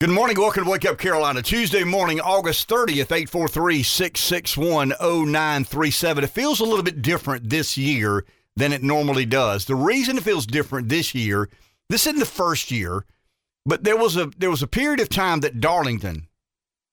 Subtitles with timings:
[0.00, 0.38] Good morning.
[0.38, 1.42] Welcome to Wake Up Carolina.
[1.42, 6.22] Tuesday morning, August 30th, 843 661 0937.
[6.22, 8.24] It feels a little bit different this year
[8.54, 9.64] than it normally does.
[9.64, 11.48] The reason it feels different this year,
[11.88, 13.06] this isn't the first year,
[13.66, 16.28] but there was a there was a period of time that Darlington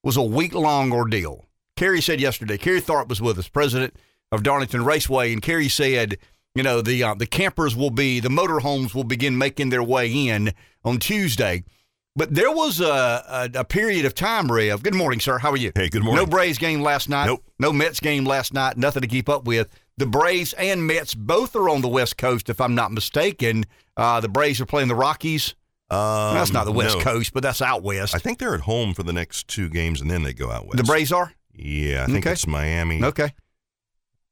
[0.04, 1.46] was a week long ordeal.
[1.76, 3.96] Kerry said yesterday, Kerry Tharp was with us, president
[4.32, 6.18] of Darlington Raceway, and Kerry said,
[6.56, 10.12] you know, the uh, the campers will be, the motorhomes will begin making their way
[10.12, 10.54] in
[10.84, 11.64] on Tuesday.
[12.18, 12.86] But there was a,
[13.56, 14.82] a, a, period of time, Rev.
[14.82, 15.38] Good morning, sir.
[15.38, 15.74] How are you?
[15.76, 16.24] Hey, good morning.
[16.24, 17.26] No Braves game last night.
[17.26, 17.44] Nope.
[17.60, 18.78] No Mets game last night.
[18.78, 19.68] Nothing to keep up with.
[19.98, 23.66] The Braves and Mets both are on the West Coast, if I'm not mistaken.
[23.98, 25.56] Uh, the Braves are playing the Rockies.
[25.90, 27.04] Um, that's not the West no.
[27.04, 28.16] Coast, but that's out west.
[28.16, 30.66] I think they're at home for the next two games, and then they go out
[30.66, 30.78] west.
[30.78, 31.34] the Braves are?
[31.54, 32.32] Yeah, I think Okay.
[32.32, 33.04] it's Miami.
[33.04, 33.34] Okay.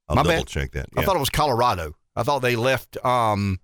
[0.10, 0.48] I'll My double bad.
[0.48, 0.88] check that.
[0.98, 1.96] I thought it was Colorado.
[2.16, 2.98] I thought they left.
[3.06, 3.60] Um,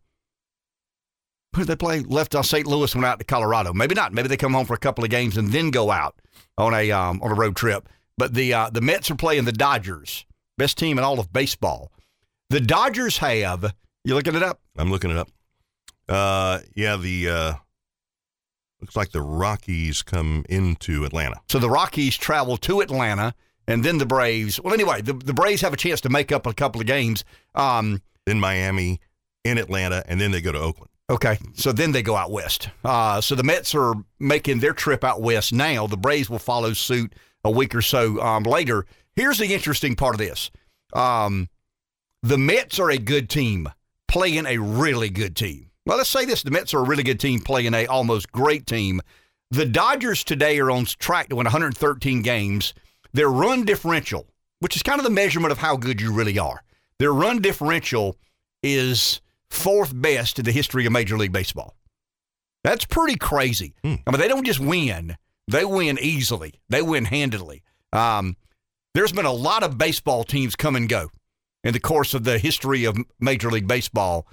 [1.55, 2.01] who did they play?
[2.01, 2.67] Left uh, St.
[2.67, 3.73] Louis, went out to Colorado.
[3.73, 4.13] Maybe not.
[4.13, 6.15] Maybe they come home for a couple of games and then go out
[6.57, 7.87] on a um, on a road trip.
[8.17, 10.25] But the uh, the Mets are playing the Dodgers,
[10.57, 11.91] best team in all of baseball.
[12.49, 13.73] The Dodgers have.
[14.03, 14.61] You looking it up?
[14.77, 15.29] I'm looking it up.
[16.07, 17.53] Uh, yeah, the uh,
[18.81, 21.37] looks like the Rockies come into Atlanta.
[21.49, 23.33] So the Rockies travel to Atlanta,
[23.67, 24.59] and then the Braves.
[24.59, 27.23] Well, anyway, the, the Braves have a chance to make up a couple of games.
[27.55, 28.99] Um, Then Miami,
[29.43, 30.89] in Atlanta, and then they go to Oakland.
[31.09, 32.69] Okay, so then they go out west.
[32.85, 35.87] Uh, so the Mets are making their trip out west now.
[35.87, 38.85] The Braves will follow suit a week or so um, later.
[39.15, 40.51] Here's the interesting part of this:
[40.93, 41.49] um,
[42.21, 43.69] the Mets are a good team
[44.07, 45.71] playing a really good team.
[45.85, 48.67] Well, let's say this: the Mets are a really good team playing a almost great
[48.67, 49.01] team.
[49.49, 52.75] The Dodgers today are on track to win 113 games.
[53.13, 54.27] Their run differential,
[54.59, 56.61] which is kind of the measurement of how good you really are,
[56.99, 58.15] their run differential
[58.61, 61.75] is fourth best in the history of Major League Baseball.
[62.63, 63.75] That's pretty crazy.
[63.83, 63.95] Hmm.
[64.05, 66.55] I mean, they don't just win; they win easily.
[66.69, 67.63] They win handily.
[67.93, 68.35] Um,
[68.93, 71.09] there's been a lot of baseball teams come and go
[71.63, 74.27] in the course of the history of Major League Baseball.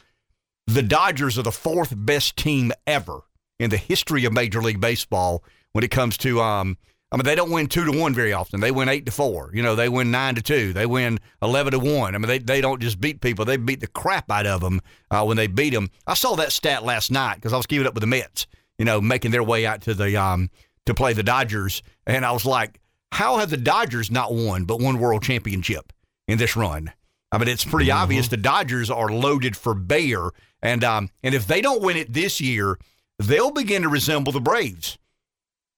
[0.67, 3.21] The Dodgers are the fourth best team ever
[3.59, 6.77] in the history of Major League Baseball when it comes to um,
[7.17, 8.61] I mean, they don't win two to one very often.
[8.61, 9.51] They win eight to four.
[9.55, 10.75] You know, they win nine to two.
[10.75, 12.15] They win eleven to one.
[12.15, 13.47] I mean, they, they don't just beat people.
[13.47, 15.89] They beat the crap out of them uh, when they beat them.
[16.07, 18.47] I saw that stat last night because I was keeping up with the Mets.
[18.79, 20.51] You know, making their way out to the um
[20.85, 22.81] to play the Dodgers, and I was like,
[23.13, 25.95] how have the Dodgers not won but one World Championship
[26.29, 26.93] in this run?
[27.33, 31.47] I mean, it's pretty obvious the Dodgers are loaded for bear, and um and if
[31.47, 32.79] they don't win it this year,
[33.19, 34.99] they'll begin to resemble the Braves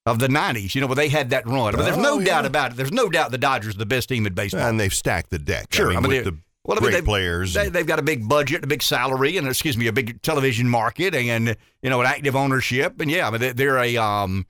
[0.09, 1.75] of the 90s, you know, where they had that run.
[1.75, 2.47] But there's no Oh, doubt yeah.
[2.49, 2.77] about it.
[2.77, 4.63] There's no doubt the Dodgers are the best team in baseball.
[4.63, 5.73] And they've stacked the deck.
[5.73, 7.55] Sure, I mean, I mean, with the well, I mean, great players.
[7.55, 10.69] They, they've got a big budget, a big salary, and excuse me, a big television
[10.69, 13.01] market, and you know, an active ownership.
[13.01, 14.47] And yeah, I mean, they- they're a um,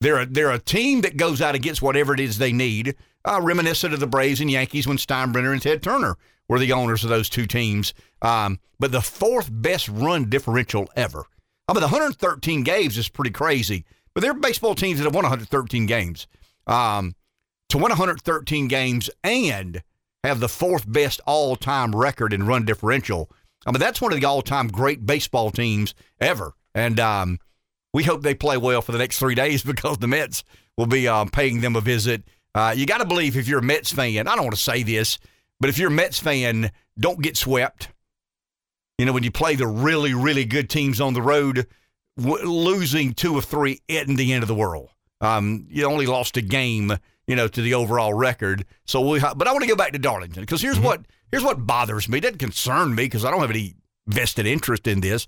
[0.00, 2.96] they're a, they're a team that goes out and gets whatever it is they need.
[3.24, 6.16] Uh, reminiscent of the Braves and Yankees when Steinbrenner and Ted Turner
[6.48, 7.94] were the owners of those two teams.
[8.20, 11.24] Um, but the fourth best run differential ever.
[11.68, 13.84] I mean, the 113 games is pretty crazy.
[14.14, 16.26] But there are baseball teams that have won 113 games.
[16.66, 17.14] Um,
[17.68, 19.82] to win 113 games and
[20.22, 23.30] have the fourth best all time record in run differential.
[23.66, 26.52] I mean, that's one of the all time great baseball teams ever.
[26.74, 27.38] And um,
[27.92, 30.44] we hope they play well for the next three days because the Mets
[30.76, 32.24] will be um, paying them a visit.
[32.54, 34.82] Uh, you got to believe if you're a Mets fan, I don't want to say
[34.82, 35.18] this,
[35.58, 37.88] but if you're a Mets fan, don't get swept.
[38.98, 41.66] You know, when you play the really, really good teams on the road,
[42.16, 44.90] w- losing two or three isn't the end of the world.
[45.20, 46.92] Um, you only lost a game,
[47.26, 48.66] you know, to the overall record.
[48.84, 51.44] So we, ha- but I want to go back to Darlington because here's what here's
[51.44, 52.18] what bothers me.
[52.18, 53.74] It doesn't concern me because I don't have any
[54.06, 55.26] vested interest in this.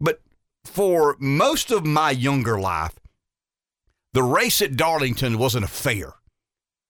[0.00, 0.20] But
[0.64, 2.98] for most of my younger life,
[4.12, 6.14] the race at Darlington was an affair.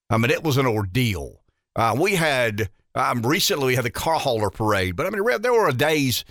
[0.08, 1.42] I mean, it was an ordeal.
[1.74, 5.52] Uh, we had um, recently we had the car hauler parade, but I mean, there
[5.52, 6.24] were days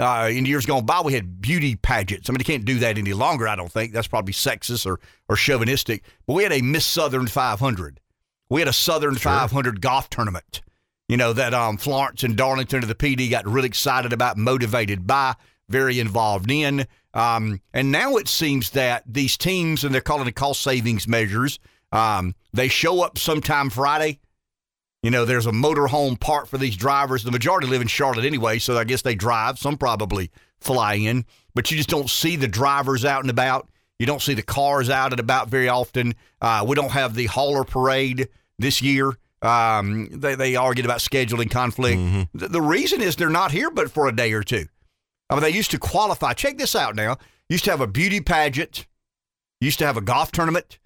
[0.00, 2.28] uh, in years gone by we had beauty pageants.
[2.28, 3.46] I mean, you can't do that any longer.
[3.46, 6.02] I don't think that's probably sexist or or chauvinistic.
[6.26, 8.00] But we had a Miss Southern 500.
[8.48, 10.62] We had a Southern 500 golf tournament.
[11.08, 14.36] You know that um, Florence and Darlington of the Pee Dee got really excited about,
[14.36, 15.34] motivated by,
[15.68, 16.86] very involved in.
[17.14, 21.58] Um, and now it seems that these teams, and they're calling it cost savings measures,
[21.92, 24.20] um, they show up sometime Friday.
[25.02, 27.22] You know, there's a motorhome park for these drivers.
[27.22, 29.58] The majority live in Charlotte anyway, so I guess they drive.
[29.58, 30.30] Some probably
[30.60, 31.24] fly in,
[31.54, 33.68] but you just don't see the drivers out and about.
[33.98, 36.14] You don't see the cars out and about very often.
[36.40, 39.16] Uh, we don't have the hauler parade this year.
[39.42, 42.28] Um, they, they argued about scheduling conflict.
[42.34, 44.66] The, the reason is they're not here but for a day or two.
[45.30, 46.34] I mean, they used to qualify.
[46.34, 47.16] Check this out now.
[47.48, 48.86] Used to have a beauty pageant
[49.60, 50.78] used to have a golf tournament.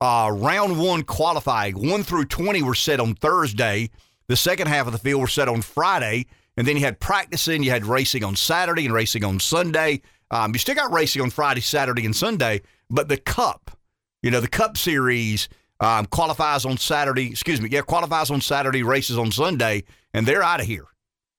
[0.00, 3.90] Uh, round one qualifying, one through 20 were set on Thursday.
[4.28, 6.26] The second half of the field were set on Friday.
[6.56, 10.02] And then you had practicing, you had racing on Saturday and racing on Sunday.
[10.30, 12.60] Um, you still got racing on Friday, Saturday, and Sunday,
[12.90, 13.70] but the Cup,
[14.22, 15.48] you know, the Cup Series
[15.80, 17.30] um, qualifies on Saturday.
[17.30, 20.86] Excuse me, yeah, qualifies on Saturday, races on Sunday, and they're out of here.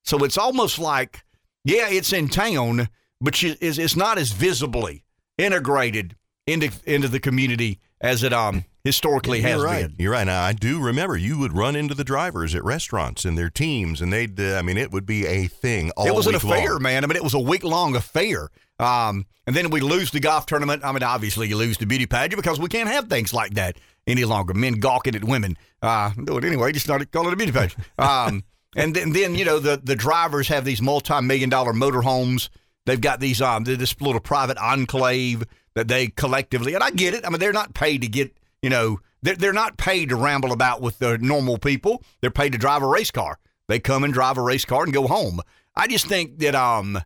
[0.04, 1.22] So it's almost like,
[1.64, 2.88] yeah, it's in town,
[3.20, 5.04] but it's, it's not as visibly
[5.38, 6.16] integrated
[6.46, 9.86] into into the community as it um historically You're has right.
[9.86, 9.96] been.
[9.98, 10.24] You're right.
[10.24, 14.00] Now, I do remember you would run into the drivers at restaurants and their teams,
[14.00, 14.38] and they'd.
[14.38, 15.90] Uh, I mean, it would be a thing.
[15.96, 16.82] All it was an affair, long.
[16.82, 17.04] man.
[17.04, 18.48] I mean, it was a week long affair.
[18.78, 20.84] Um, and then we lose the golf tournament.
[20.84, 23.76] I mean, obviously you lose the beauty pageant because we can't have things like that
[24.06, 24.54] any longer.
[24.54, 25.56] Men gawking at women.
[25.82, 26.72] Uh, do it anyway.
[26.72, 27.84] Just not call it a beauty pageant.
[27.98, 28.44] Um,
[28.76, 32.48] and then, then you know the the drivers have these multi million dollar motorhomes.
[32.86, 35.44] They've got these um this little private enclave
[35.74, 36.74] that they collectively.
[36.74, 37.24] And I get it.
[37.24, 40.52] I mean, they're not paid to get you know they're they're not paid to ramble
[40.52, 42.02] about with the normal people.
[42.20, 43.38] They're paid to drive a race car.
[43.68, 45.40] They come and drive a race car and go home.
[45.76, 47.00] I just think that um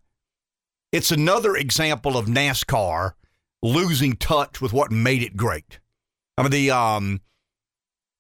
[0.93, 3.13] it's another example of NASCAR
[3.63, 5.79] losing touch with what made it great.
[6.39, 7.21] I mean the um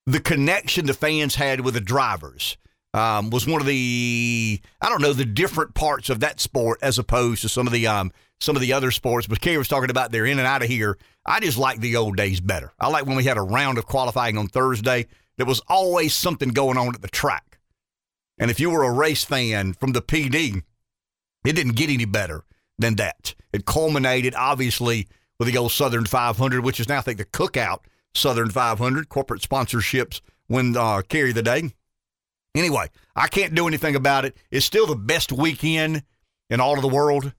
[0.07, 2.59] the connection the fans had with the drivers
[2.93, 6.99] um, was one of the I don't know the different parts of that sport as
[6.99, 8.13] opposed to some of the um
[8.45, 9.27] some of the other sports.
[9.27, 10.99] But Kerry was talking about they're in and out of here.
[11.27, 12.73] I just like the old days better.
[12.79, 15.07] I like when we had a round of qualifying on Thursday.
[15.37, 17.59] There was always something going on at the track,
[18.39, 20.63] and if you were a race fan from the Pee Dee,
[21.45, 22.45] it didn't get any better
[22.79, 23.35] than that.
[23.53, 25.09] It culminated obviously
[25.39, 27.81] with the old Southern 500, which is now I think the Cookout
[28.15, 31.73] Southern 500 corporate sponsorships when uh, carry the day.
[32.55, 34.37] Anyway, I can't do anything about it.
[34.51, 36.05] It's still the best weekend
[36.51, 37.33] in all of the world.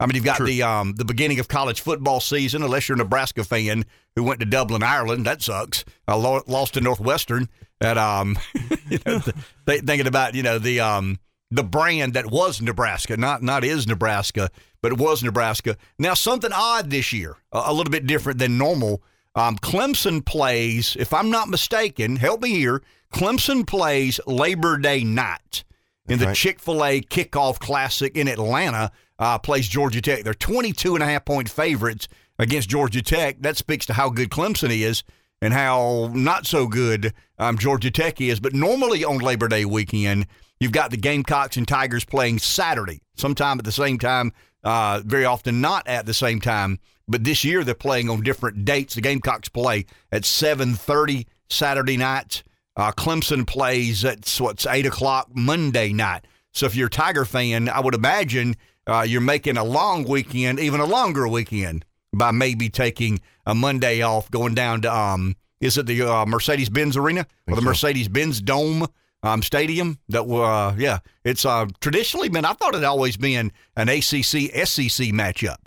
[0.00, 0.46] I mean, you've got True.
[0.46, 2.62] the um, the beginning of college football season.
[2.62, 3.84] Unless you're a Nebraska fan
[4.14, 5.84] who went to Dublin, Ireland, that sucks.
[6.06, 7.48] I lo- lost to Northwestern.
[7.80, 8.38] At um,
[8.88, 11.18] you know, th- thinking about you know the um
[11.50, 14.50] the brand that was Nebraska, not not is Nebraska,
[14.82, 15.76] but it was Nebraska.
[15.98, 19.02] Now something odd this year, a, a little bit different than normal.
[19.34, 22.82] Um, Clemson plays, if I'm not mistaken, help me here.
[23.12, 25.64] Clemson plays Labor Day night
[26.08, 26.36] in the Right.
[26.36, 30.24] Chick fil A kickoff classic in Atlanta, uh, plays Georgia Tech.
[30.24, 33.40] They're 22 and a half point favorites against Georgia Tech.
[33.40, 35.02] That speaks to how good Clemson is
[35.40, 38.40] and how not so good um, Georgia Tech is.
[38.40, 40.26] But normally on Labor Day weekend,
[40.60, 44.32] you've got the Gamecocks and Tigers playing Saturday, sometime at the same time,
[44.64, 46.78] uh, very often not at the same time.
[47.06, 48.94] But this year they're playing on different dates.
[48.94, 52.42] The Gamecocks play at 7:30 Saturday night.
[52.76, 56.26] Uh, Clemson plays at what's eight o'clock Monday night.
[56.52, 58.56] So if you're a Tiger fan, I would imagine
[58.88, 64.02] uh, you're making a long weekend, even a longer weekend, by maybe taking a Monday
[64.02, 67.66] off, going down to um, is it the uh, Mercedes Benz Arena or the so.
[67.66, 68.86] Mercedes Benz Dome
[69.22, 69.98] um, Stadium?
[70.08, 72.44] That uh, yeah, it's uh, traditionally been.
[72.44, 75.58] I thought it always been an ACC SEC matchup,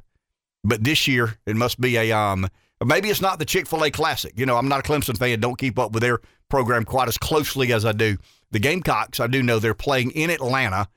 [0.63, 2.47] but this year it must be a um.
[2.83, 4.33] Maybe it's not the Chick Fil A Classic.
[4.35, 5.39] You know, I'm not a Clemson fan.
[5.39, 6.19] Don't keep up with their
[6.49, 8.17] program quite as closely as I do
[8.49, 9.19] the Gamecocks.
[9.19, 10.87] I do know they're playing in Atlanta,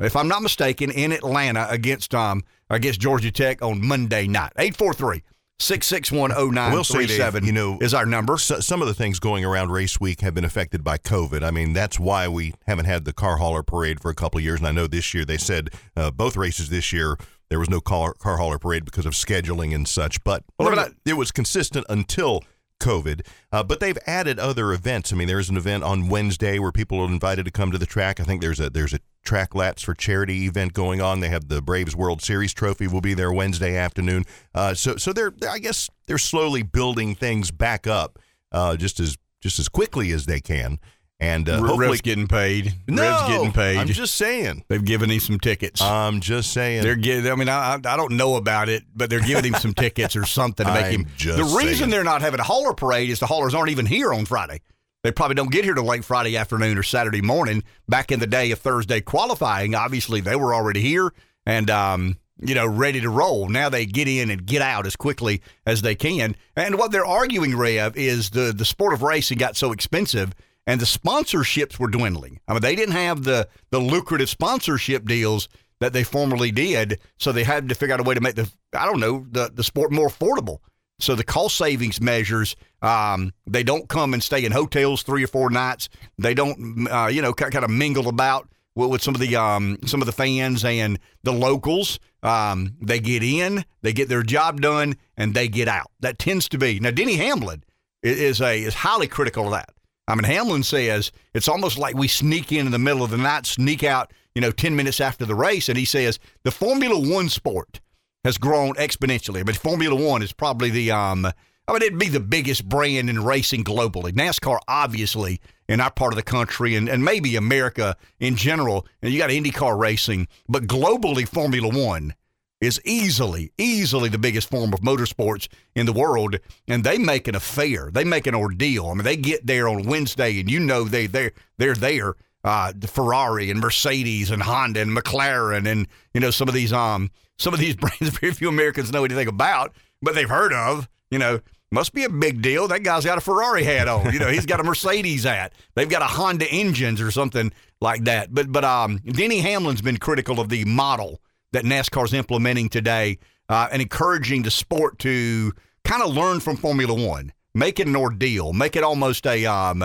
[0.00, 4.52] if I'm not mistaken, in Atlanta against um against Georgia Tech on Monday night.
[4.58, 5.22] 843
[5.60, 6.32] 661
[6.72, 8.36] We'll say, Dave, you know, is our number.
[8.38, 11.44] So, some of the things going around race week have been affected by COVID.
[11.44, 14.44] I mean, that's why we haven't had the car hauler parade for a couple of
[14.44, 14.58] years.
[14.58, 17.16] And I know this year they said uh, both races this year
[17.50, 20.22] there was no car, car hauler parade because of scheduling and such.
[20.24, 22.42] But Well, it was consistent until
[22.80, 23.24] COVID.
[23.52, 25.12] Uh, but they've added other events.
[25.12, 27.86] I mean, there's an event on Wednesday where people are invited to come to the
[27.86, 28.18] track.
[28.18, 31.20] I think there's a there's a track laps for charity event going on.
[31.20, 34.24] They have the Braves World Series trophy will be there Wednesday afternoon.
[34.54, 38.18] Uh, so so they're I guess they're slowly building things back up
[38.52, 40.78] uh, just as just as quickly as they can.
[41.20, 42.74] And uh, hopefully, Rev's getting paid.
[42.88, 43.78] no, Rev's getting paid.
[43.78, 44.64] I'm just saying.
[44.68, 45.80] They've given him some tickets.
[45.80, 46.82] I'm just saying.
[46.82, 47.30] they're giving.
[47.30, 50.26] I mean, I, I don't know about it, but they're giving him some tickets or
[50.26, 51.36] something to make I'm him.
[51.36, 51.90] the reason saying.
[51.90, 54.60] they're not having a hauler parade is the haulers aren't even here on Friday.
[55.04, 57.62] They probably don't get here till late Friday afternoon or Saturday morning.
[57.86, 61.12] Back in the day of Thursday qualifying, obviously they were already here
[61.44, 63.50] and um, you know ready to roll.
[63.50, 66.34] Now they get in and get out as quickly as they can.
[66.56, 70.32] And what they're arguing, Rev, is the the sport of racing got so expensive
[70.66, 72.40] and the sponsorships were dwindling.
[72.48, 77.30] I mean, they didn't have the the lucrative sponsorship deals that they formerly did, so
[77.30, 79.64] they had to figure out a way to make the I don't know the the
[79.64, 80.60] sport more affordable.
[81.00, 85.26] So the cost savings measures, um, they don't come and stay in hotels three or
[85.26, 85.88] four nights.
[86.18, 90.02] They don't, uh, you know, kind of mingle about with, some of the um, some
[90.02, 91.98] of the fans and the locals.
[92.22, 95.90] Um, they get in, they get their job done, and they get out.
[96.00, 96.90] That tends to be now.
[96.90, 97.64] Denny Hamlin
[98.02, 99.70] is, a is highly critical of that.
[100.06, 103.16] I mean, Hamlin says it's almost like we sneak in in the middle of the
[103.16, 105.68] night, sneak out, you know, 10 minutes after the race.
[105.68, 107.80] And he says the Formula One sport
[108.24, 109.44] has grown exponentially.
[109.44, 113.24] But Formula One is probably the, um, I mean, it'd be the biggest brand in
[113.24, 114.12] racing globally.
[114.12, 118.86] NASCAR, obviously, in our part of the country and, and maybe America in general.
[119.02, 122.14] And you got IndyCar racing, but globally, Formula One
[122.60, 126.36] is easily, easily the biggest form of motorsports in the world.
[126.66, 127.90] And they make an affair.
[127.92, 128.86] They make an ordeal.
[128.86, 132.14] I mean, they get there on Wednesday, and you know they they're they're there.
[132.44, 137.10] Uh, Ferrari and Mercedes and Honda and McLaren and you know some of these um
[137.38, 140.88] some of these brands very few Americans know anything about, but they've heard of.
[141.10, 142.68] You know, must be a big deal.
[142.68, 144.12] That guy's got a Ferrari hat on.
[144.12, 145.52] You know, he's got a Mercedes hat.
[145.74, 148.32] They've got a Honda engines or something like that.
[148.32, 151.20] But but um, Denny Hamlin's been critical of the model
[151.52, 155.52] that NASCAR's implementing today uh, and encouraging the sport to
[155.84, 159.84] kind of learn from Formula One, make it an ordeal, make it almost a um,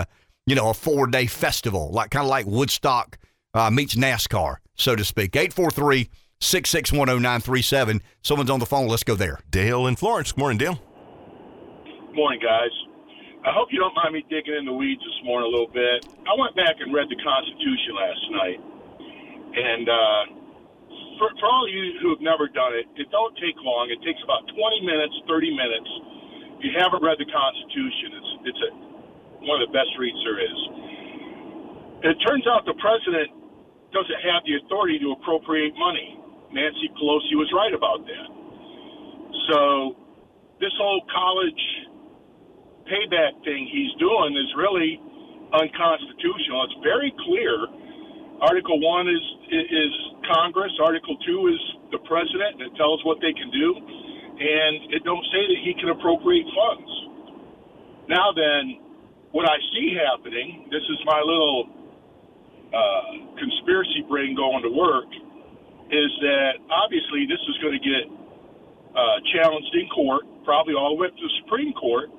[0.50, 3.16] you know a four day festival, like kind of like Woodstock
[3.54, 5.36] uh, meets NASCAR, so to speak.
[5.36, 6.10] Eight four three.
[6.40, 8.00] 6610937.
[8.24, 8.88] Someone's on the phone.
[8.88, 9.44] Let's go there.
[9.52, 10.32] Dale in Florence.
[10.32, 10.80] Good morning, Dale.
[11.84, 12.72] Good Morning, guys.
[13.44, 16.00] I hope you don't mind me digging in the weeds this morning a little bit.
[16.24, 18.60] I went back and read the Constitution last night,
[19.52, 20.22] and uh,
[21.20, 23.92] for, for all of you who have never done it, it don't take long.
[23.92, 25.90] It takes about 20 minutes, 30 minutes.
[26.56, 28.70] If you haven't read the Constitution, it's it's a,
[29.44, 30.58] one of the best reads there is.
[32.12, 33.32] It turns out the president
[33.92, 36.16] doesn't have the authority to appropriate money.
[36.52, 38.28] Nancy Pelosi was right about that.
[39.50, 39.60] So
[40.60, 41.62] this whole college
[42.86, 44.98] payback thing he's doing is really
[45.54, 46.66] unconstitutional.
[46.66, 47.54] It's very clear.
[48.42, 49.92] Article one is is
[50.32, 50.72] Congress.
[50.82, 51.60] Article two is
[51.92, 53.68] the president, and it tells what they can do.
[54.40, 56.90] And it don't say that he can appropriate funds.
[58.08, 58.89] Now then,
[59.32, 61.70] what I see happening, this is my little
[62.74, 65.06] uh, conspiracy brain going to work,
[65.90, 68.06] is that obviously this is going to get
[68.94, 72.10] uh, challenged in court, probably all the way up to the Supreme Court.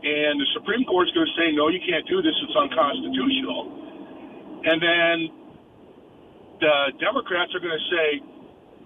[0.00, 2.32] And the Supreme Court is going to say, no, you can't do this.
[2.32, 3.68] It's unconstitutional.
[4.64, 5.16] And then
[6.60, 8.24] the Democrats are going to say,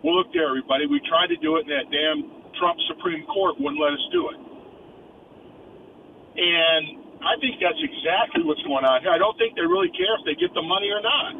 [0.02, 0.86] well, look there, everybody.
[0.86, 4.28] We tried to do it, and that damn Trump Supreme Court wouldn't let us do
[4.30, 4.38] it.
[6.34, 9.10] And I think that's exactly what's going on here.
[9.10, 11.32] I don't think they really care if they get the money or not.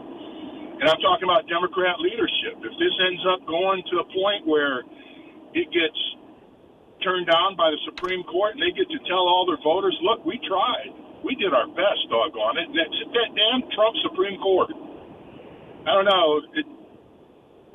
[0.80, 2.58] And I'm talking about Democrat leadership.
[2.64, 4.82] If this ends up going to a point where
[5.52, 5.98] it gets
[7.04, 10.24] turned down by the Supreme Court and they get to tell all their voters, look,
[10.24, 10.90] we tried.
[11.22, 12.66] We did our best, doggone it.
[12.72, 14.72] And that's that damn Trump Supreme Court.
[15.84, 16.40] I don't know.
[16.56, 16.66] It,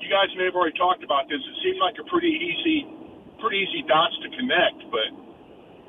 [0.01, 1.39] you guys may have already talked about this.
[1.39, 2.89] It seemed like a pretty easy,
[3.37, 5.28] pretty easy dots to connect, but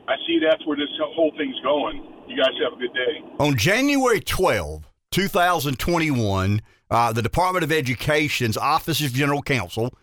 [0.08, 2.04] I see that's where this whole thing's going.
[2.28, 3.22] You guys have a good day.
[3.38, 9.94] On January 12, 2021, uh, the Department of Education's Office of General Counsel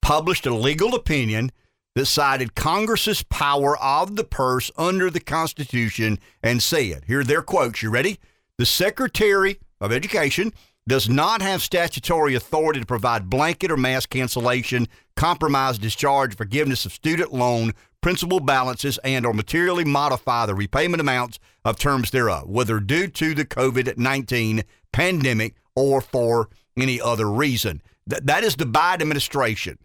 [0.00, 1.50] published a legal opinion
[1.94, 7.42] that cited Congress's power of the purse under the Constitution and said, here are their
[7.42, 7.82] quotes.
[7.82, 8.18] You ready?
[8.58, 10.52] The Secretary of Education
[10.88, 16.92] does not have statutory authority to provide blanket or mass cancellation, compromise, discharge, forgiveness of
[16.92, 22.80] student loan, principal balances, and or materially modify the repayment amounts of terms thereof, whether
[22.80, 27.80] due to the COVID 19 pandemic or for any other reason.
[28.08, 29.78] Th- that is the Biden administration.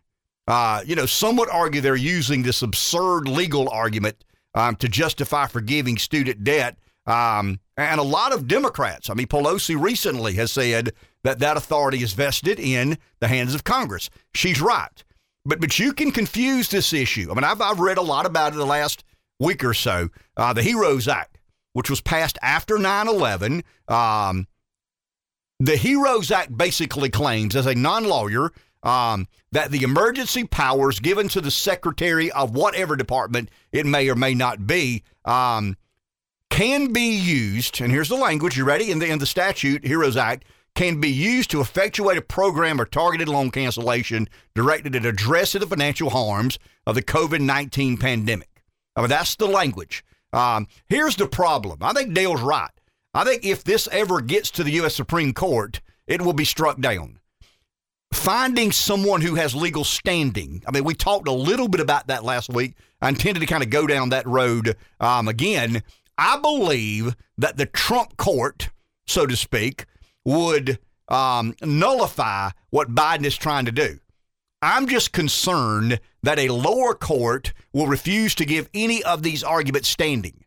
[0.47, 4.23] Uh, you know, some would argue they're using this absurd legal argument
[4.55, 6.77] um, to justify forgiving student debt.
[7.05, 10.93] Um, and a lot of Democrats, I mean, Pelosi recently has said
[11.23, 14.09] that that authority is vested in the hands of Congress.
[14.33, 15.03] She's right.
[15.47, 17.29] But, but you can confuse this issue.
[17.31, 19.05] I mean, I've, I've read a lot about it the last
[19.39, 20.09] week or so.
[20.35, 21.37] Uh, the HEROES Act,
[21.71, 23.63] which was passed after 9 11.
[23.87, 24.47] Um,
[25.59, 28.51] the HEROES Act basically claims, as a non lawyer,
[28.83, 34.15] um, that the emergency powers given to the secretary of whatever department it may or
[34.15, 35.77] may not be um,
[36.49, 37.79] can be used.
[37.79, 38.57] And here's the language.
[38.57, 38.91] You ready?
[38.91, 40.43] In the in the statute, HEROES Act
[40.77, 45.65] can be used to effectuate a program or targeted loan cancellation directed at addressing the
[45.65, 48.63] financial harms of the COVID 19 pandemic.
[48.95, 50.05] I mean, that's the language.
[50.31, 51.79] Um, here's the problem.
[51.81, 52.69] I think Dale's right.
[53.15, 54.95] I think if this ever gets to the U.S.
[54.95, 57.19] Supreme Court, it will be struck down
[58.13, 60.63] finding someone who has legal standing.
[60.67, 62.75] I mean, we talked a little bit about that last week.
[63.01, 65.81] I intended to kind of go down that road um, again.
[66.19, 68.69] I believe that the Trump court,
[69.07, 69.85] so to speak,
[70.27, 73.97] would um, nullify what Biden is trying to do.
[74.61, 79.87] I'm just concerned that a lower court will refuse to give any of these arguments
[79.87, 80.43] standing.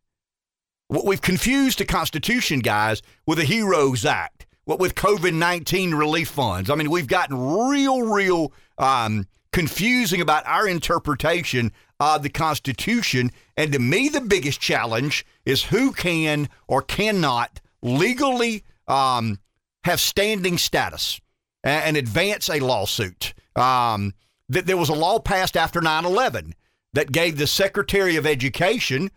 [0.89, 6.29] What we've confused the Constitution, guys, with the HEROES Act, what with COVID 19 relief
[6.29, 6.69] funds.
[6.69, 13.31] I mean, we've gotten real, real um, confusing about our interpretation of the Constitution.
[13.57, 19.39] And to me, the biggest challenge is who can or cannot legally um,
[19.85, 21.21] have standing status
[21.65, 23.35] and, and advance a lawsuit.
[23.57, 24.15] Um,
[24.49, 26.55] that there was a law passed after 9 11
[26.93, 29.11] that gave the Secretary of Education.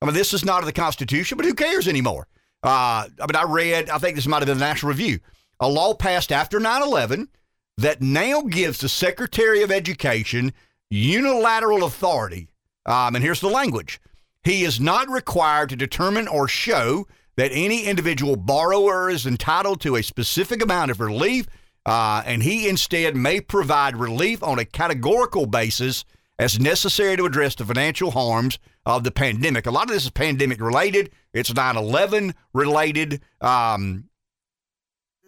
[0.00, 2.26] I mean, this is not in the Constitution, but who cares anymore?
[2.62, 5.20] Uh, I mean, I read, I think this might have been the National Review,
[5.60, 7.28] a law passed after 9 11
[7.76, 10.52] that now gives the Secretary of Education
[10.90, 12.48] unilateral authority.
[12.86, 14.00] Um, and here's the language
[14.42, 17.06] he is not required to determine or show
[17.38, 21.46] that any individual borrower is entitled to a specific amount of relief,
[21.86, 26.04] uh, and he instead may provide relief on a categorical basis
[26.40, 29.66] as necessary to address the financial harms of the pandemic.
[29.66, 31.12] A lot of this is pandemic related.
[31.32, 33.22] It's 9/11 related.
[33.40, 34.08] Um,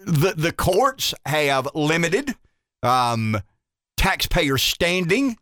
[0.05, 2.35] the the courts have limited
[2.83, 3.41] um,
[3.97, 5.37] taxpayer standing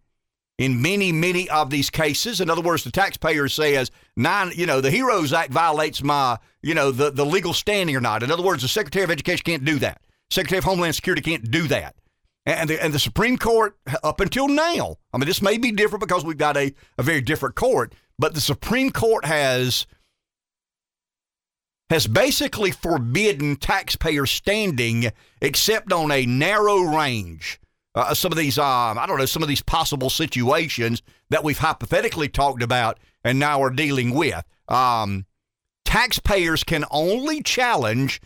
[0.59, 2.41] in many many of these cases.
[2.41, 4.53] In other words, the taxpayer says nine.
[4.55, 8.23] You know, the HEROES Act violates my you know the the legal standing or not.
[8.23, 10.03] In other words, the Secretary of Education can't do that.
[10.31, 11.95] Secretary of Homeland Security can't do that.
[12.45, 16.01] And the, and the Supreme Court, up until now, I mean, this may be different
[16.01, 19.87] because we've got a, a very different court, but the Supreme Court has
[21.91, 25.11] has basically forbidden taxpayer standing
[25.41, 27.61] except on a narrow range.
[27.99, 31.59] Uh, some of these, um, I don't know, some of these possible situations that we've
[31.59, 34.41] hypothetically talked about and now are dealing with.
[34.69, 35.27] Um,
[35.85, 38.21] taxpayers can only challenge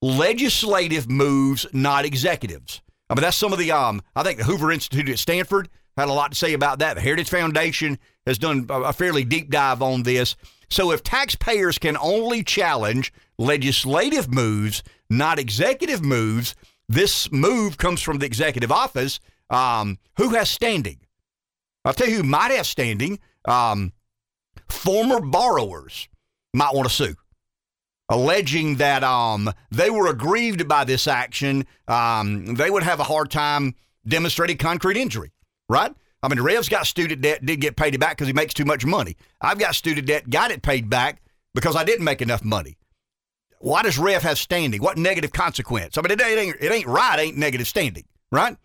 [0.00, 2.80] legislative moves, not executives.
[3.10, 6.08] I mean, that's some of the, um, I think the Hoover Institute at Stanford had
[6.08, 6.94] a lot to say about that.
[6.94, 10.36] The Heritage Foundation has done a fairly deep dive on this.
[10.70, 16.54] So if taxpayers can only challenge legislative moves, not executive moves,
[16.92, 19.18] this move comes from the executive office.
[19.48, 20.98] Um, who has standing?
[21.84, 23.18] I'll tell you who might have standing.
[23.46, 23.92] Um,
[24.68, 26.08] former borrowers
[26.54, 27.14] might want to sue,
[28.08, 31.66] alleging that um, they were aggrieved by this action.
[31.88, 33.74] Um, they would have a hard time
[34.06, 35.32] demonstrating concrete injury,
[35.68, 35.94] right?
[36.22, 38.84] I mean, Rev's got student debt, did get paid back because he makes too much
[38.84, 39.16] money.
[39.40, 41.20] I've got student debt, got it paid back
[41.54, 42.76] because I didn't make enough money.
[43.62, 44.82] Why does Rev have standing?
[44.82, 45.96] What negative consequence?
[45.96, 48.56] I mean, it ain't, it ain't right, ain't negative standing, right?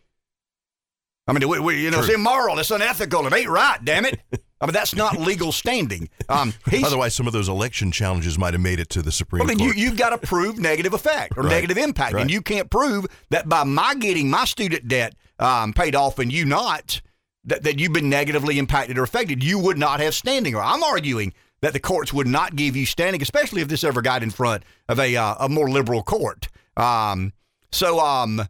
[1.28, 2.06] I mean, we, we, you know, True.
[2.06, 4.20] it's immoral, it's unethical, it ain't right, damn it.
[4.60, 6.10] I mean, that's not legal standing.
[6.30, 6.52] Um,
[6.84, 9.60] Otherwise, some of those election challenges might have made it to the Supreme well, then
[9.60, 9.78] Court.
[9.78, 11.52] You, have got to prove negative effect or right.
[11.52, 12.14] negative impact.
[12.14, 12.22] Right.
[12.22, 16.34] And you can't prove that by my getting my student debt um, paid off and
[16.34, 17.02] you not,
[17.46, 20.56] that, that you've been negatively impacted or affected, you would not have standing.
[20.56, 24.02] Or I'm arguing that the courts would not give you standing, especially if this ever
[24.02, 26.50] got in front of a, uh, a more liberal court.
[26.76, 27.34] Um,
[27.72, 28.44] so um,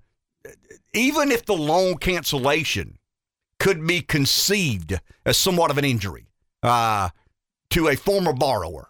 [0.93, 2.97] even if the loan cancellation
[3.59, 6.27] could be conceived as somewhat of an injury
[6.63, 7.09] uh,
[7.71, 8.89] to a former borrower,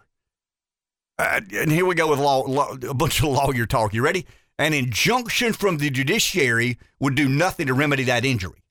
[1.18, 3.92] uh, and here we go with law, law, a bunch of lawyer talk.
[3.92, 4.26] You ready?
[4.58, 8.62] An injunction from the judiciary would do nothing to remedy that injury.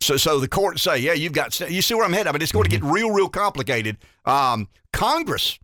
[0.00, 2.28] So, so the court say, yeah, you've got, you see where I'm headed.
[2.28, 2.92] I mean, it's going to get mm-hmm.
[2.92, 3.98] real, real complicated.
[4.24, 5.58] Um, Congress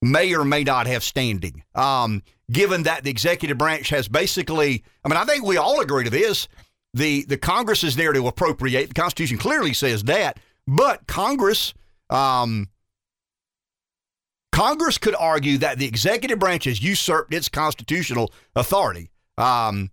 [0.00, 5.08] may or may not have standing, um, given that the executive branch has basically, I
[5.08, 6.48] mean, I think we all agree to this.
[6.94, 8.88] The, the Congress is there to appropriate.
[8.88, 11.74] The Constitution clearly says that, but Congress,
[12.10, 12.68] um,
[14.52, 19.10] Congress could argue that the executive branch has usurped its constitutional authority.
[19.36, 19.90] Um,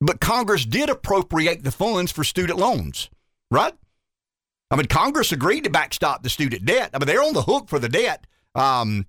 [0.00, 3.10] but Congress did appropriate the funds for student loans,
[3.50, 3.74] right?
[4.70, 6.90] I mean, Congress agreed to backstop the student debt.
[6.92, 8.26] I mean, they're on the hook for the debt.
[8.54, 9.06] Um,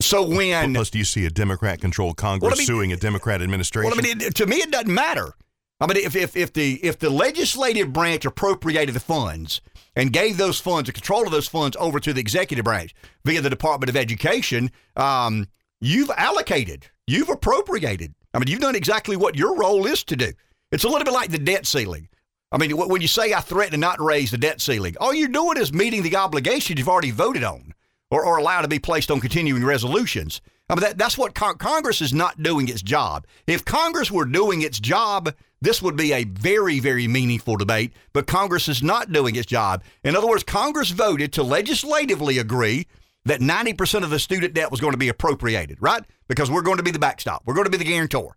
[0.00, 3.42] so when plus, do you see a Democrat-controlled Congress well, I mean, suing a Democrat
[3.42, 3.90] administration?
[3.90, 5.32] Well, I mean, it, to me, it doesn't matter.
[5.80, 9.60] I mean, if, if if the if the legislative branch appropriated the funds
[9.94, 13.40] and gave those funds, the control of those funds, over to the executive branch via
[13.40, 15.46] the Department of Education, um,
[15.80, 20.30] you've allocated, you've appropriated I mean, you've done exactly what your role is to do.
[20.70, 22.08] It's a little bit like the debt ceiling.
[22.52, 25.26] I mean, when you say I threaten to not raise the debt ceiling, all you're
[25.26, 27.74] doing is meeting the obligations you've already voted on
[28.12, 30.40] or, or allowed to be placed on continuing resolutions.
[30.70, 33.26] I mean, that, that's what con- Congress is not doing its job.
[33.48, 38.28] If Congress were doing its job, this would be a very, very meaningful debate, but
[38.28, 39.82] Congress is not doing its job.
[40.04, 42.86] In other words, Congress voted to legislatively agree
[43.24, 46.02] that 90% of the student debt was going to be appropriated, right?
[46.28, 47.42] Because we're going to be the backstop.
[47.44, 48.36] We're going to be the guarantor.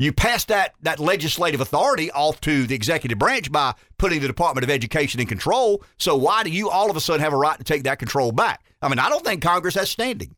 [0.00, 4.62] You pass that, that legislative authority off to the executive branch by putting the Department
[4.62, 5.82] of Education in control.
[5.98, 8.30] So why do you all of a sudden have a right to take that control
[8.30, 8.64] back?
[8.80, 10.36] I mean, I don't think Congress has standing.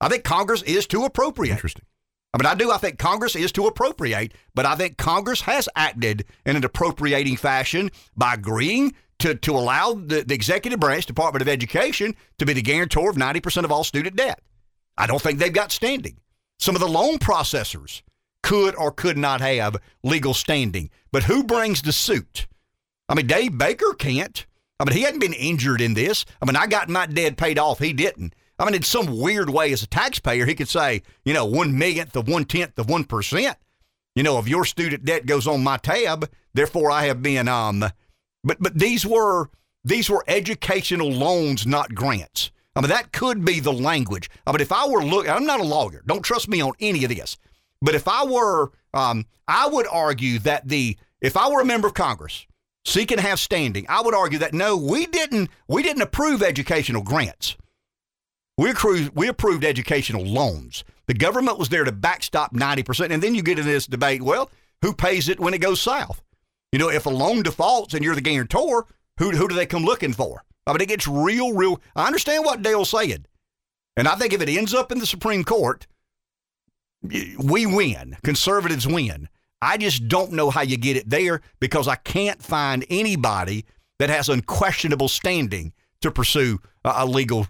[0.00, 1.52] I think Congress is to appropriate.
[1.52, 1.84] Interesting.
[2.34, 2.70] I mean, I do.
[2.70, 7.36] I think Congress is to appropriate, but I think Congress has acted in an appropriating
[7.36, 12.52] fashion by agreeing to, to allow the, the executive branch, Department of Education, to be
[12.52, 14.40] the guarantor of 90% of all student debt.
[14.96, 16.18] I don't think they've got standing.
[16.58, 18.02] Some of the loan processors
[18.42, 20.90] could or could not have legal standing.
[21.12, 22.46] But who brings the suit?
[23.08, 24.46] I mean, Dave Baker can't.
[24.80, 26.24] I mean, he hadn't been injured in this.
[26.40, 27.78] I mean, I got my debt paid off.
[27.78, 28.34] He didn't.
[28.58, 31.78] I mean, in some weird way, as a taxpayer, he could say, you know, one
[31.78, 33.56] millionth of one tenth of one percent,
[34.16, 36.28] you know, of your student debt goes on my tab.
[36.54, 37.48] Therefore, I have been.
[37.48, 37.84] Um,
[38.48, 39.50] but but these were
[39.84, 42.50] these were educational loans, not grants.
[42.74, 44.30] I mean, that could be the language.
[44.46, 46.02] I mean, if I were look, I'm not a lawyer.
[46.06, 47.36] Don't trust me on any of this.
[47.80, 51.86] But if I were, um, I would argue that the if I were a member
[51.86, 52.46] of Congress
[52.84, 57.02] seeking to have standing, I would argue that no, we didn't we didn't approve educational
[57.02, 57.56] grants.
[58.56, 60.82] We approved, we approved educational loans.
[61.06, 63.12] The government was there to backstop 90%.
[63.12, 64.50] And then you get in this debate well,
[64.82, 66.20] who pays it when it goes south?
[66.72, 68.86] You know, if a loan defaults and you're the guarantor,
[69.18, 70.44] who, who do they come looking for?
[70.66, 71.80] I mean, it gets real, real.
[71.96, 73.24] I understand what Dale's saying.
[73.96, 75.86] And I think if it ends up in the Supreme Court,
[77.02, 78.16] we win.
[78.22, 79.28] Conservatives win.
[79.60, 83.64] I just don't know how you get it there because I can't find anybody
[83.98, 87.46] that has unquestionable standing to pursue a, a legal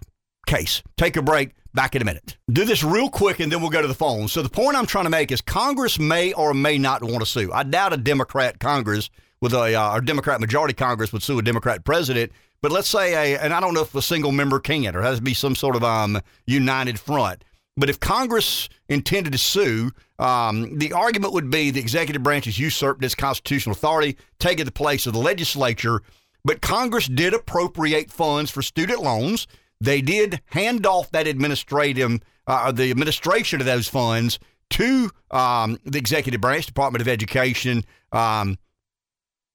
[0.47, 0.81] case.
[0.97, 1.51] Take a break.
[1.73, 2.37] Back in a minute.
[2.51, 4.27] Do this real quick and then we'll go to the phone.
[4.27, 7.25] So, the point I'm trying to make is Congress may or may not want to
[7.25, 7.51] sue.
[7.53, 9.09] I doubt a Democrat Congress
[9.41, 12.31] with a uh, or Democrat majority Congress would sue a Democrat president.
[12.61, 15.17] But let's say a, and I don't know if a single member can or has
[15.17, 17.43] to be some sort of um, united front.
[17.77, 22.59] But if Congress intended to sue, um, the argument would be the executive branch has
[22.59, 26.01] usurped its constitutional authority, taking the place of the legislature.
[26.43, 29.47] But Congress did appropriate funds for student loans.
[29.81, 34.39] They did hand off that administrative, uh, the administration of those funds
[34.71, 38.57] to um, the executive branch, Department of Education, um,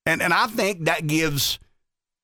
[0.06, 1.58] and and I think that gives,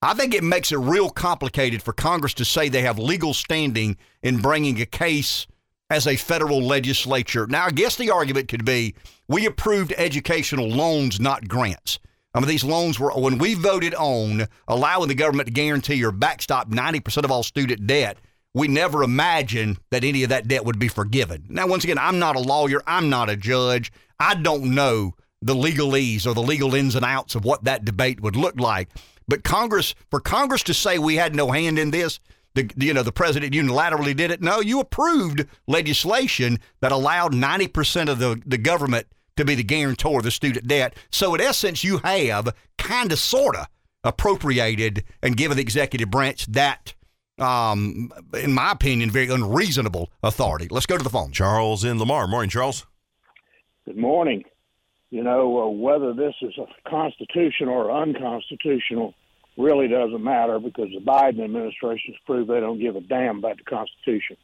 [0.02, 3.96] I think it makes it real complicated for Congress to say they have legal standing
[4.22, 5.46] in bringing a case
[5.88, 7.46] as a federal legislature.
[7.46, 8.94] Now, I guess the argument could be
[9.28, 11.98] we approved educational loans, not grants.
[12.34, 16.12] I mean, these loans were, when we voted on allowing the government to guarantee or
[16.12, 18.18] backstop 90% of all student debt,
[18.54, 21.44] we never imagined that any of that debt would be forgiven.
[21.48, 23.92] Now, once again, I'm not a lawyer, I'm not a judge.
[24.18, 28.20] I don't know the legalese or the legal ins and outs of what that debate
[28.20, 28.90] would look like.
[29.26, 32.20] But Congress, for Congress to say we had no hand in this,
[32.54, 34.42] the, you know, the president unilaterally did it.
[34.42, 39.06] No, you approved legislation that allowed 90% of the, the government
[39.40, 40.94] to be the guarantor of the student debt.
[41.10, 43.66] So, in essence, you have kind of, sort of
[44.04, 46.94] appropriated and given the executive branch that,
[47.38, 50.68] um, in my opinion, very unreasonable authority.
[50.70, 51.32] Let's go to the phone.
[51.32, 52.26] Charles in Lamar.
[52.26, 52.86] Morning, Charles.
[53.84, 54.44] Good morning.
[55.10, 59.14] You know, uh, whether this is a constitutional or unconstitutional
[59.58, 63.56] really doesn't matter because the Biden administration has proved they don't give a damn about
[63.56, 64.36] the Constitution.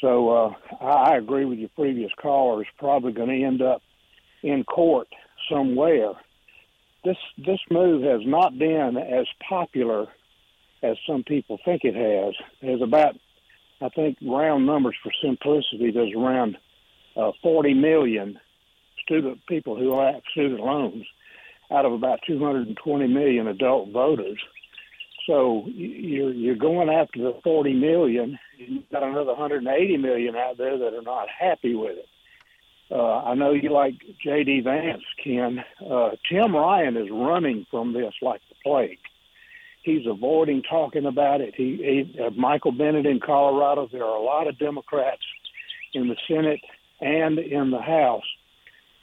[0.00, 2.62] So uh, I agree with your previous caller.
[2.62, 3.82] It's probably going to end up
[4.42, 5.08] in court
[5.50, 6.12] somewhere.
[7.04, 10.06] This this move has not been as popular
[10.82, 12.34] as some people think it has.
[12.62, 13.16] There's about,
[13.80, 15.90] I think, round numbers for simplicity.
[15.90, 16.56] There's around
[17.16, 18.38] uh, 40 million
[19.02, 21.04] student people who have student loans
[21.70, 24.38] out of about 220 million adult voters.
[25.26, 28.38] So you're you're going after the 40 million.
[28.56, 32.06] You've got another 180 million out there that are not happy with it.
[32.90, 34.62] Uh, I know you like J.D.
[34.62, 35.62] Vance, Ken.
[35.88, 38.98] Uh, Tim Ryan is running from this like the plague.
[39.82, 41.54] He's avoiding talking about it.
[41.56, 41.76] He,
[42.14, 43.88] he uh, Michael Bennet in Colorado.
[43.90, 45.22] There are a lot of Democrats
[45.94, 46.60] in the Senate
[47.00, 48.24] and in the House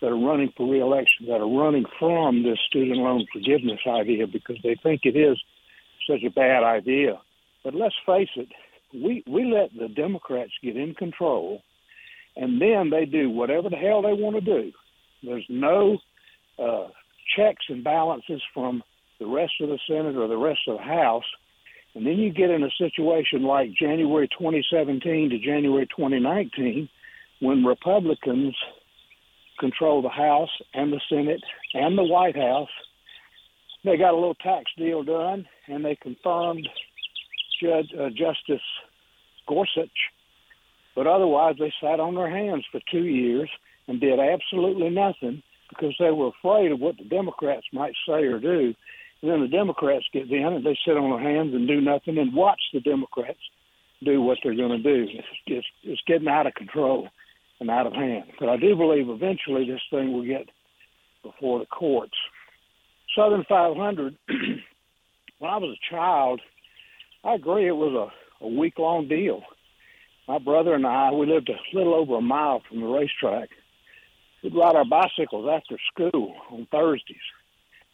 [0.02, 4.58] that are running for reelection that are running from this student loan forgiveness idea because
[4.64, 5.38] they think it is
[6.08, 7.20] such a bad idea.
[7.64, 8.50] But let's face it,
[8.94, 11.64] we we let the Democrats get in control
[12.38, 14.72] and then they do whatever the hell they want to do.
[15.24, 15.98] There's no
[16.60, 16.88] uh,
[17.36, 18.84] checks and balances from
[19.20, 21.26] the rest of the Senate or the rest of the House.
[21.96, 26.88] And then you get in a situation like January 2017 to January 2019
[27.40, 28.56] when Republicans
[29.60, 31.42] control the House and the Senate
[31.74, 32.70] and the White House.
[33.84, 36.68] They got a little tax deal done, and they confirmed
[37.62, 38.66] Judge uh, Justice
[39.48, 39.90] Gorsuch.
[40.98, 43.52] But otherwise, they sat on their hands for two years
[43.88, 48.40] and did absolutely nothing because they were afraid of what the Democrats might say or
[48.40, 48.74] do.
[49.22, 52.18] And then the Democrats get in and they sit on their hands and do nothing
[52.18, 53.38] and watch the Democrats
[54.04, 55.06] do what they're going to do.
[55.14, 57.10] It's, it's, it's getting out of control
[57.60, 58.32] and out of hand.
[58.40, 60.50] But I do believe eventually this thing will get
[61.22, 62.18] before the courts.
[63.16, 64.18] Southern 500,
[65.38, 66.42] when I was a child,
[67.24, 69.44] I agree it was a, a week long deal.
[70.28, 73.50] My brother and I, we lived a little over a mile from the racetrack.
[74.44, 77.18] We'd ride our bicycles after school on Thursdays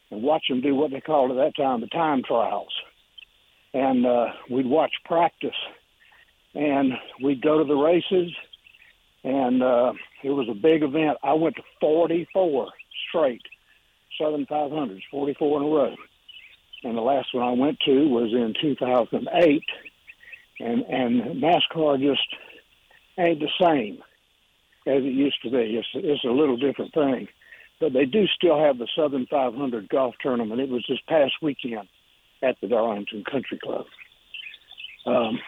[0.10, 2.74] and watch them do what they called at that time the time trials.
[3.74, 5.56] And uh, we'd watch practice
[6.56, 6.94] and
[7.24, 8.32] we'd go to the races
[9.24, 9.94] and uh,
[10.24, 11.18] it was a big event.
[11.24, 12.68] I went to 44
[13.10, 13.42] straight
[14.20, 15.96] Southern 500s, 44 in a row.
[16.84, 19.64] And the last one I went to was in 2008,
[20.60, 22.28] and and NASCAR just
[23.18, 24.00] ain't the same
[24.88, 25.78] as it used to be.
[25.78, 27.28] It's it's a little different thing,
[27.80, 30.62] but they do still have the Southern 500 golf tournament.
[30.62, 31.88] It was this past weekend
[32.42, 33.86] at the Darlington Country Club.
[35.06, 35.40] Um,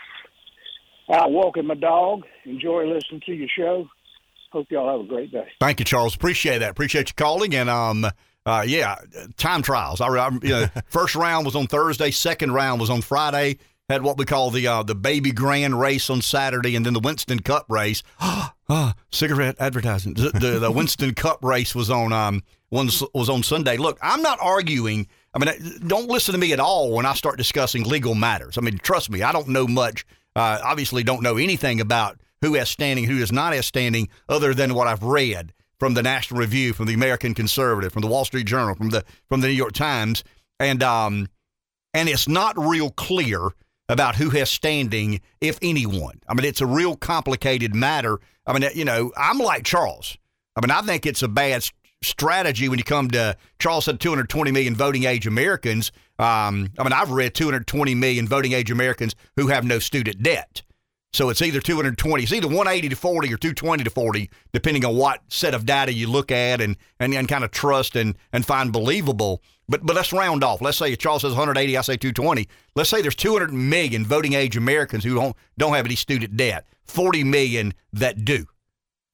[1.11, 2.23] out walking my dog.
[2.45, 3.87] Enjoy listening to your show.
[4.51, 5.47] Hope y'all have a great day.
[5.59, 6.15] Thank you, Charles.
[6.15, 6.71] Appreciate that.
[6.71, 7.53] Appreciate you calling.
[7.53, 8.05] And um,
[8.45, 8.95] uh, yeah,
[9.37, 10.01] time trials.
[10.01, 12.11] I, I you know, first round was on Thursday.
[12.11, 13.57] Second round was on Friday.
[13.87, 16.99] Had what we call the uh, the Baby Grand race on Saturday, and then the
[16.99, 18.01] Winston Cup race.
[18.19, 20.15] oh, cigarette advertising.
[20.15, 23.77] The, the, the Winston Cup race was on um was, was on Sunday.
[23.77, 25.07] Look, I'm not arguing.
[25.33, 28.57] I mean, don't listen to me at all when I start discussing legal matters.
[28.57, 32.55] I mean, trust me, I don't know much uh, obviously, don't know anything about who
[32.55, 36.39] has standing, who is not have standing, other than what I've read from the National
[36.39, 39.53] Review, from the American Conservative, from the Wall Street Journal, from the from the New
[39.53, 40.23] York Times,
[40.59, 41.29] and um,
[41.93, 43.49] and it's not real clear
[43.89, 46.21] about who has standing, if anyone.
[46.27, 48.19] I mean, it's a real complicated matter.
[48.47, 50.17] I mean, you know, I'm like Charles.
[50.55, 51.67] I mean, I think it's a bad
[52.01, 55.91] strategy when you come to Charles said 220 million voting age Americans.
[56.17, 60.61] Um, I mean, I've read 220 million voting age Americans who have no student debt.
[61.15, 64.97] So it's either 220, it's either 180 to 40 or 220 to 40, depending on
[64.97, 68.45] what set of data you look at and, and, and kind of trust and, and
[68.45, 69.41] find believable.
[69.69, 70.61] But but let's round off.
[70.61, 72.49] Let's say Charles says 180, I say 220.
[72.75, 76.67] Let's say there's 200 million voting age Americans who don't don't have any student debt.
[76.83, 78.45] 40 million that do.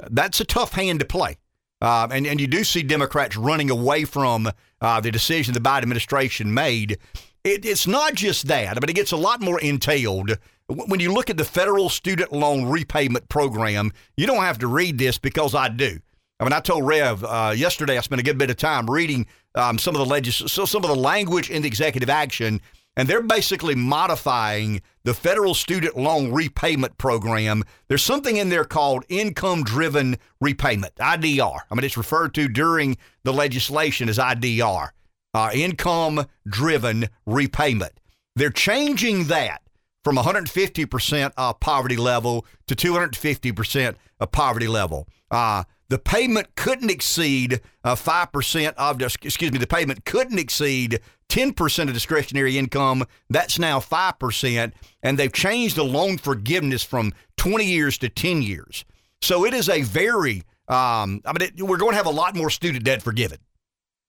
[0.10, 1.38] That's a tough hand to play.
[1.82, 4.50] Uh, and, and you do see Democrats running away from
[4.82, 6.98] uh, the decision the Biden administration made.
[7.44, 10.38] It, it's not just that, but it gets a lot more entailed.
[10.72, 14.98] When you look at the federal student loan repayment program, you don't have to read
[14.98, 16.00] this because I do.
[16.40, 19.28] I mean, I told Rev uh, yesterday I spent a good bit of time reading
[19.56, 22.62] um, some of the legis- so some of the language in the executive action
[22.98, 27.64] and they're basically modifying the federal student loan repayment program.
[27.88, 31.60] There's something in there called income driven repayment, IDR.
[31.70, 34.90] I mean, it's referred to during the legislation as IDR,
[35.34, 37.94] uh, income driven repayment.
[38.36, 39.62] They're changing that
[40.04, 45.08] from 150% of poverty level to 250% of poverty level.
[45.30, 51.88] Uh, the payment couldn't exceed uh, 5% of, excuse me, the payment couldn't exceed 10%
[51.88, 53.04] of discretionary income.
[53.30, 54.72] That's now 5%.
[55.04, 58.86] And they've changed the loan forgiveness from 20 years to 10 years.
[59.22, 62.36] So it is a very, um, I mean, it, we're going to have a lot
[62.36, 63.40] more student debt forgiven.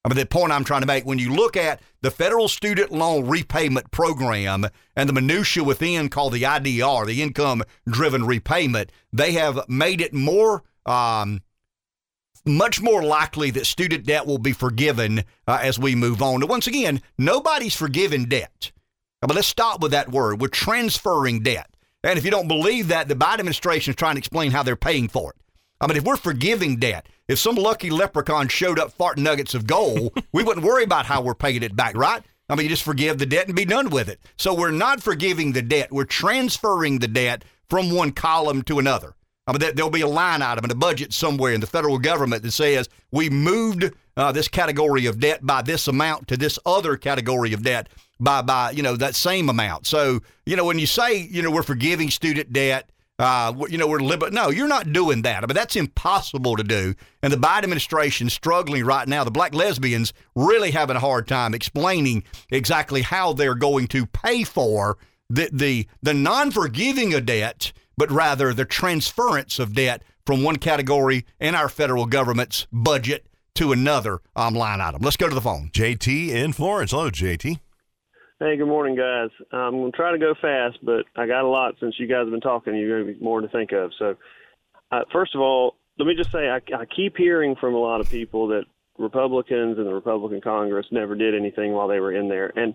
[0.05, 2.91] I mean, the point I'm trying to make when you look at the federal student
[2.91, 9.33] loan repayment program and the minutia within called the IDR, the income driven repayment, they
[9.33, 11.41] have made it more um,
[12.45, 16.43] much more likely that student debt will be forgiven uh, as we move on.
[16.43, 18.73] And once again, nobody's forgiven debt.
[19.21, 20.41] But let's stop with that word.
[20.41, 21.69] We're transferring debt.
[22.03, 24.75] And if you don't believe that, the Biden administration is trying to explain how they're
[24.75, 25.37] paying for it.
[25.83, 29.67] I mean, if we're forgiving debt, if some lucky leprechaun showed up farting nuggets of
[29.67, 32.23] gold, we wouldn't worry about how we're paying it back, right?
[32.49, 34.21] I mean, you just forgive the debt and be done with it.
[34.37, 35.91] So we're not forgiving the debt.
[35.91, 39.15] We're transferring the debt from one column to another.
[39.49, 42.45] I mean, there'll be a line item in a budget somewhere in the federal government
[42.45, 46.97] that says we moved uh, this category of debt by this amount to this other
[46.97, 47.89] category of debt
[48.21, 49.87] by by you know that same amount.
[49.87, 52.89] So you know when you say you know we're forgiving student debt.
[53.23, 55.45] Uh, you know, we're liber- no, you're not doing that.
[55.45, 56.95] I mean, that's impossible to do.
[57.23, 59.23] And the Biden administration struggling right now.
[59.23, 64.43] The black lesbians really having a hard time explaining exactly how they're going to pay
[64.43, 64.99] for
[65.31, 71.25] the the the non-forgiving of debt but rather the transference of debt from one category
[71.41, 75.03] in our federal government's budget to another um, line item.
[75.03, 75.71] Let's go to the phone.
[75.73, 76.91] JT in Florence.
[76.93, 77.61] Hello, JT.
[78.43, 79.31] Hey, good morning, guys.
[79.53, 82.25] I'm going to try to go fast, but I got a lot since you guys
[82.25, 82.75] have been talking.
[82.75, 83.93] You're going to be more to think of.
[84.01, 84.17] So,
[84.91, 88.01] uh, first of all, let me just say I, I keep hearing from a lot
[88.01, 88.65] of people that
[88.99, 92.53] Republicans and the Republican Congress never did anything while they were in there.
[92.57, 92.75] And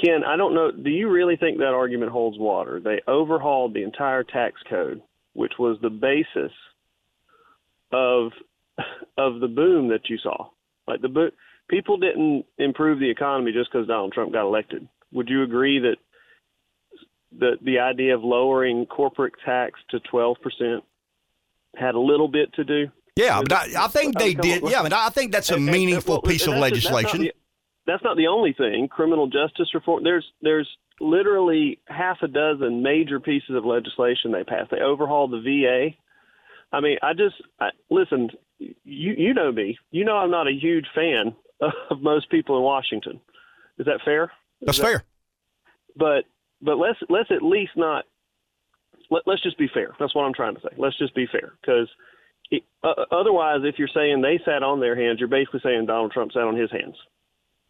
[0.00, 0.70] Ken, I don't know.
[0.70, 2.78] Do you really think that argument holds water?
[2.78, 5.02] They overhauled the entire tax code,
[5.32, 6.52] which was the basis
[7.92, 8.30] of
[9.18, 10.50] of the boom that you saw.
[10.86, 11.32] Like the boom
[11.68, 14.86] people didn't improve the economy just because Donald Trump got elected.
[15.12, 15.96] Would you agree that
[17.38, 20.84] the the idea of lowering corporate tax to twelve percent
[21.76, 22.86] had a little bit to do?
[23.16, 24.62] Yeah, but I, I think they did.
[24.68, 26.92] Yeah, but I think that's a And- and- meaningful well, piece of that's- that's not
[26.94, 27.20] legislation.
[27.26, 27.34] the-
[27.86, 28.88] That's not the only thing.
[28.88, 30.02] Criminal justice reform.
[30.04, 30.68] There's there's
[31.00, 34.70] literally half a dozen major pieces of legislation they passed.
[34.70, 35.96] They overhauled the VA.
[36.72, 38.30] I mean, I just I, listen.
[38.58, 39.76] You you know me.
[39.90, 43.20] You know I'm not a huge fan of most people in Washington.
[43.78, 44.32] Is that fair?
[44.60, 45.04] That's that- fair.
[45.96, 46.24] but
[46.62, 48.04] but let's let's at least not
[49.10, 49.94] let, let's just be fair.
[49.98, 50.74] That's what I'm trying to say.
[50.76, 51.88] Let's just be fair because
[52.82, 56.32] uh, otherwise, if you're saying they sat on their hands, you're basically saying Donald Trump
[56.32, 56.96] sat on his hands.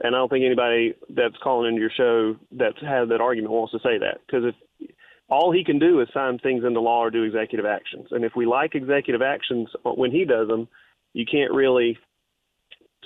[0.01, 3.73] And I don't think anybody that's calling into your show that's had that argument wants
[3.73, 4.91] to say that because if
[5.29, 8.33] all he can do is sign things into law or do executive actions, and if
[8.35, 10.69] we like executive actions when he does them,
[11.13, 11.97] you can't really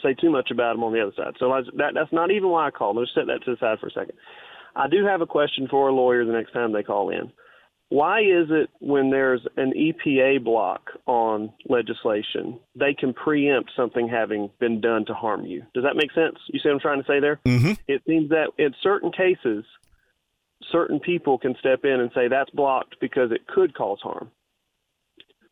[0.02, 1.34] say too much about him on the other side.
[1.38, 2.96] So I, that that's not even why I called.
[2.96, 4.14] Let's set that to the side for a second.
[4.76, 7.32] I do have a question for a lawyer the next time they call in.
[7.90, 14.50] Why is it when there's an EPA block on legislation, they can preempt something having
[14.60, 15.62] been done to harm you?
[15.72, 16.36] Does that make sense?
[16.48, 17.40] You see what I'm trying to say there?
[17.46, 19.64] hmm It seems that in certain cases,
[20.70, 24.30] certain people can step in and say that's blocked because it could cause harm.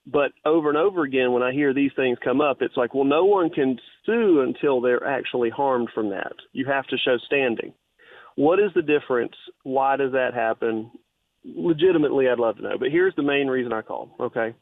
[0.06, 3.04] But over and over again, when I hear these things come up, it's like, well,
[3.04, 6.32] no one can sue until they're actually harmed from that.
[6.52, 7.72] You have to show standing.
[8.36, 9.34] What is the difference?
[9.64, 10.92] Why does that happen?
[11.44, 12.78] Legitimately, I'd love to know.
[12.78, 14.14] But here's the main reason I call.
[14.20, 14.54] okay?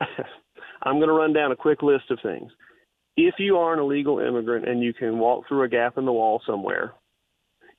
[0.82, 2.50] I'm going to run down a quick list of things.
[3.16, 6.12] If you are an illegal immigrant and you can walk through a gap in the
[6.12, 6.92] wall somewhere,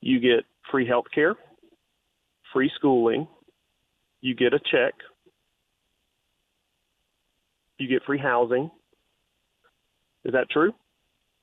[0.02, 1.36] you get free health care,
[2.54, 3.28] free schooling,
[4.22, 4.94] you get a check,
[7.78, 8.70] you get free housing.
[10.24, 10.74] Is that true?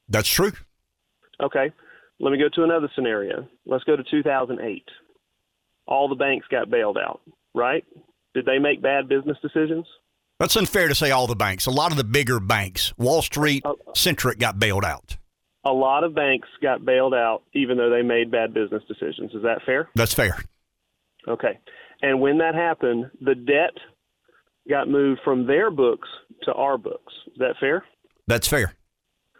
[0.08, 0.52] That's true.
[1.40, 1.72] Okay.
[2.20, 3.48] Let me go to another scenario.
[3.66, 4.84] Let's go to 2008.
[5.86, 7.20] All the banks got bailed out,
[7.54, 7.84] right?
[8.34, 9.86] Did they make bad business decisions?
[10.38, 11.66] That's unfair to say all the banks.
[11.66, 13.76] A lot of the bigger banks, Wall Street, Oh.
[13.94, 15.16] Centric, got bailed out.
[15.64, 19.32] A lot of banks got bailed out even though they made bad business decisions.
[19.34, 19.88] Is that fair?
[19.94, 20.36] That's fair.
[21.28, 21.58] Okay.
[22.00, 23.74] And when that happened, the debt
[24.68, 26.08] got moved from their books
[26.44, 27.12] to our books.
[27.28, 27.84] Is that fair?
[28.26, 28.74] That's fair.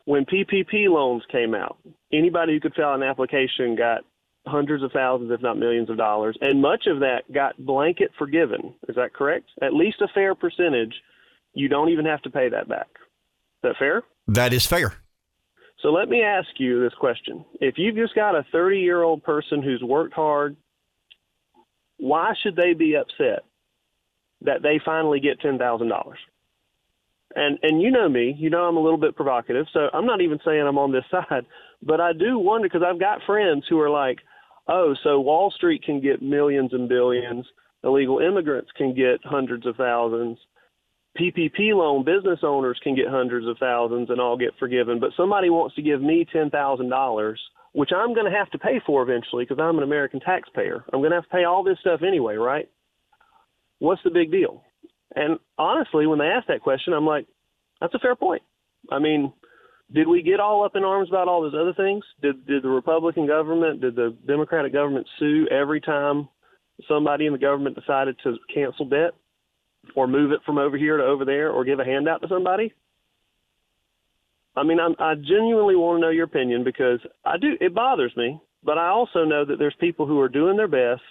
[0.05, 1.79] When PPP loans came out,
[2.13, 4.05] anybody who could fill an application got
[4.47, 8.75] hundreds of thousands, if not millions of dollars, and much of that got blanket forgiven.
[8.89, 9.49] Is that correct?
[9.63, 10.95] At least a fair percentage.
[11.55, 12.89] You don't even have to pay that back.
[12.95, 14.03] Is that fair?
[14.27, 14.95] That is fair.
[15.81, 17.45] So let me ask you this question.
[17.61, 20.57] If you've just got a 30 year old person who's worked hard,
[21.99, 23.45] why should they be upset
[24.45, 26.15] that they finally get $10,000?
[27.35, 30.21] And and you know me, you know I'm a little bit provocative, so I'm not
[30.21, 31.47] even saying I'm on this side,
[31.83, 34.19] but I do wonder because I've got friends who are like,
[34.69, 37.47] "Oh, so Wall Street can get millions and billions,
[37.85, 40.39] illegal immigrants can get hundreds of thousands,
[41.19, 45.51] PPP loan business owners can get hundreds of thousands and all get forgiven, but somebody
[45.51, 47.41] wants to give me ten thousand dollars,
[47.73, 50.85] which I'm going to have to pay for eventually because I'm an American taxpayer.
[50.93, 52.69] I'm going to have to pay all this stuff anyway, right?
[53.83, 54.63] What's the big deal?
[55.15, 57.27] And honestly, when they ask that question, I'm like,
[57.81, 58.43] that's a fair point.
[58.91, 59.33] I mean,
[59.93, 62.05] did we get all up in arms about all those other things?
[62.23, 66.29] Did did the Republican government, did the Democratic government sue every time
[66.89, 69.13] somebody in the government decided to cancel debt?
[69.95, 72.73] or move it from over here to over there or give a handout to somebody?
[74.55, 77.57] I mean, I'm, I genuinely want to know your opinion because I do.
[77.61, 81.03] It bothers me, but I also know that there's people who are doing their best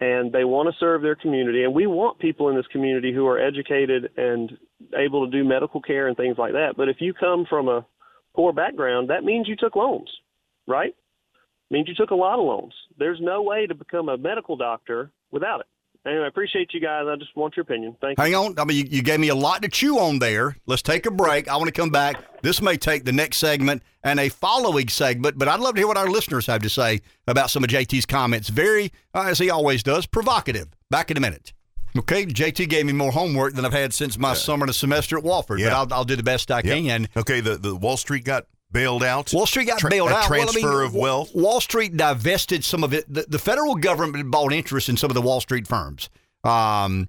[0.00, 3.26] and they want to serve their community, and we want people in this community who
[3.26, 4.52] are educated and
[4.96, 6.74] able to do medical care and things like that.
[6.76, 7.84] But if you come from a
[8.34, 10.10] poor background, that means you took loans,
[10.66, 10.94] right?
[11.70, 12.72] means you took a lot of loans.
[12.98, 15.66] There's no way to become a medical doctor without it.
[16.06, 17.04] Anyway, I appreciate you guys.
[17.06, 17.94] I just want your opinion.
[18.00, 18.24] Thank you.
[18.24, 18.58] Hang on.
[18.58, 20.56] I mean, you, you gave me a lot to chew on there.
[20.66, 21.48] Let's take a break.
[21.48, 22.16] I want to come back.
[22.42, 25.88] This may take the next segment and a following segment, but I'd love to hear
[25.88, 28.48] what our listeners have to say about some of JT's comments.
[28.48, 30.68] Very, uh, as he always does, provocative.
[30.88, 31.52] Back in a minute.
[31.96, 35.18] Okay, JT gave me more homework than I've had since my summer and a semester
[35.18, 35.70] at Wofford, Yeah.
[35.70, 36.64] but I'll, I'll do the best I Yep.
[36.64, 37.08] can.
[37.16, 39.32] Okay, the, the Wall Street got bailed out.
[39.32, 40.30] Wall Street got Tra- bailed out.
[40.30, 41.34] Well, I Transfer mean, of wealth.
[41.34, 43.12] Wall Street divested some of it.
[43.12, 46.10] The, the federal government bought interest in some of the Wall Street firms.
[46.44, 47.08] Um,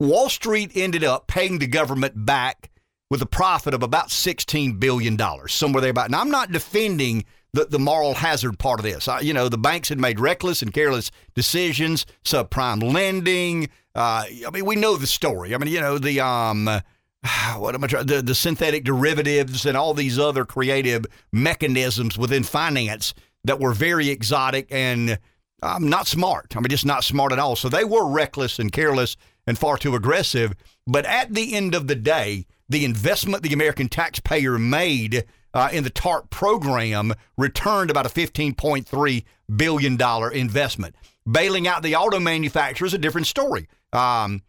[0.00, 2.70] Wall Street ended up paying the government back
[3.10, 5.18] with a profit of about $16 billion,
[5.48, 6.10] somewhere there about.
[6.10, 7.24] Now, I'm not defending
[7.54, 9.08] the, the moral hazard part of this.
[9.08, 13.70] I, you know, the banks had made reckless and careless decisions, subprime lending.
[13.94, 15.54] Uh, I mean, we know the story.
[15.54, 16.20] I mean, you know, the.
[16.20, 16.82] Um,
[17.56, 18.06] what am I trying?
[18.06, 23.14] The, the synthetic derivatives and all these other creative mechanisms within finance
[23.44, 25.18] that were very exotic and
[25.62, 26.54] um, not smart.
[26.56, 27.56] I mean, just not smart at all.
[27.56, 29.16] So they were reckless and careless
[29.46, 30.54] and far too aggressive.
[30.86, 35.84] But at the end of the day, the investment the American taxpayer made uh, in
[35.84, 39.24] the TARP program returned about a $15.3
[39.56, 40.94] billion investment.
[41.30, 43.68] Bailing out the auto manufacturers, a different story.
[43.92, 44.42] Um,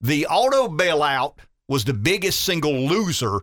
[0.00, 1.34] the auto bailout
[1.68, 3.40] was the biggest single loser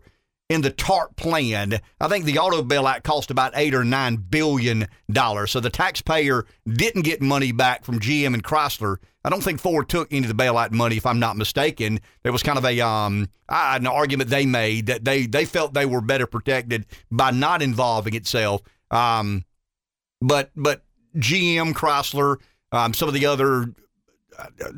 [0.50, 1.80] in the TARP plan.
[2.02, 5.52] I think the auto bailout cost about eight or nine billion dollars.
[5.52, 8.98] So the taxpayer didn't get money back from GM and Chrysler.
[9.24, 12.00] I don't think Ford took any of the bailout money, if I'm not mistaken.
[12.24, 15.86] There was kind of a um, an argument they made that they they felt they
[15.86, 18.62] were better protected by not involving itself.
[18.90, 19.46] Um,
[20.22, 20.84] but but
[21.16, 22.38] GM, Chrysler,
[22.72, 23.74] um, some of the other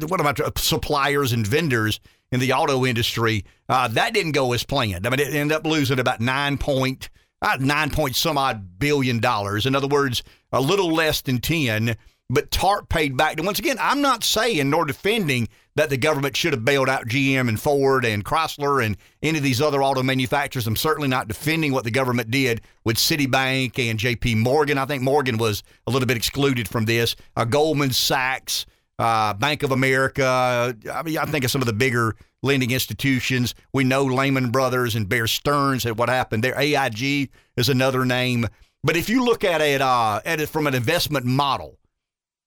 [0.07, 1.99] what about suppliers and vendors
[2.31, 3.45] in the auto industry.
[3.67, 5.05] Uh, that didn't go as planned.
[5.05, 7.09] I mean, it ended up losing about nine point,
[7.41, 9.65] uh, nine point some odd billion dollars.
[9.65, 11.95] In other words, a little less than 10.
[12.29, 13.35] But TARP paid back.
[13.35, 17.05] And once again, I'm not saying nor defending that the government should have bailed out
[17.05, 20.65] GM and Ford and Chrysler and any of these other auto manufacturers.
[20.65, 24.77] I'm certainly not defending what the government did with Citibank and JP Morgan.
[24.77, 27.17] I think Morgan was a little bit excluded from this.
[27.35, 28.65] Uh, Goldman Sachs,
[29.01, 30.75] uh, Bank of America.
[30.93, 33.55] I mean, I think of some of the bigger lending institutions.
[33.73, 36.57] We know Lehman Brothers and Bear Stearns and what happened there.
[36.57, 38.47] AIG is another name.
[38.83, 41.79] But if you look at it, uh, at it from an investment model,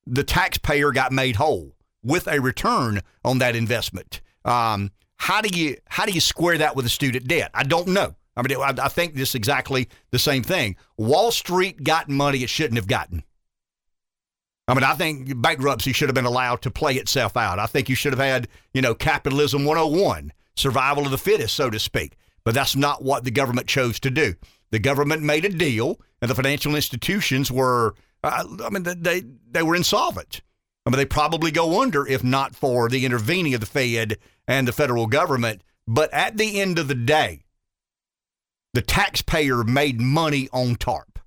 [0.07, 1.75] the taxpayer got made whole
[2.05, 4.21] with a return on that investment.
[4.45, 7.51] Um, how do you how do you square that with the student debt?
[7.53, 8.15] I don't know.
[8.37, 10.77] I mean, I, I think this is exactly the same thing.
[10.97, 13.25] Wall Street got money it shouldn't have gotten.
[14.67, 17.59] I mean, I think bankruptcy should have been allowed to play itself out.
[17.59, 21.69] I think you should have had, you know, capitalism 101, survival of the fittest, so
[21.69, 22.17] to speak.
[22.45, 24.35] But that's not what the government chose to do.
[24.71, 29.63] The government made a deal, and the financial institutions were, uh, I mean, they, they
[29.63, 30.41] were insolvent.
[30.87, 34.69] I mean, they probably go under if not for the intervening of the Fed and
[34.69, 35.63] the federal government.
[35.87, 37.45] But at the end of the day,
[38.73, 41.19] the taxpayer made money on TARP.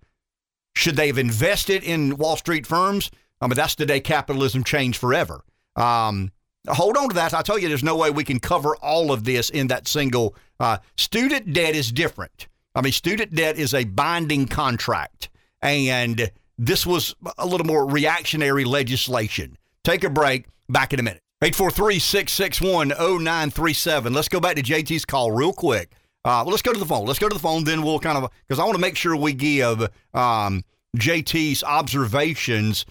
[0.75, 3.09] Should they have invested in Wall Street firms?
[3.41, 5.43] I mean, that's the day capitalism changed forever.
[5.75, 6.31] Um,
[6.67, 7.33] hold on to that.
[7.33, 10.35] I tell you, there's no way we can cover all of this in that single.
[10.59, 12.47] Uh, student debt is different.
[12.75, 15.29] I mean, student debt is a binding contract,
[15.61, 19.57] and this was a little more reactionary legislation.
[19.83, 20.45] Take a break.
[20.69, 21.21] Back in a minute.
[21.41, 24.13] 843 661 0937.
[24.13, 25.93] Let's go back to JT's call real quick.
[26.25, 27.05] Uh, well, let's go to the phone.
[27.05, 27.63] Let's go to the phone.
[27.63, 29.81] Then we'll kind of, because I want to make sure we give
[30.13, 30.65] um,
[30.97, 32.85] JT's observations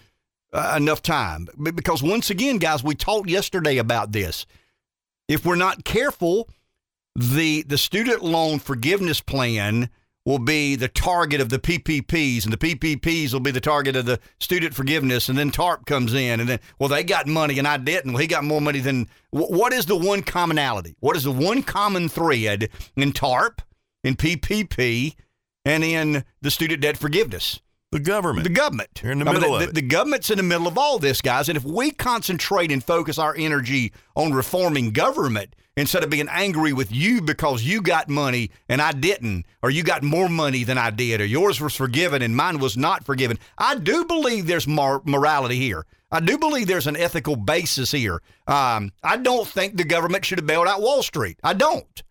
[0.57, 1.47] uh, enough time.
[1.61, 4.45] Because once again, guys, we talked yesterday about this.
[5.27, 6.49] If we're not careful,
[7.15, 9.89] the the student loan forgiveness plan
[10.25, 14.05] will be the target of the PPPs, and the PPPs will be the target of
[14.05, 17.67] the student forgiveness, and then TARP comes in, and then well, they got money and
[17.67, 18.13] I didn't.
[18.13, 19.07] Well, he got more money than.
[19.31, 20.95] What is the one commonality?
[20.99, 23.61] What is the one common thread in TARP,
[24.03, 25.15] in PPP,
[25.65, 27.59] and in the student debt forgiveness?
[27.91, 28.43] The government.
[28.43, 28.89] The government.
[29.01, 29.75] You're in the I mean, middle the, of it.
[29.75, 31.47] The government's in the middle of all this, guys.
[31.47, 36.73] And if we concentrate and focus our energy on reforming government instead of being angry
[36.73, 40.77] with you because you got money and I didn't, or you got more money than
[40.77, 44.67] I did, or yours was forgiven and mine was not forgiven, I do believe there's
[44.67, 45.85] mor- morality here.
[46.11, 48.21] I do believe there's an ethical basis here.
[48.47, 51.37] Um, I don't think the government should have bailed out Wall Street.
[51.43, 52.03] I don't.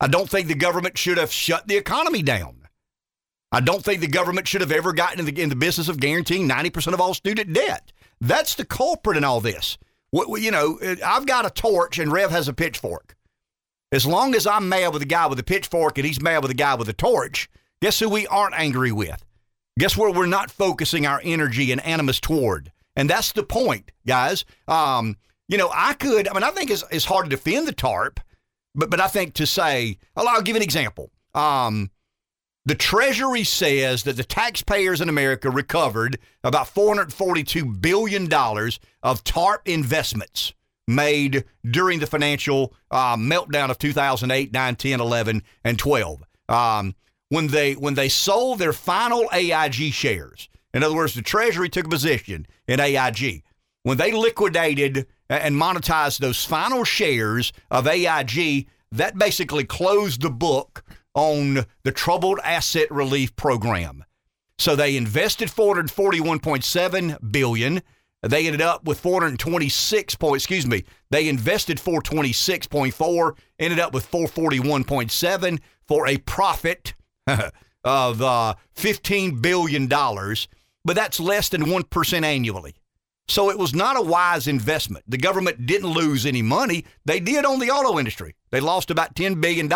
[0.00, 2.65] I don't think the government should have shut the economy down.
[3.52, 6.00] I don't think the government should have ever gotten in the, in the business of
[6.00, 7.92] guaranteeing 90% of all student debt.
[8.20, 9.78] That's the culprit in all this.
[10.12, 13.16] You know, I've got a torch and Rev has a pitchfork.
[13.92, 16.50] As long as I'm mad with the guy with the pitchfork and he's mad with
[16.50, 17.48] the guy with the torch,
[17.80, 19.24] guess who we aren't angry with?
[19.78, 22.72] Guess where we're not focusing our energy and animus toward?
[22.96, 24.44] And that's the point, guys.
[24.66, 25.16] Um,
[25.48, 28.18] you know, I could, I mean, I think it's, it's hard to defend the TARP,
[28.74, 31.10] but, but I think to say, I'll, I'll give an example.
[31.34, 31.90] Um,
[32.66, 38.24] the Treasury says that the taxpayers in America recovered about $442 billion
[39.04, 40.52] of TARP investments
[40.88, 46.22] made during the financial uh, meltdown of 2008, 9, 10, 11, and 12.
[46.48, 46.94] Um,
[47.28, 50.48] when they when they sold their final AIG shares.
[50.74, 53.42] In other words, the Treasury took a position in AIG.
[53.82, 60.84] When they liquidated and monetized those final shares of AIG, that basically closed the book
[61.16, 64.04] on the troubled asset relief program.
[64.58, 67.82] So they invested 441.7 billion.
[68.22, 75.58] They ended up with 426 point, excuse me, they invested 426.4, ended up with 441.7
[75.86, 76.94] for a profit
[77.26, 82.74] of uh, $15 billion, but that's less than 1% annually.
[83.28, 85.04] So it was not a wise investment.
[85.08, 86.84] The government didn't lose any money.
[87.04, 88.34] They did on the auto industry.
[88.50, 89.68] They lost about $10 billion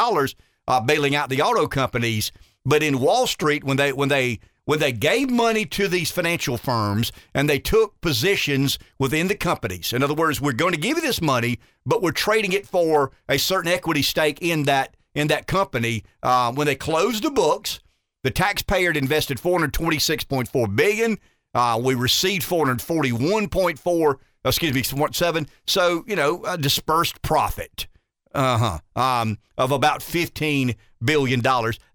[0.70, 2.30] uh, bailing out the auto companies.
[2.64, 6.56] But in Wall Street, when they when they when they gave money to these financial
[6.56, 9.92] firms and they took positions within the companies.
[9.92, 13.10] In other words, we're going to give you this money, but we're trading it for
[13.28, 16.04] a certain equity stake in that in that company.
[16.22, 17.80] Uh, when they closed the books,
[18.22, 21.18] the taxpayer had invested 426.4 billion.
[21.52, 24.14] Uh, we received 441.4,
[24.44, 25.48] excuse me, 7.
[25.66, 27.88] So, you know, a dispersed profit
[28.34, 31.42] uh-huh, um, of about $15 billion.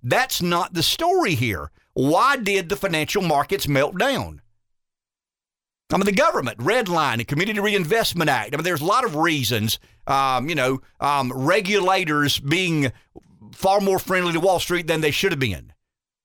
[0.04, 1.72] That's not the story here.
[1.94, 4.42] Why did the financial markets melt down?
[5.92, 8.54] I mean, the government, red line, the Community Reinvestment Act.
[8.54, 12.92] I mean, there's a lot of reasons, um, you know, um, regulators being
[13.54, 15.72] far more friendly to Wall Street than they should have been.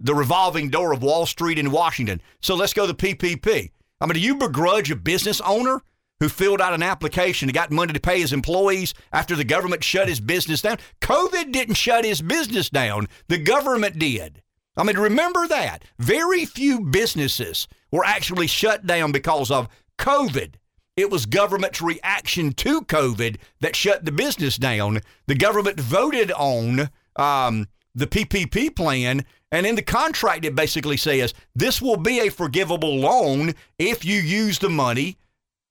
[0.00, 2.22] The revolving door of Wall Street in Washington.
[2.40, 3.70] So let's go to PPP.
[4.00, 5.82] I mean, do you begrudge a business owner
[6.20, 9.82] who filled out an application and got money to pay his employees after the government
[9.82, 10.78] shut his business down?
[11.00, 14.42] COVID didn't shut his business down, the government did.
[14.76, 15.84] I mean, remember that.
[15.98, 19.68] Very few businesses were actually shut down because of
[19.98, 20.54] COVID.
[20.96, 25.00] It was government's reaction to COVID that shut the business down.
[25.26, 31.34] The government voted on um, the PPP plan, and in the contract, it basically says
[31.54, 35.16] this will be a forgivable loan if you use the money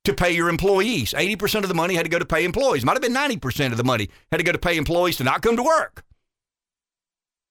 [0.10, 1.14] to pay your employees.
[1.14, 2.84] 80% of the money had to go to pay employees.
[2.84, 5.41] Might have been 90% of the money had to go to pay employees to not
[5.41, 6.03] come to work.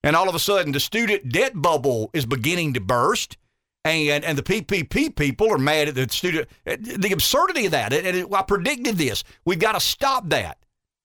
[0.02, 3.36] And all of a sudden, the student debt bubble is beginning to burst
[3.84, 6.48] and and the PPP people are mad at the student.
[6.64, 9.24] The absurdity of that, and I predicted this.
[9.44, 10.58] We've got to stop that.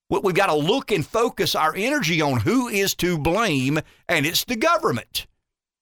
[0.09, 4.45] We've got to look and focus our energy on who is to blame, and it's
[4.45, 5.25] the government.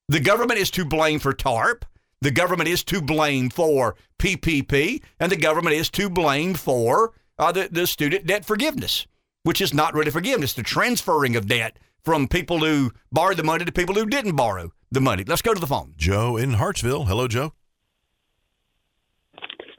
[0.08, 1.86] The government is to blame for TARP.
[2.24, 7.52] The government is to blame for PPP, and the government is to blame for uh,
[7.52, 9.08] the, the student debt forgiveness,
[9.42, 13.66] which is not really forgiveness, the transferring of debt from people who borrowed the money
[13.66, 15.24] to people who didn't borrow the money.
[15.26, 15.96] Let's go to the phone.
[15.98, 17.06] Joe in Hartsville.
[17.06, 17.54] Hello, Joe.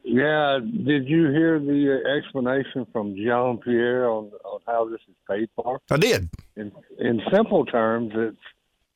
[0.03, 5.15] Yeah, did you hear the uh, explanation from Jean Pierre on on how this is
[5.31, 5.81] paid for?
[5.93, 6.29] I did.
[6.57, 8.37] In in simple terms, it's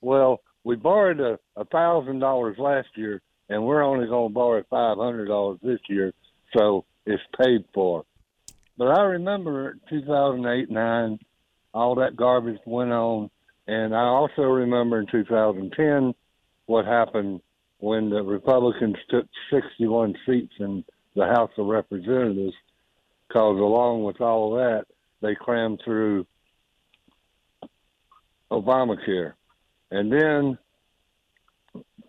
[0.01, 4.97] well, we borrowed a thousand dollars last year, and we're only going to borrow five
[4.97, 6.13] hundred dollars this year,
[6.57, 8.05] so it's paid for.
[8.79, 11.19] But I remember 2008 nine,
[11.73, 13.31] all that garbage went on
[13.67, 16.15] and I also remember in 2010
[16.67, 17.41] what happened
[17.79, 20.85] when the Republicans took 61 seats in
[21.15, 22.55] the House of Representatives,
[23.27, 24.85] because along with all that,
[25.21, 26.27] they crammed through
[28.51, 29.33] Obamacare.
[29.91, 30.59] And then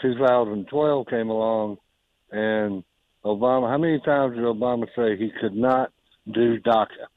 [0.02, 1.78] 2012 came along,
[2.32, 2.84] and
[3.26, 5.92] Obama, how many times did Obama say he could not
[6.32, 7.08] do DACA?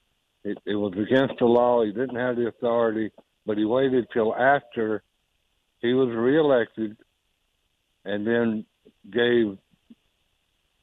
[0.43, 1.85] It, it was against the law.
[1.85, 3.11] He didn't have the authority
[3.47, 5.03] but he waited till after
[5.81, 6.97] he was reelected
[8.05, 8.65] and then
[9.11, 9.59] gave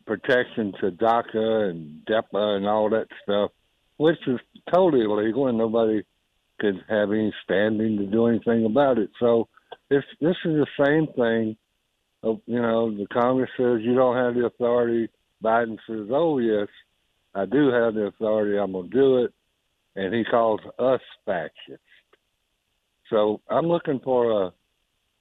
[0.06, 3.52] protection to DACA and DAPA and all that stuff,
[3.98, 4.39] which is
[4.74, 6.02] totally illegal and nobody
[6.60, 9.12] could have any standing to do anything about it.
[9.20, 9.48] So
[9.89, 11.56] this this is the same thing.
[12.28, 15.09] Of, you know, the Congress says you don't have the authority.
[15.43, 16.67] Biden says, "Oh yes,
[17.34, 18.57] I do have the authority.
[18.57, 19.34] I'm gonna do it,"
[19.95, 21.80] and he calls us fascists.
[23.09, 24.53] So I'm looking for a,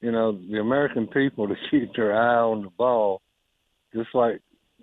[0.01, 3.21] you know, the American people to keep their eye on the ball,
[3.93, 4.41] just like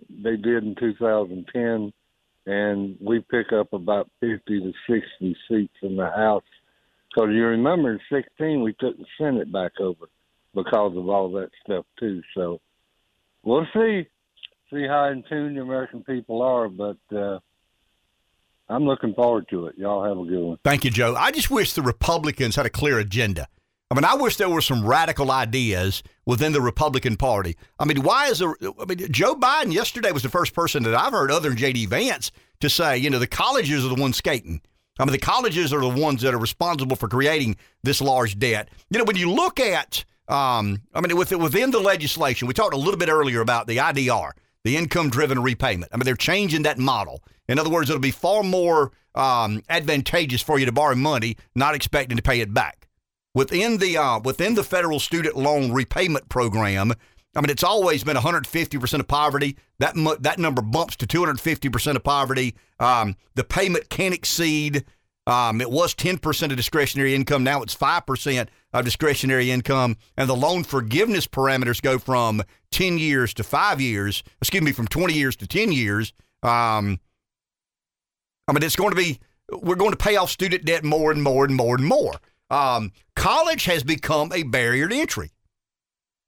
[0.08, 1.92] they did in 2010,
[2.46, 6.44] and we pick up about 50 to 60 seats in the House.
[7.08, 10.06] Because you remember in 16 we took the Senate back over
[10.54, 12.22] because of all that stuff too.
[12.34, 12.60] So
[13.42, 14.06] we'll see,
[14.72, 16.98] see how in tune the American people are, but.
[17.14, 17.38] uh
[18.68, 19.76] I'm looking forward to it.
[19.76, 20.58] Y'all have a good one.
[20.64, 21.14] Thank you, Joe.
[21.14, 23.46] I just wish the Republicans had a clear agenda.
[23.90, 27.56] I mean, I wish there were some radical ideas within the Republican Party.
[27.78, 28.56] I mean, why is there?
[28.80, 31.86] I mean, Joe Biden yesterday was the first person that I've heard, other than J.D.
[31.86, 34.62] Vance, to say, you know, the colleges are the ones skating.
[34.98, 38.70] I mean, the colleges are the ones that are responsible for creating this large debt.
[38.90, 42.74] You know, when you look at um, I mean, with, within the legislation, we talked
[42.74, 45.92] a little bit earlier about the IDR, the income driven repayment.
[45.92, 47.22] I mean, they're changing that model.
[47.48, 51.74] In other words, it'll be far more um, advantageous for you to borrow money, not
[51.74, 52.88] expecting to pay it back.
[53.34, 56.92] Within the uh, within the federal student loan repayment program,
[57.36, 59.56] I mean, it's always been 150% of poverty.
[59.80, 62.54] That mu- that number bumps to 250% of poverty.
[62.78, 64.84] Um, the payment can exceed.
[65.26, 67.44] Um, it was 10% of discretionary income.
[67.44, 69.96] Now it's 5% of discretionary income.
[70.16, 74.22] And the loan forgiveness parameters go from 10 years to five years.
[74.40, 76.12] Excuse me, from 20 years to 10 years.
[76.42, 77.00] Um,
[78.46, 79.18] I mean, it's going to be,
[79.50, 82.12] we're going to pay off student debt more and more and more and more.
[82.50, 85.30] Um, college has become a barrier to entry.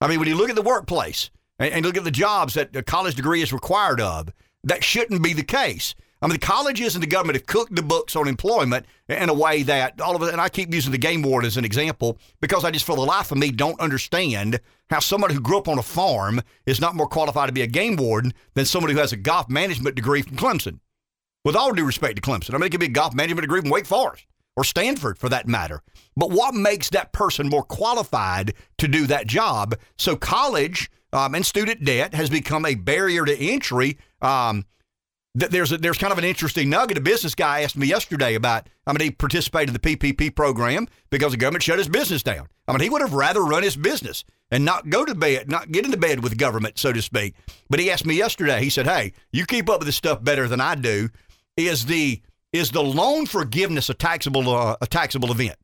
[0.00, 2.74] I mean, when you look at the workplace and, and look at the jobs that
[2.74, 4.30] a college degree is required of,
[4.64, 5.94] that shouldn't be the case.
[6.26, 9.32] I mean, the colleges and the government have cooked the books on employment in a
[9.32, 12.18] way that all of it, and I keep using the game board as an example
[12.40, 14.58] because I just, for the life of me, don't understand
[14.90, 17.68] how somebody who grew up on a farm is not more qualified to be a
[17.68, 20.80] game warden than somebody who has a golf management degree from Clemson.
[21.44, 23.60] With all due respect to Clemson, I mean, it could be a golf management degree
[23.60, 25.80] from Wake Forest or Stanford for that matter.
[26.16, 29.76] But what makes that person more qualified to do that job?
[29.96, 33.96] So college um, and student debt has become a barrier to entry.
[34.20, 34.64] Um,
[35.36, 36.96] there's a, there's kind of an interesting nugget.
[36.96, 38.68] A business guy asked me yesterday about.
[38.86, 42.48] I mean, he participated in the PPP program because the government shut his business down.
[42.66, 45.70] I mean, he would have rather run his business and not go to bed, not
[45.70, 47.34] get into bed with government, so to speak.
[47.68, 48.62] But he asked me yesterday.
[48.62, 51.10] He said, "Hey, you keep up with this stuff better than I do.
[51.56, 52.22] Is the
[52.52, 55.58] is the loan forgiveness a taxable uh, a taxable event?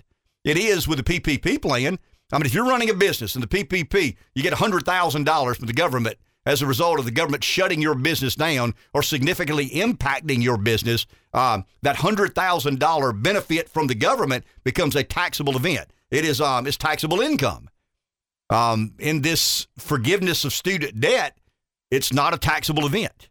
[0.45, 1.99] It is with the PPP plan.
[2.33, 5.73] I mean, if you're running a business and the PPP, you get $100,000 from the
[5.75, 10.57] government as a result of the government shutting your business down or significantly impacting your
[10.57, 15.89] business, um, that $100,000 benefit from the government becomes a taxable event.
[16.11, 17.69] It is um, it's taxable income.
[18.51, 21.39] Um, in this forgiveness of student debt,
[21.91, 23.31] it's not a taxable event.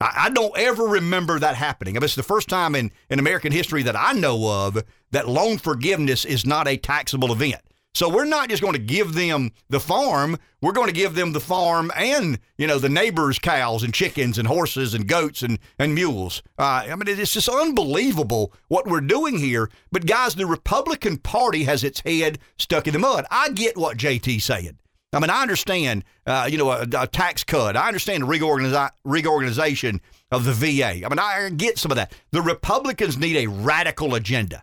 [0.00, 1.96] I, I don't ever remember that happening.
[1.96, 5.28] I mean, it's the first time in, in American history that I know of that
[5.28, 7.62] loan forgiveness is not a taxable event.
[7.98, 10.38] So we're not just going to give them the farm.
[10.62, 14.38] We're going to give them the farm and, you know, the neighbors' cows and chickens
[14.38, 16.40] and horses and goats and, and mules.
[16.56, 19.68] Uh, I mean, it's just unbelievable what we're doing here.
[19.90, 23.26] But guys, the Republican Party has its head stuck in the mud.
[23.32, 24.78] I get what JT's saying.
[25.12, 27.76] I mean, I understand, uh, you know, a, a, tax cut.
[27.76, 31.04] I understand the reorganiza- reorganization of the VA.
[31.04, 32.12] I mean, I get some of that.
[32.30, 34.62] The Republicans need a radical agenda.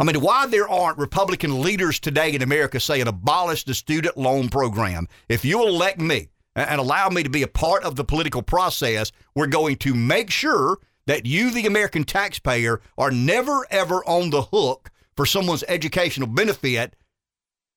[0.00, 4.48] I mean, why there aren't Republican leaders today in America saying abolish the student loan
[4.48, 5.08] program?
[5.28, 9.10] If you elect me and allow me to be a part of the political process,
[9.34, 14.42] we're going to make sure that you, the American taxpayer, are never ever on the
[14.42, 16.94] hook for someone's educational benefit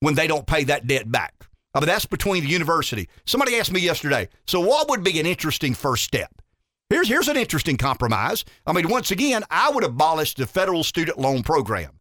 [0.01, 1.33] when they don't pay that debt back.
[1.73, 3.09] I mean, that's between the university.
[3.25, 6.39] Somebody asked me yesterday, so what would be an interesting first step?
[6.91, 8.45] Here's, here's an interesting compromise.
[8.67, 11.97] I mean, once again, I would abolish the federal student loan program.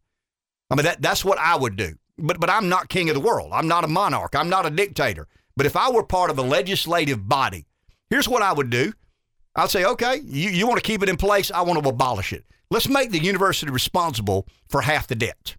[0.71, 1.95] I mean, that, that's what I would do.
[2.17, 3.51] But, but I'm not king of the world.
[3.53, 4.35] I'm not a monarch.
[4.35, 5.27] I'm not a dictator.
[5.57, 7.65] But if I were part of a legislative body,
[8.09, 8.93] here's what I would do.
[9.55, 11.51] I'd say, okay, you, you want to keep it in place?
[11.51, 12.45] I want to abolish it.
[12.69, 15.57] Let's make the university responsible for half the debt.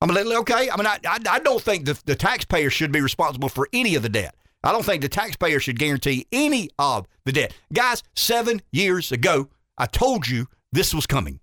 [0.00, 0.68] I'm mean, okay.
[0.68, 3.94] I mean, I, I, I don't think the, the taxpayer should be responsible for any
[3.94, 4.34] of the debt.
[4.62, 7.54] I don't think the taxpayer should guarantee any of the debt.
[7.72, 11.40] Guys, seven years ago, I told you this was coming.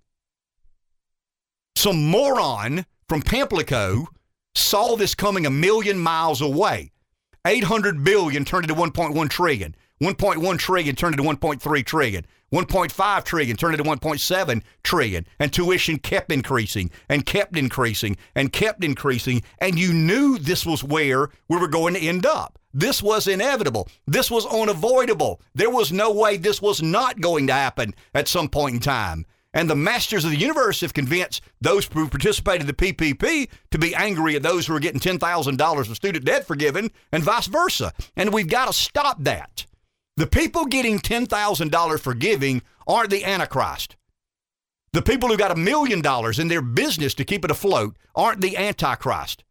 [1.76, 4.06] Some moron from Pamplico
[4.54, 6.92] saw this coming a million miles away.
[7.46, 9.74] 800 billion turned into 1.1 trillion.
[10.00, 12.26] 1.1 trillion turned into 1.3 trillion.
[12.54, 18.84] 1.5 trillion turned into 1.7 trillion and tuition kept increasing and kept increasing and kept
[18.84, 23.26] increasing and you knew this was where we were going to end up this was
[23.26, 28.28] inevitable this was unavoidable there was no way this was not going to happen at
[28.28, 32.62] some point in time and the masters of the universe have convinced those who participated
[32.62, 36.46] in the PPP to be angry at those who are getting $10,000 of student debt
[36.46, 37.92] forgiven and vice versa.
[38.16, 39.64] And we've got to stop that.
[40.16, 43.96] The people getting $10,000 for giving aren't the Antichrist.
[44.92, 48.40] The people who got a million dollars in their business to keep it afloat aren't
[48.40, 49.44] the Antichrist.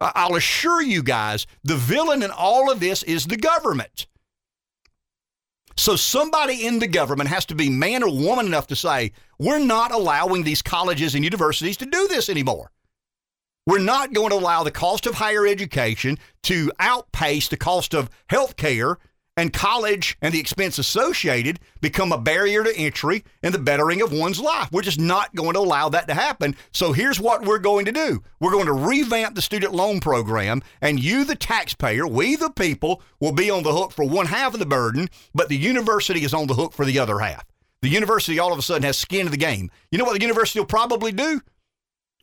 [0.00, 4.06] I'll assure you guys, the villain in all of this is the government.
[5.78, 9.60] So somebody in the government has to be man or woman enough to say, we're
[9.60, 12.72] not allowing these colleges and universities to do this anymore.
[13.64, 18.10] We're not going to allow the cost of higher education to outpace the cost of
[18.28, 18.98] health care
[19.38, 24.12] and college and the expense associated become a barrier to entry and the bettering of
[24.12, 24.68] one's life.
[24.72, 26.56] We're just not going to allow that to happen.
[26.72, 30.60] So here's what we're going to do we're going to revamp the student loan program,
[30.80, 34.54] and you, the taxpayer, we, the people, will be on the hook for one half
[34.54, 37.46] of the burden, but the university is on the hook for the other half.
[37.80, 39.70] The university all of a sudden has skin in the game.
[39.92, 41.40] You know what the university will probably do?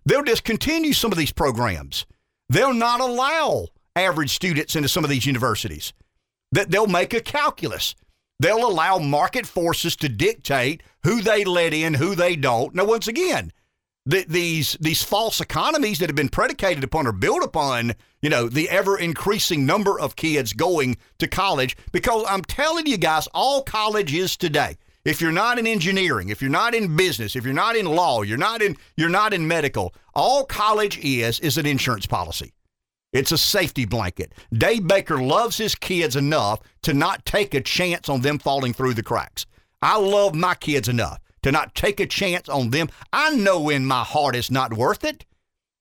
[0.06, 2.06] They'll discontinue some of these programs.
[2.50, 5.94] They'll not allow average students into some of these universities
[6.56, 7.96] that they'll make a calculus.
[8.40, 12.74] They'll allow market forces to dictate who they let in, who they don't.
[12.74, 13.52] Now, once again,
[14.06, 18.48] the, these these false economies that have been predicated upon or built upon, you know,
[18.48, 21.76] the ever increasing number of kids going to college.
[21.92, 24.78] Because I'm telling you guys, all college is today.
[25.04, 28.22] If you're not in engineering, if you're not in business, if you're not in law,
[28.22, 32.55] you're not in you're not in medical, all college is is an insurance policy.
[33.16, 34.34] It's a safety blanket.
[34.54, 38.94] Dave Baker loves his kids enough to not take a chance on them falling through
[38.94, 39.46] the cracks.
[39.82, 42.90] I love my kids enough to not take a chance on them.
[43.14, 45.26] I know in my heart it's not worth it.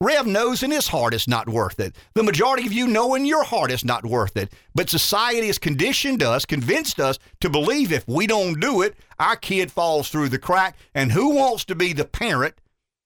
[0.00, 1.96] Rev knows in his heart it's not worth it.
[2.14, 4.52] The majority of you know in your heart it's not worth it.
[4.72, 9.34] But society has conditioned us, convinced us to believe if we don't do it, our
[9.34, 10.76] kid falls through the crack.
[10.94, 12.54] And who wants to be the parent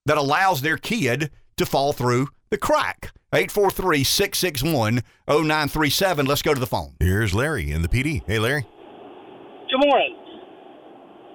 [0.04, 3.12] that allows their kid to fall through the crack?
[3.32, 6.24] 843 661 0937.
[6.24, 6.96] Let's go to the phone.
[6.98, 8.22] Here's Larry in the Pee Dee.
[8.26, 8.64] Hey, Larry.
[9.68, 10.16] Good morning.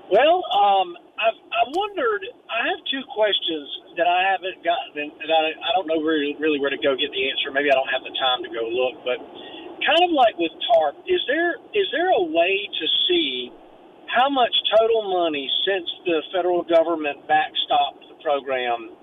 [0.10, 2.26] Well, um, I've, I wondered.
[2.50, 6.58] I have two questions that I haven't gotten, and I, I don't know really, really
[6.58, 7.54] where to go get the answer.
[7.54, 9.22] Maybe I don't have the time to go look, but
[9.86, 13.54] kind of like with TARP, is there is there a way to see
[14.10, 18.98] how much total money since the federal government backstopped the program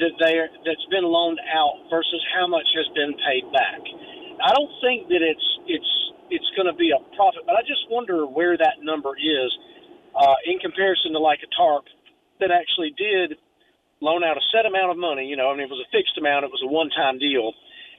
[0.00, 3.80] that they that's been loaned out versus how much has been paid back.
[4.40, 5.92] I don't think that it's it's
[6.32, 9.50] it's going to be a profit, but I just wonder where that number is
[10.16, 11.84] uh, in comparison to like a TARP
[12.40, 13.36] that actually did
[14.00, 15.26] loan out a set amount of money.
[15.26, 17.52] You know, I mean, it was a fixed amount; it was a one-time deal,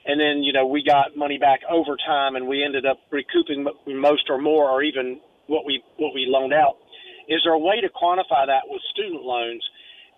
[0.10, 3.68] and then you know we got money back over time, and we ended up recouping
[3.86, 6.82] most or more, or even what we what we loaned out.
[7.30, 9.62] Is there a way to quantify that with student loans?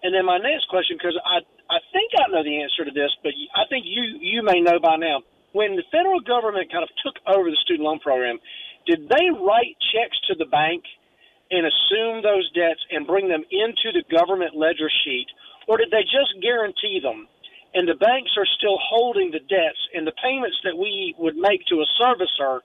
[0.04, 1.40] And then my next question, because I
[1.70, 4.80] I think I know the answer to this, but I think you you may know
[4.80, 5.24] by now.
[5.54, 8.40] When the federal government kind of took over the student loan program,
[8.86, 10.84] did they write checks to the bank
[11.52, 15.28] and assume those debts and bring them into the government ledger sheet,
[15.68, 17.28] or did they just guarantee them?
[17.74, 21.66] And the banks are still holding the debts, and the payments that we would make
[21.68, 22.60] to a servicer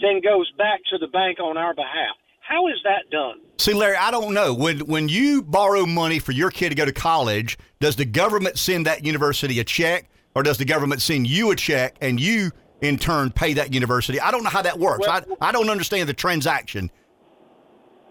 [0.00, 2.16] then goes back to the bank on our behalf.
[2.48, 3.40] How is that done?
[3.58, 4.54] See, Larry, I don't know.
[4.54, 8.58] When when you borrow money for your kid to go to college, does the government
[8.58, 12.52] send that university a check, or does the government send you a check and you
[12.82, 14.20] in turn pay that university?
[14.20, 15.06] I don't know how that works.
[15.06, 16.90] Well, I I don't understand the transaction.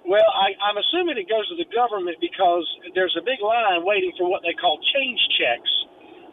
[0.05, 4.11] Well, I, I'm assuming it goes to the government because there's a big line waiting
[4.19, 5.71] for what they call change checks,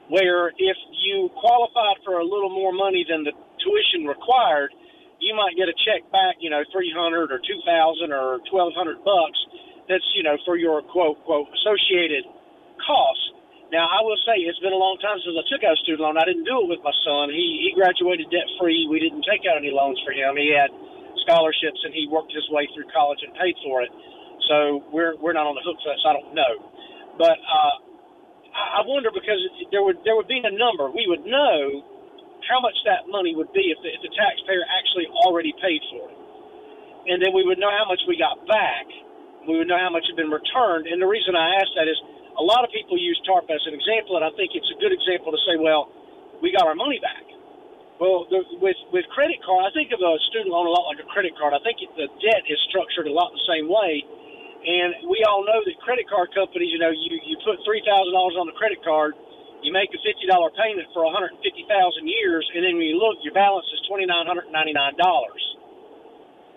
[0.09, 0.77] where if
[1.07, 3.33] you qualified for a little more money than the
[3.65, 4.75] tuition required,
[5.23, 8.75] you might get a check back, you know, three hundred or two thousand or twelve
[8.75, 9.39] hundred bucks.
[9.87, 12.27] That's you know for your quote quote associated
[12.83, 13.27] costs.
[13.71, 16.03] Now I will say it's been a long time since I took out a student
[16.03, 16.19] loan.
[16.19, 17.31] I didn't do it with my son.
[17.31, 18.91] He he graduated debt free.
[18.91, 20.35] We didn't take out any loans for him.
[20.35, 20.75] He had
[21.23, 23.91] scholarships and he worked his way through college and paid for it.
[24.51, 25.95] So we're we're not on the hook for.
[26.03, 26.53] So I don't know,
[27.15, 27.75] but uh,
[28.53, 29.39] I wonder because
[29.71, 31.92] there would there would be a number we would know
[32.49, 36.11] how much that money would be if the, if the taxpayer actually already paid for
[36.11, 36.17] it.
[37.13, 38.87] And then we would know how much we got back.
[39.47, 40.87] We would know how much had been returned.
[40.87, 41.99] And the reason I ask that is
[42.39, 44.95] a lot of people use TARP as an example, and I think it's a good
[44.95, 45.91] example to say, well,
[46.41, 47.27] we got our money back.
[48.01, 50.99] Well, the, with with credit card, I think of a student loan a lot like
[50.99, 51.55] a credit card.
[51.55, 55.47] I think it, the debt is structured a lot the same way, and we all
[55.47, 58.57] know that credit card companies, you know, you you put three thousand dollars on the
[58.59, 59.15] credit card,
[59.63, 62.87] you make a fifty dollar payment for one hundred fifty thousand years, and then when
[62.87, 65.43] you look, your balance is twenty nine hundred ninety nine dollars,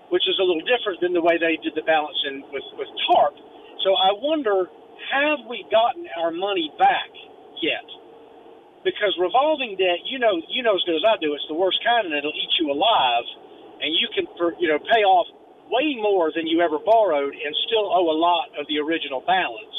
[0.10, 2.90] which is a little different than the way they did the balance in with with
[3.10, 3.38] TARP.
[3.86, 4.66] So I wonder,
[5.14, 7.14] have we gotten our money back
[7.62, 7.86] yet?
[8.82, 11.82] Because revolving debt, you know, you know as good as I do, it's the worst
[11.82, 13.26] kind, and it'll eat you alive,
[13.82, 15.26] and you can, for, you know, pay off
[15.74, 19.78] way more than you ever borrowed and still owe a lot of the original balance.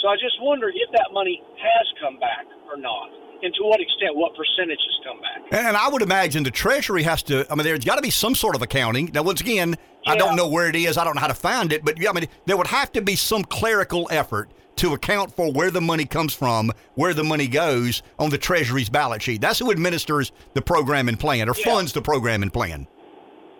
[0.00, 3.10] So I just wonder if that money has come back or not,
[3.42, 5.66] and to what extent, what percentage has come back.
[5.66, 7.50] And I would imagine the Treasury has to.
[7.50, 9.10] I mean, there's got to be some sort of accounting.
[9.12, 9.76] Now, once again,
[10.06, 10.12] yeah.
[10.12, 10.96] I don't know where it is.
[10.96, 13.16] I don't know how to find it, but I mean, there would have to be
[13.16, 18.02] some clerical effort to account for where the money comes from, where the money goes
[18.18, 19.40] on the Treasury's balance sheet.
[19.40, 21.64] That's who administers the program and plan or yeah.
[21.64, 22.86] funds the program and plan.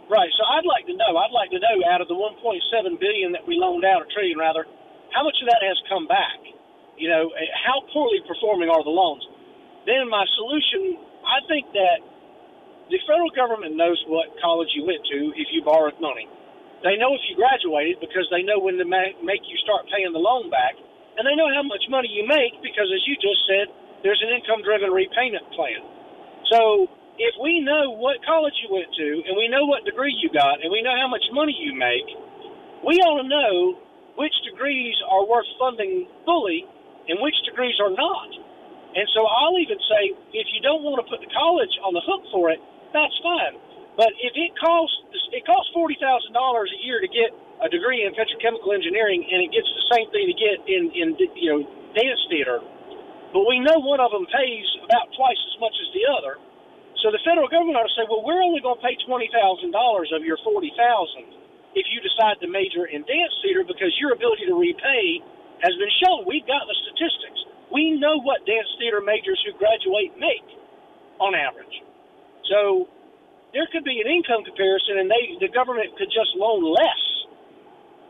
[0.09, 0.30] Right.
[0.39, 1.16] So I'd like to know.
[1.18, 4.39] I'd like to know out of the 1.7 billion that we loaned out, or trillion
[4.39, 4.64] rather,
[5.15, 6.41] how much of that has come back?
[6.97, 9.25] You know, eh, how poorly performing are the loans?
[9.87, 11.99] Then my solution, I think that
[12.91, 16.29] the federal government knows what college you went to if you borrowed money.
[16.85, 20.23] They know if you graduated because they know when to make you start paying the
[20.23, 20.79] loan back,
[21.19, 23.67] and they know how much money you make because, as you just said,
[24.07, 25.83] there's an income-driven repayment plan.
[26.47, 26.87] So
[27.19, 30.63] if we know what college you went to, and we know what degree you got,
[30.63, 32.07] and we know how much money you make,
[32.87, 33.83] we ought to know
[34.19, 36.66] which degrees are worth funding fully
[37.09, 38.31] and which degrees are not.
[38.99, 40.03] And so I'll even say,
[40.35, 42.59] if you don't want to put the college on the hook for it,
[42.91, 43.57] that's fine.
[43.95, 44.99] But if it costs
[45.35, 47.31] it costs forty thousand dollars a year to get
[47.62, 51.07] a degree in petrochemical engineering, and it gets the same thing to get in in
[51.39, 51.61] you know
[51.95, 52.62] dance theater,
[53.35, 56.35] but we know one of them pays about twice as much as the other.
[57.03, 59.75] So the federal government ought to say, well, we're only going to pay twenty thousand
[59.75, 61.38] dollars of your forty thousand
[61.77, 65.21] if you decide to major in dance theater because your ability to repay
[65.64, 66.25] has been shown.
[66.29, 67.41] We've got the statistics.
[67.73, 70.47] We know what dance theater majors who graduate make
[71.21, 71.83] on average.
[72.49, 72.89] So
[73.53, 77.03] there could be an income comparison, and they the government could just loan less,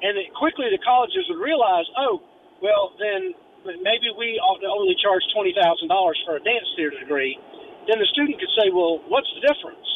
[0.02, 2.22] and it, quickly the colleges would realize, oh,
[2.62, 3.34] well then
[3.82, 7.38] maybe we ought to only charge twenty thousand dollars for a dance theater degree.
[7.88, 9.88] Then the student could say, well, what's the difference?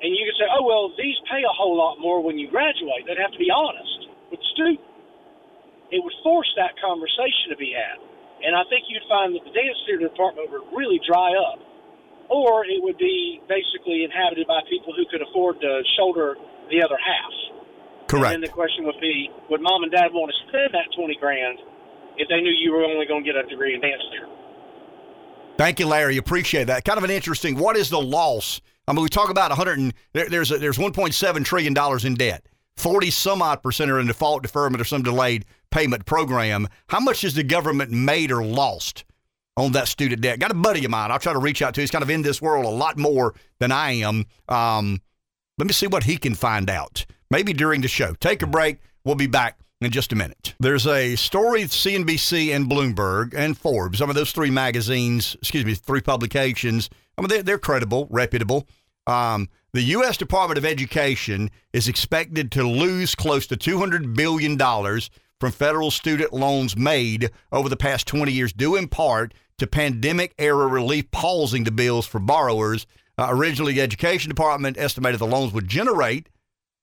[0.00, 3.04] And you could say, oh well, these pay a whole lot more when you graduate.
[3.04, 4.80] They'd have to be honest with the student.
[5.92, 7.98] It would force that conversation to be had,
[8.46, 11.60] and I think you'd find that the dance theater department would really dry up
[12.30, 16.36] or it would be basically inhabited by people who could afford to shoulder
[16.70, 17.34] the other half.
[18.06, 18.34] Correct.
[18.34, 21.16] And then the question would be, would mom and dad want to spend that twenty
[21.18, 21.58] grand
[22.16, 24.28] if they knew you were only going to get a degree in dance theater?
[25.58, 26.16] Thank you, Larry.
[26.16, 26.84] Appreciate that.
[26.84, 27.58] Kind of an interesting.
[27.58, 28.60] What is the loss?
[28.90, 29.78] I mean, we talk about 100.
[29.78, 32.46] And, there, there's a, there's 1.7 trillion dollars in debt.
[32.76, 36.68] 40 some odd percent are in default, deferment, or some delayed payment program.
[36.88, 39.04] How much has the government made or lost
[39.56, 40.38] on that student debt.
[40.38, 41.10] Got a buddy of mine.
[41.10, 41.80] I'll try to reach out to.
[41.80, 44.26] He's kind of in this world a lot more than I am.
[44.48, 45.00] Um,
[45.58, 47.04] let me see what he can find out.
[47.30, 48.14] Maybe during the show.
[48.14, 48.78] Take a break.
[49.04, 50.54] We'll be back in just a minute.
[50.58, 53.98] There's a story CNBC and Bloomberg and Forbes.
[53.98, 56.90] Some of those three magazines, excuse me, three publications.
[57.16, 58.66] I mean, they're, they're credible, reputable.
[59.06, 60.16] Um, the U.S.
[60.16, 64.58] Department of Education is expected to lose close to $200 billion
[65.38, 70.34] from federal student loans made over the past 20 years, due in part to pandemic
[70.38, 72.86] era relief pausing the bills for borrowers.
[73.16, 76.28] Uh, originally, the Education Department estimated the loans would generate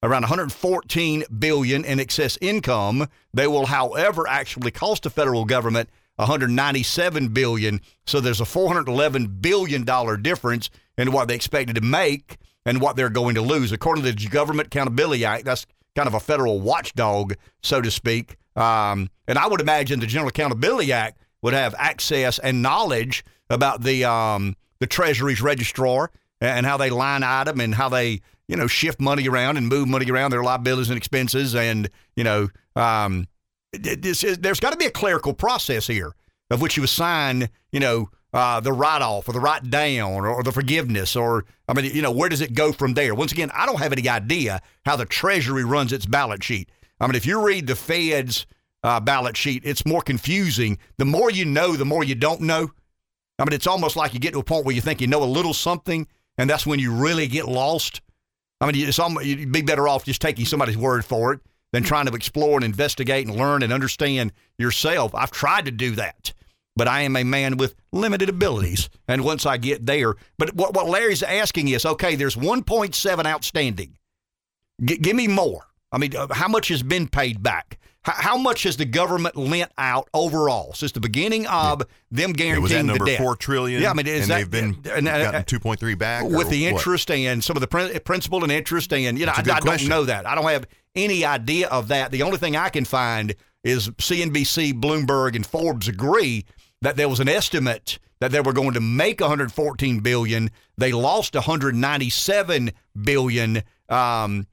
[0.03, 3.07] around 114 billion in excess income.
[3.33, 7.81] They will, however, actually cost the federal government 197 billion.
[8.05, 12.95] So there's a 411 billion dollar difference in what they expected to make and what
[12.95, 15.45] they're going to lose, according to the Government Accountability Act.
[15.45, 15.65] That's
[15.95, 18.37] kind of a federal watchdog, so to speak.
[18.55, 23.81] Um, and I would imagine the General Accountability Act would have access and knowledge about
[23.83, 26.11] the um, the Treasury's registrar
[26.41, 29.87] and how they line item and how they you know shift money around and move
[29.87, 33.27] money around their liabilities and expenses and you know um,
[33.73, 36.13] this is, there's got to be a clerical process here
[36.49, 40.27] of which you assign you know uh, the write off or the write down or,
[40.27, 43.15] or, the forgiveness or I mean you know where does it go from there?
[43.15, 46.69] Once again, I don't have any idea how the Treasury runs its balance sheet.
[46.99, 48.45] I mean, if you read the Fed's
[48.83, 50.77] uh, balance sheet, it's more confusing.
[50.97, 52.71] The more you know, the more you don't know.
[53.39, 55.23] I mean, it's almost like you get to a point where you think you know
[55.23, 56.07] a little something,
[56.37, 58.01] and that's when you really get lost.
[58.59, 61.39] I mean, it's almost, you'd be better off just taking somebody's word for it
[61.73, 65.13] than trying to explore and investigate and learn and understand yourself.
[65.13, 66.33] I've tried to do that,
[66.75, 68.89] but I am a man with limited abilities.
[69.07, 73.97] And once I get there, but what, what Larry's asking is okay, there's 1.7 outstanding.
[74.83, 75.67] G- give me more.
[75.91, 77.79] I mean, uh, how much has been paid back?
[78.15, 82.59] How much has the government lent out overall since the beginning of them guaranteeing yeah,
[82.59, 83.19] was that number the debt?
[83.19, 83.81] Four trillion.
[83.81, 86.49] Yeah, I mean, and that, they've been and, uh, gotten two point three back with
[86.49, 87.17] the interest what?
[87.17, 90.05] and some of the prin- principal and interest, and you know, I, I don't know
[90.05, 90.25] that.
[90.25, 92.11] I don't have any idea of that.
[92.11, 96.45] The only thing I can find is CNBC, Bloomberg, and Forbes agree
[96.81, 100.49] that there was an estimate that they were going to make 114 billion.
[100.77, 103.63] They lost 197 billion.
[103.89, 104.47] Um,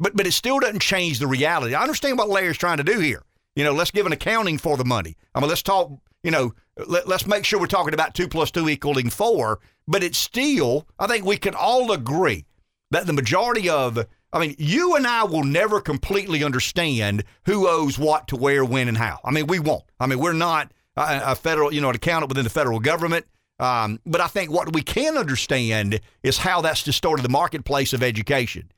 [0.00, 1.74] but but it still doesn't change the reality.
[1.74, 3.22] I understand what Larry's trying to do here.
[3.54, 5.16] You know, let's give an accounting for the money.
[5.34, 5.92] I mean, let's talk.
[6.22, 6.54] You know,
[6.86, 9.60] let, let's make sure we're talking about two plus two equaling four.
[9.86, 12.44] But it's still, I think we can all agree
[12.90, 13.98] that the majority of,
[14.32, 18.86] I mean, you and I will never completely understand who owes what to where, when,
[18.86, 19.18] and how.
[19.24, 19.84] I mean, we won't.
[19.98, 23.26] I mean, we're not a, a federal, you know, an accountant within the federal government.
[23.58, 28.02] Um, but I think what we can understand is how that's distorted the marketplace of
[28.02, 28.70] education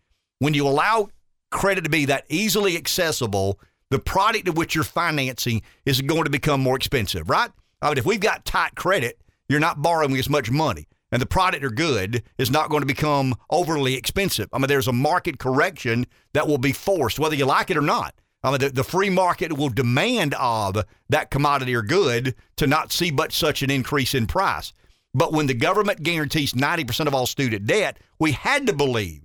[0.43, 1.09] when you allow
[1.51, 6.31] credit to be that easily accessible, the product of which you're financing is going to
[6.31, 7.51] become more expensive, right?
[7.81, 11.27] I mean, if we've got tight credit, you're not borrowing as much money and the
[11.27, 14.49] product or good is not going to become overly expensive.
[14.53, 17.83] I mean, there's a market correction that will be forced, whether you like it or
[17.83, 18.15] not.
[18.43, 22.91] I mean, the, the free market will demand of that commodity or good to not
[22.91, 24.73] see but such an increase in price.
[25.15, 29.22] But when the government guarantees 90% of all student debt, we had to believe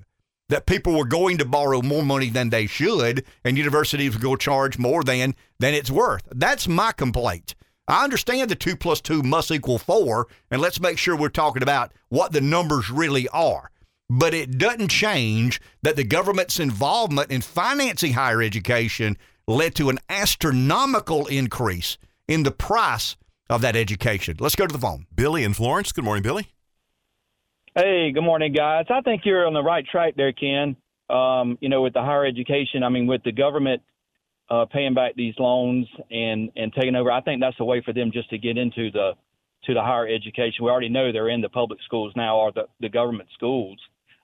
[0.49, 4.35] that people were going to borrow more money than they should and universities would go
[4.35, 6.23] charge more than than it's worth.
[6.31, 7.55] That's my complaint.
[7.87, 11.63] I understand the two plus two must equal four, and let's make sure we're talking
[11.63, 13.71] about what the numbers really are.
[14.09, 19.17] But it doesn't change that the government's involvement in financing higher education
[19.47, 23.15] led to an astronomical increase in the price
[23.49, 24.35] of that education.
[24.39, 25.07] Let's go to the phone.
[25.15, 25.93] Billy in Florence.
[25.93, 26.49] Good morning, Billy.
[27.79, 28.85] Hey, good morning, guys.
[28.89, 30.75] I think you're on the right track there, Ken.
[31.11, 33.83] Um, you know, with the higher education, I mean, with the government
[34.49, 37.11] uh, paying back these loans and and taking over.
[37.11, 39.11] I think that's a way for them just to get into the
[39.65, 40.65] to the higher education.
[40.65, 43.77] We already know they're in the public schools now or the, the government schools,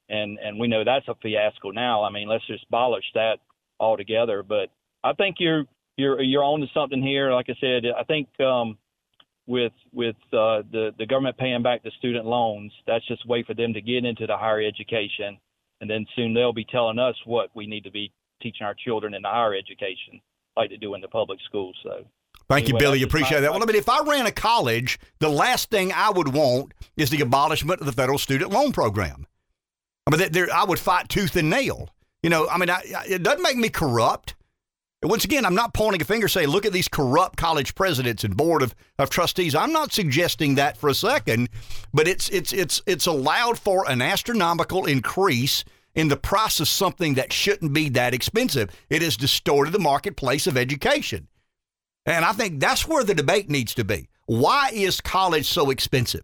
[0.10, 2.02] and and we know that's a fiasco now.
[2.02, 3.36] I mean, let's just abolish that
[3.80, 4.42] altogether.
[4.42, 4.70] But
[5.04, 7.32] I think you're you're you're on to something here.
[7.32, 8.80] Like I said, I think um,
[9.48, 13.44] with with uh, the the government paying back the student loans, that's just a way
[13.44, 15.38] for them to get into the higher education,
[15.82, 19.14] and then soon they'll be telling us what we need to be teaching our children
[19.14, 20.22] in the higher education
[20.56, 21.76] like they do in the public schools.
[21.84, 22.06] So.
[22.50, 23.04] Thank anyway, you, Billy.
[23.04, 23.52] Appreciate that.
[23.52, 27.10] Well, I mean, if I ran a college, the last thing I would want is
[27.10, 29.26] the abolishment of the federal student loan program.
[30.06, 31.90] I mean, there, I would fight tooth and nail.
[32.22, 34.36] You know, I mean, I, it doesn't make me corrupt.
[35.04, 38.24] And once again, I'm not pointing a finger saying, look at these corrupt college presidents
[38.24, 39.54] and board of, of trustees.
[39.54, 41.50] I'm not suggesting that for a second,
[41.94, 47.16] but it's it's it's it's allowed for an astronomical increase in the price of something
[47.16, 48.70] that shouldn't be that expensive.
[48.90, 51.28] It has distorted the marketplace of education.
[52.06, 54.08] And I think that's where the debate needs to be.
[54.28, 56.24] Why is college so expensive?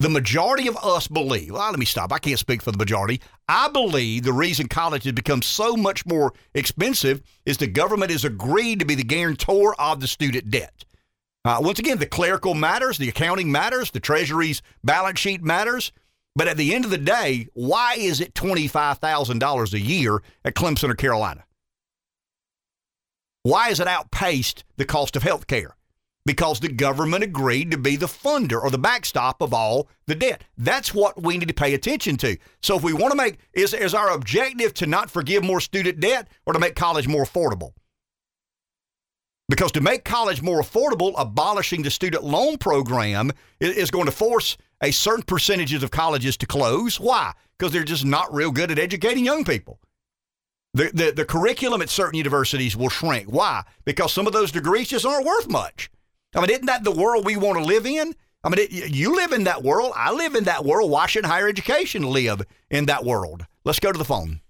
[0.00, 2.12] The majority of us believe, well, let me stop.
[2.12, 3.20] I can't speak for the majority.
[3.48, 8.24] I believe the reason college has become so much more expensive is the government has
[8.24, 10.84] agreed to be the guarantor of the student debt.
[11.44, 15.90] Uh, once again, the clerical matters, the accounting matters, the Treasury's balance sheet matters.
[16.36, 20.90] But at the end of the day, why is it $25,000 a year at Clemson
[20.90, 21.44] or Carolina?
[23.42, 25.74] Why is it outpaced the cost of health care?
[26.28, 30.44] Because the government agreed to be the funder or the backstop of all the debt.
[30.58, 32.36] That's what we need to pay attention to.
[32.60, 36.00] So if we want to make, is, is our objective to not forgive more student
[36.00, 37.72] debt or to make college more affordable?
[39.48, 44.58] Because to make college more affordable, abolishing the student loan program is going to force
[44.82, 47.00] a certain percentages of colleges to close.
[47.00, 47.32] Why?
[47.58, 49.80] Because they're just not real good at educating young people.
[50.74, 53.28] The, the, the curriculum at certain universities will shrink.
[53.28, 53.62] Why?
[53.86, 55.90] Because some of those degrees just aren't worth much.
[56.34, 58.14] I mean, isn't that the world we want to live in?
[58.44, 59.92] I mean, it, you live in that world.
[59.96, 60.90] I live in that world.
[60.90, 63.46] Why should higher education live in that world?
[63.64, 64.40] Let's go to the phone.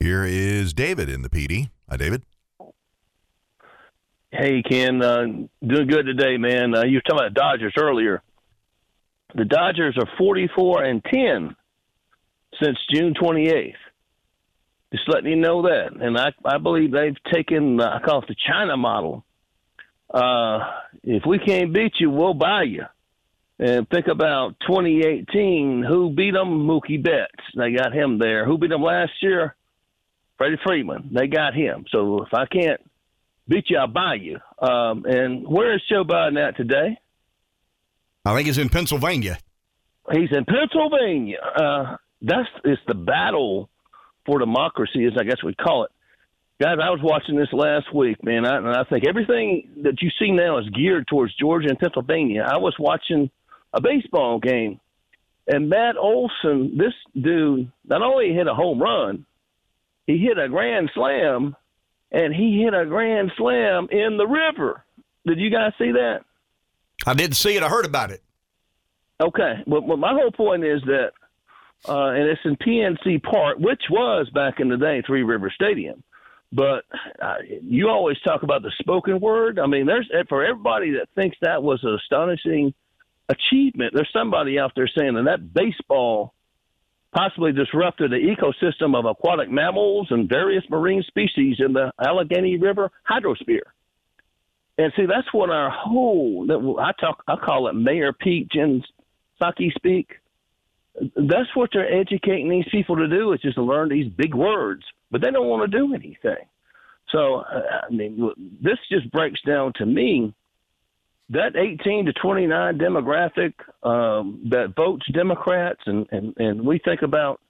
[0.00, 1.70] Here is David in the Pee Dee.
[1.88, 2.22] Hi, David.
[4.30, 5.02] Hey, Ken.
[5.02, 5.24] Uh,
[5.66, 6.74] doing good today, man.
[6.74, 8.22] Uh, you were talking about Dodgers earlier.
[9.34, 11.56] The Dodgers are 44 and 10
[12.62, 13.74] since June 28th.
[14.92, 15.90] Just letting you know that.
[16.00, 19.24] And I, I believe they've taken, uh, I call it the China model.
[20.12, 20.58] Uh,
[21.02, 22.84] if we can't beat you, we'll buy you.
[23.58, 25.84] And think about 2018.
[25.86, 26.66] Who beat them?
[26.66, 27.32] Mookie Betts.
[27.56, 28.44] They got him there.
[28.44, 29.56] Who beat them last year?
[30.36, 31.10] Freddie Freeman.
[31.12, 31.84] They got him.
[31.90, 32.80] So if I can't
[33.48, 34.38] beat you, I'll buy you.
[34.60, 36.98] Um, and where is Joe Biden at today?
[38.24, 39.38] I think he's in Pennsylvania.
[40.12, 41.38] He's in Pennsylvania.
[41.38, 43.68] Uh, that's it's the battle
[44.26, 45.90] for democracy, as I guess we call it.
[46.60, 50.10] Guys, I was watching this last week, man, I, and I think everything that you
[50.18, 52.44] see now is geared towards Georgia and Pennsylvania.
[52.44, 53.30] I was watching
[53.72, 54.80] a baseball game,
[55.46, 59.24] and Matt Olson, this dude, not only hit a home run,
[60.08, 61.54] he hit a grand slam,
[62.10, 64.82] and he hit a grand slam in the river.
[65.26, 66.24] Did you guys see that?
[67.06, 67.62] I didn't see it.
[67.62, 68.22] I heard about it.
[69.20, 69.62] Okay.
[69.64, 71.12] Well, well my whole point is that,
[71.88, 76.02] uh, and it's in PNC Park, which was back in the day Three River Stadium.
[76.50, 76.84] But
[77.20, 79.58] uh, you always talk about the spoken word.
[79.58, 82.72] I mean, there's for everybody that thinks that was an astonishing
[83.28, 83.92] achievement.
[83.94, 86.32] There's somebody out there saying that that baseball
[87.12, 92.90] possibly disrupted the ecosystem of aquatic mammals and various marine species in the Allegheny River
[93.08, 93.72] hydrosphere.
[94.78, 99.72] And see, that's what our whole that I talk I call it Mayor Pete Psaki
[99.74, 100.12] speak.
[101.16, 104.84] that's what they're educating these people to do is just to learn these big words,
[105.10, 106.46] but they don't want to do anything.
[107.10, 108.30] So, uh, I mean,
[108.62, 110.34] this just breaks down to me
[111.30, 113.52] that 18 to 29 demographic
[113.82, 117.40] um, that votes Democrats, and, and, and we think about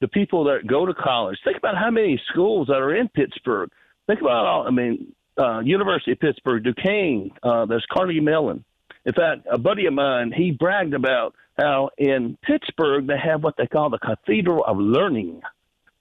[0.00, 1.38] the people that go to college.
[1.44, 3.70] Think about how many schools that are in Pittsburgh.
[4.06, 8.64] Think about all, I mean, uh, University of Pittsburgh, Duquesne, uh, there's Carnegie Mellon.
[9.04, 13.56] In fact, a buddy of mine, he bragged about how in Pittsburgh they have what
[13.56, 15.42] they call the Cathedral of Learning.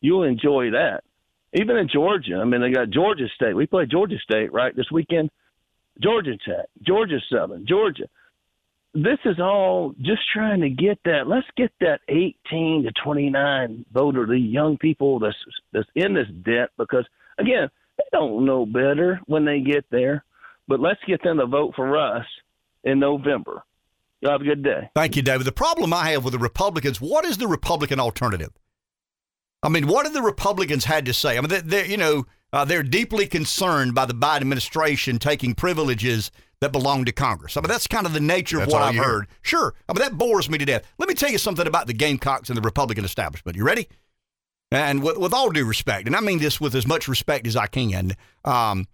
[0.01, 1.03] You'll enjoy that.
[1.53, 3.55] Even in Georgia, I mean, they got Georgia State.
[3.55, 5.29] We play Georgia State, right, this weekend.
[6.01, 8.07] Georgia Tech, Georgia Southern, Georgia.
[8.93, 11.27] This is all just trying to get that.
[11.27, 15.35] Let's get that 18 to 29 voter, the young people that's
[15.71, 17.05] that's in this debt, because
[17.37, 20.23] again, they don't know better when they get there.
[20.67, 22.25] But let's get them to vote for us
[22.83, 23.63] in November.
[24.21, 24.89] You have a good day.
[24.93, 25.45] Thank you, David.
[25.45, 28.51] The problem I have with the Republicans, what is the Republican alternative?
[29.63, 31.37] I mean, what have the Republicans had to say?
[31.37, 35.53] I mean, they, they you know, uh, they're deeply concerned by the Biden administration taking
[35.53, 37.57] privileges that belong to Congress.
[37.57, 39.27] I mean, that's kind of the nature That's of what I've you heard.
[39.41, 39.73] Sure.
[39.87, 40.83] I mean, that bores me to death.
[40.97, 43.57] Let me tell you something about the Gamecocks and the Republican establishment.
[43.57, 43.87] You ready?
[44.71, 47.55] And with, with all due respect, and I mean this with as much respect as
[47.55, 48.13] I can,
[48.45, 48.87] um,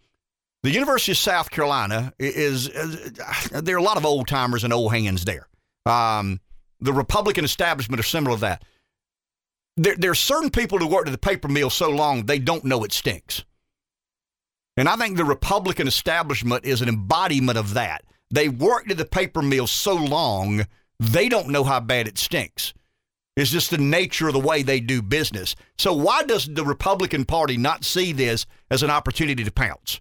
[0.63, 3.11] the University of South Carolina is, is
[3.51, 5.47] there are a lot of old timers and old hands there.
[5.85, 6.39] Um,
[6.79, 8.63] the Republican establishment are similar to that.
[9.77, 12.65] There, there are certain people who worked at the paper mill so long they don't
[12.65, 13.45] know it stinks.
[14.75, 18.03] And I think the Republican establishment is an embodiment of that.
[18.29, 20.65] They worked at the paper mill so long,
[20.99, 22.73] they don't know how bad it stinks.
[23.35, 25.55] It's just the nature of the way they do business.
[25.77, 29.99] So, why does the Republican Party not see this as an opportunity to pounce?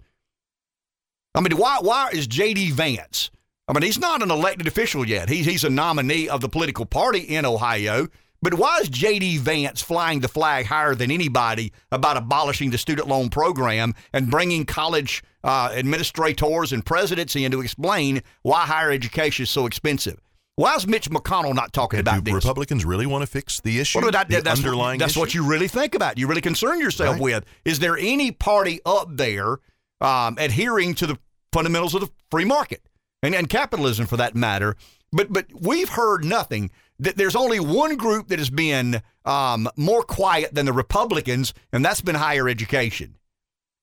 [1.34, 2.70] I mean, why, why is J.D.
[2.70, 3.30] Vance?
[3.68, 5.28] I mean, he's not an elected official yet.
[5.28, 8.08] He's, he's a nominee of the political party in Ohio.
[8.46, 9.38] But why is J.D.
[9.38, 14.64] Vance flying the flag higher than anybody about abolishing the student loan program and bringing
[14.64, 20.20] college uh, administrators and presidents in to explain why higher education is so expensive?
[20.54, 22.34] Why is Mitch McConnell not talking about Do this?
[22.34, 23.98] Republicans really want to fix the issue?
[23.98, 24.44] What about the that?
[24.44, 25.20] That's, underlying what, that's issue?
[25.20, 26.16] what you really think about.
[26.16, 27.20] You really concern yourself Right.
[27.22, 27.44] with.
[27.64, 29.56] Is there any party up there
[30.00, 31.18] um, adhering to the
[31.52, 32.88] fundamentals of the free market
[33.24, 34.76] and, and capitalism, for that matter?
[35.12, 36.70] But but we've heard nothing.
[36.98, 42.00] There's only one group that has been um, more quiet than the Republicans, and that's
[42.00, 43.16] been higher education.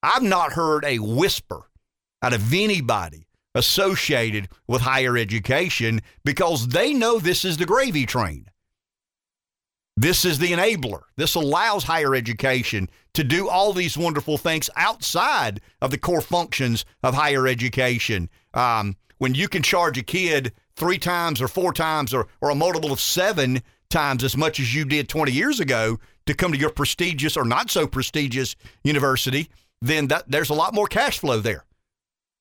[0.02, 1.70] I've not heard a whisper
[2.22, 8.48] out of anybody associated with higher education because they know this is the gravy train.
[9.96, 11.02] This is the enabler.
[11.16, 16.84] This allows higher education to do all these wonderful things outside of the core functions
[17.04, 18.28] of higher education.
[18.54, 22.54] Um, when you can charge a kid three times or four times or, or a
[22.54, 26.58] multiple of seven times as much as you did 20 years ago to come to
[26.58, 29.48] your prestigious or not so prestigious university,
[29.80, 31.64] then that, there's a lot more cash flow there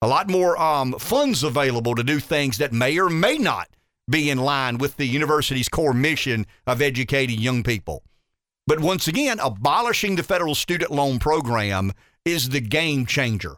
[0.03, 3.69] a lot more um, funds available to do things that may or may not
[4.09, 8.03] be in line with the university's core mission of educating young people.
[8.67, 11.93] But once again, abolishing the federal student loan program
[12.25, 13.55] is the game changer.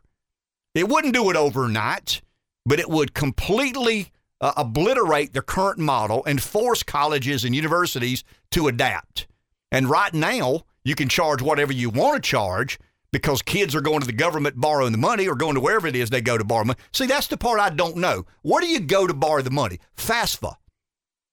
[0.76, 2.22] It wouldn't do it overnight,
[2.64, 4.12] but it would completely
[4.46, 9.26] uh, obliterate the current model and force colleges and universities to adapt.
[9.72, 12.78] And right now, you can charge whatever you want to charge
[13.12, 15.96] because kids are going to the government borrowing the money or going to wherever it
[15.96, 16.78] is they go to borrow money.
[16.94, 18.28] See, that's the part I don't know.
[18.44, 19.80] Where do you go to borrow the money?
[19.98, 20.54] FAFSA.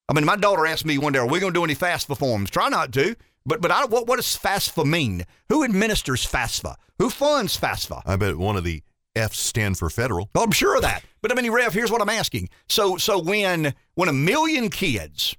[0.09, 2.17] I mean, my daughter asked me one day, "Are we going to do any FAFSA
[2.17, 5.27] forms?" Try not to, but but I, what what does FAFSA mean?
[5.51, 6.77] Who administers FAFSA?
[6.99, 8.03] Who funds FAFSA?
[8.07, 8.83] I bet one of the
[9.15, 10.29] F's stand for federal.
[10.35, 11.03] Oh, I'm sure of that.
[11.21, 12.49] But I mean, Rev, here's what I'm asking.
[12.69, 15.37] So so when when a million kids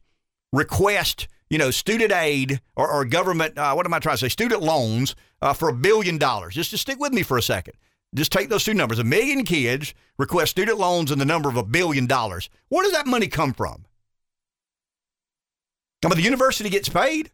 [0.51, 4.29] request you know student aid or, or government uh, what am I trying to say
[4.29, 7.73] student loans uh, for a billion dollars, just to stick with me for a second.
[8.15, 8.99] Just take those two numbers.
[8.99, 12.49] A million kids request student loans in the number of a billion dollars.
[12.69, 13.85] Where does that money come from?
[16.05, 17.31] I mean, the university gets paid.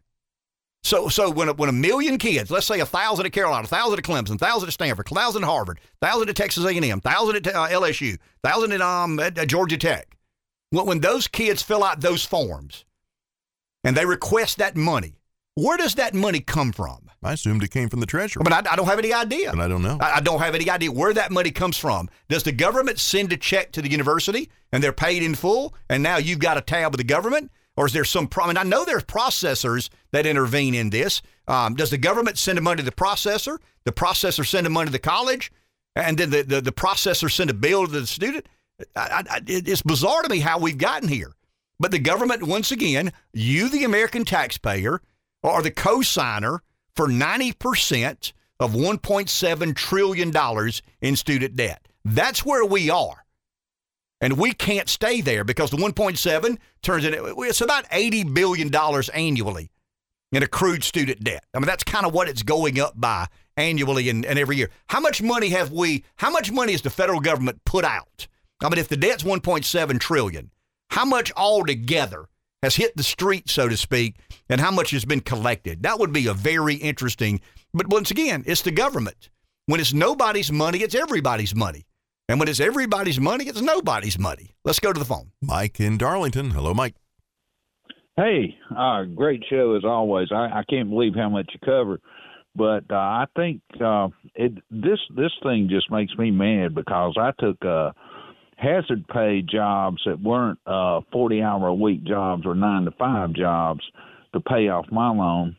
[0.84, 3.68] So, so when a, when a million kids, let's say a thousand at Carolina, a
[3.68, 6.66] thousand at Clemson, a thousand at Stanford, a thousand at Harvard, a thousand at Texas
[6.66, 10.16] A&M, a thousand at uh, LSU, a thousand at, um, at, at Georgia Tech,
[10.70, 12.86] when, when those kids fill out those forms
[13.84, 15.16] and they request that money,
[15.56, 17.10] where does that money come from?
[17.22, 19.52] I assumed it came from the treasury, But I, I don't have any idea.
[19.52, 19.98] and I don't know.
[20.00, 22.08] I, I don't have any idea where that money comes from.
[22.30, 26.02] Does the government send a check to the university and they're paid in full, and
[26.02, 27.52] now you've got a tab with the government?
[27.80, 28.58] Or is there some problem?
[28.58, 31.22] I know there's processors that intervene in this.
[31.48, 33.58] Um, does the government send the money to the processor?
[33.86, 35.50] The processor send the money to the college?
[35.96, 38.48] And then the, the, the processor send a bill to the student?
[38.98, 41.32] I, I, it's bizarre to me how we've gotten here.
[41.80, 45.02] But the government, once again, you, the American taxpayer,
[45.42, 46.62] are the co-signer
[46.98, 50.34] for 90% of $1.7 trillion
[51.00, 51.88] in student debt.
[52.04, 53.24] That's where we are.
[54.22, 58.74] And we can't stay there because the 1.7 turns into it's about $80 billion
[59.14, 59.72] annually
[60.32, 61.44] in accrued student debt.
[61.54, 63.28] I mean, that's kind of what it's going up by
[63.58, 64.70] annually and, and every year.
[64.88, 68.28] How much money have we, how much money has the federal government put out?
[68.62, 70.52] I mean, if the debt's 1.7 trillion,
[70.90, 72.28] how much altogether
[72.62, 74.18] has hit the street, so to speak,
[74.50, 75.84] and how much has been collected?
[75.84, 77.40] That would be a very interesting,
[77.74, 79.30] but once again, it's the government.
[79.68, 81.86] When it's nobody's money, it's everybody's money.
[82.30, 84.52] And when it's everybody's money, it's nobody's money.
[84.64, 85.32] Let's go to the phone.
[85.42, 86.52] Mike in Darlington.
[86.52, 86.94] Hello, Mike.
[88.18, 90.28] Hey, uh, great show as always.
[90.32, 92.00] I, I can't believe how much you cover,
[92.56, 97.32] but uh, I think uh, it this this thing just makes me mad because I
[97.40, 97.94] took uh,
[98.58, 103.34] hazard pay jobs that weren't uh, forty hour a week jobs or nine to five
[103.34, 103.82] jobs
[104.34, 105.56] to pay off my loan,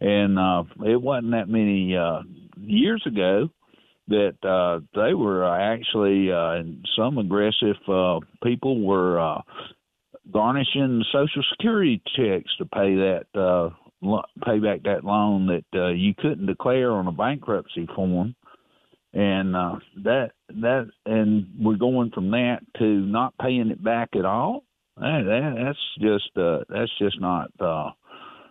[0.00, 2.20] and uh, it wasn't that many uh,
[2.60, 3.48] years ago
[4.12, 6.62] that uh, they were uh, actually uh,
[6.96, 9.40] some aggressive uh, people were uh,
[10.32, 13.70] garnishing Social Security checks to pay that uh,
[14.00, 18.34] lo- pay back that loan that uh, you couldn't declare on a bankruptcy form,
[19.12, 24.24] and uh, that that and we're going from that to not paying it back at
[24.24, 24.64] all.
[24.96, 27.90] That, that, that's just uh, that's just not uh,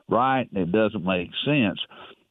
[0.09, 0.47] right.
[0.53, 1.79] and It doesn't make sense.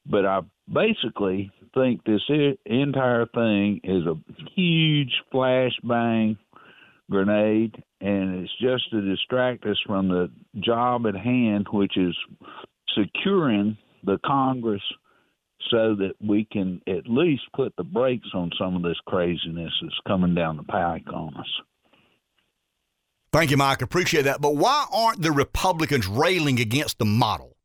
[0.07, 0.40] But I
[0.73, 2.22] basically think this
[2.66, 4.16] entire thing is a
[4.55, 6.36] huge flashbang
[7.10, 10.30] grenade, and it's just to distract us from the
[10.60, 12.16] job at hand, which is
[12.97, 14.82] securing the Congress
[15.70, 20.01] so that we can at least put the brakes on some of this craziness that's
[20.06, 21.60] coming down the pike on us.
[23.32, 23.82] Thank you, Mike.
[23.82, 24.40] Appreciate that.
[24.40, 27.56] But why aren't the Republicans railing against the model?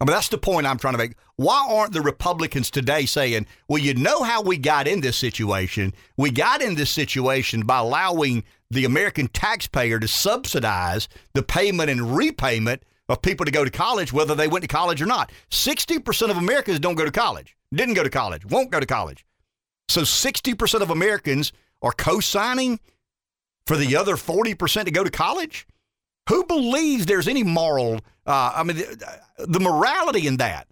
[0.00, 1.14] I mean, that's the point I'm trying to make.
[1.36, 5.92] Why aren't the Republicans today saying, well, you know how we got in this situation?
[6.16, 12.16] We got in this situation by allowing the American taxpayer to subsidize the payment and
[12.16, 15.32] repayment of people to go to college, whether they went to college or not.
[15.50, 19.24] 60% of Americans don't go to college, didn't go to college, won't go to college.
[19.88, 21.52] So 60% of Americans
[21.82, 22.78] are co signing
[23.66, 25.66] for the other 40% to go to college?
[26.28, 28.00] Who believes there's any moral?
[28.26, 28.76] Uh, I mean,
[29.38, 30.68] the, morality in that.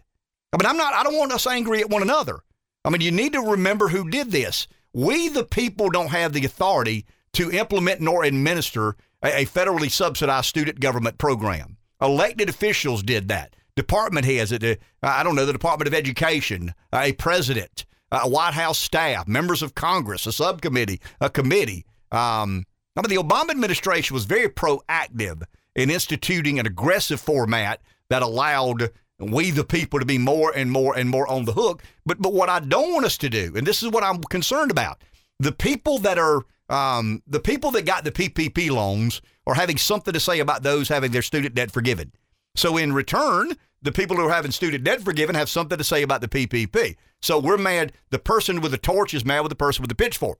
[0.53, 0.95] I mean, I'm not.
[0.95, 2.41] I don't want us angry at one another.
[2.85, 4.69] I mean, you need to remember who did this.
[4.93, 10.47] We, the people, don't have the authority to implement nor administer a, a federally subsidized
[10.47, 11.77] student government program.
[12.01, 13.57] Elected officials did that.
[13.74, 18.55] Department heads, at the, I don't know, the Department of Education, a president, a White
[18.55, 21.85] House staff, members of Congress, a subcommittee, a committee.
[22.12, 22.65] Um,
[22.97, 25.43] I mean, the Obama administration was very proactive
[25.74, 30.97] in instituting an aggressive format that allowed we the people to be more and more
[30.97, 31.82] and more on the hook.
[32.05, 34.70] But but what I don't want us to do, and this is what I'm concerned
[34.70, 35.02] about,
[35.39, 40.12] the people that are um, the people that got the PPP loans are having something
[40.12, 42.12] to say about those having their student debt forgiven.
[42.56, 43.52] So in return,
[43.82, 46.97] the people who are having student debt forgiven have something to say about the PPP.
[47.23, 47.93] So we're mad.
[48.10, 50.39] The person with the torch is mad with the person with the pitchfork.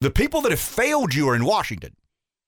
[0.00, 1.96] The people that have failed you are in Washington.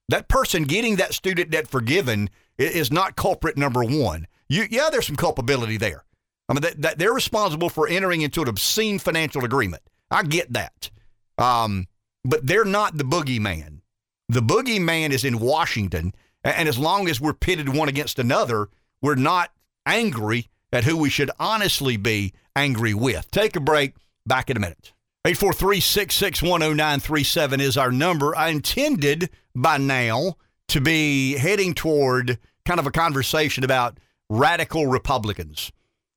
[0.09, 4.27] That person getting that student debt forgiven is not culprit number one.
[4.49, 6.05] You, yeah, there's some culpability there.
[6.49, 9.83] I mean, that, that they're responsible for entering into an obscene financial agreement.
[10.11, 10.91] I get that.
[11.37, 11.87] Um,
[12.25, 13.81] but they're not the boogeyman.
[14.29, 16.15] The boogeyman is in Washington.
[16.43, 18.69] And as long as we're pitted one against another,
[19.03, 19.53] we're not
[19.85, 23.31] angry at who we should honestly be angry with.
[23.31, 23.95] Take a break.
[24.27, 24.93] Back in a minute.
[25.29, 28.35] 843-661-0937 is our number.
[28.35, 30.39] I intended by now
[30.69, 33.99] to be heading toward kind of a conversation about
[34.31, 35.71] radical Republicans.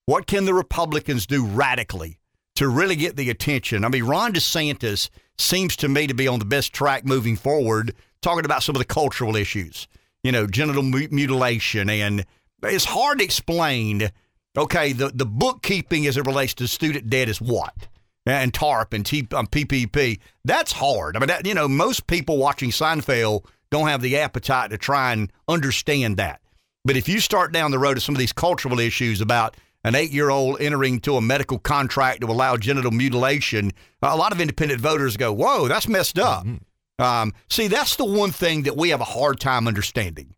[0.06, 2.20] What can the Republicans do radically
[2.56, 3.84] to really get the attention?
[3.84, 7.94] I mean, Ron DeSantis seems to me to be on the best track moving forward,
[8.22, 9.90] talking about some of the cultural issues,
[10.24, 11.90] you know, genital mutilation.
[11.90, 12.26] And
[12.64, 14.10] it's hard to explain,
[14.58, 17.90] okay, the, the bookkeeping as it relates to student debt is what?
[18.26, 20.20] And TARP and T, um, PPP.
[20.46, 21.16] That's hard.
[21.16, 25.14] I mean, that, you know, most people watching Seinfeld don't have the appetite to try
[25.14, 26.42] and understand that.
[26.84, 29.96] But if you start down the road of some of these cultural issues about an
[29.96, 33.72] eight year old entering to a medical contract to allow genital mutilation,
[34.02, 36.46] a lot of independent voters go, whoa, that's messed up.
[36.46, 37.04] Mm-hmm.
[37.04, 40.36] Um, see, that's the one thing that we have a hard time understanding.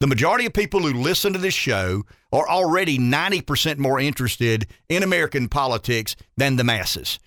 [0.00, 5.02] The majority of people who listen to this show are already 90% more interested in
[5.02, 7.18] American politics than the masses.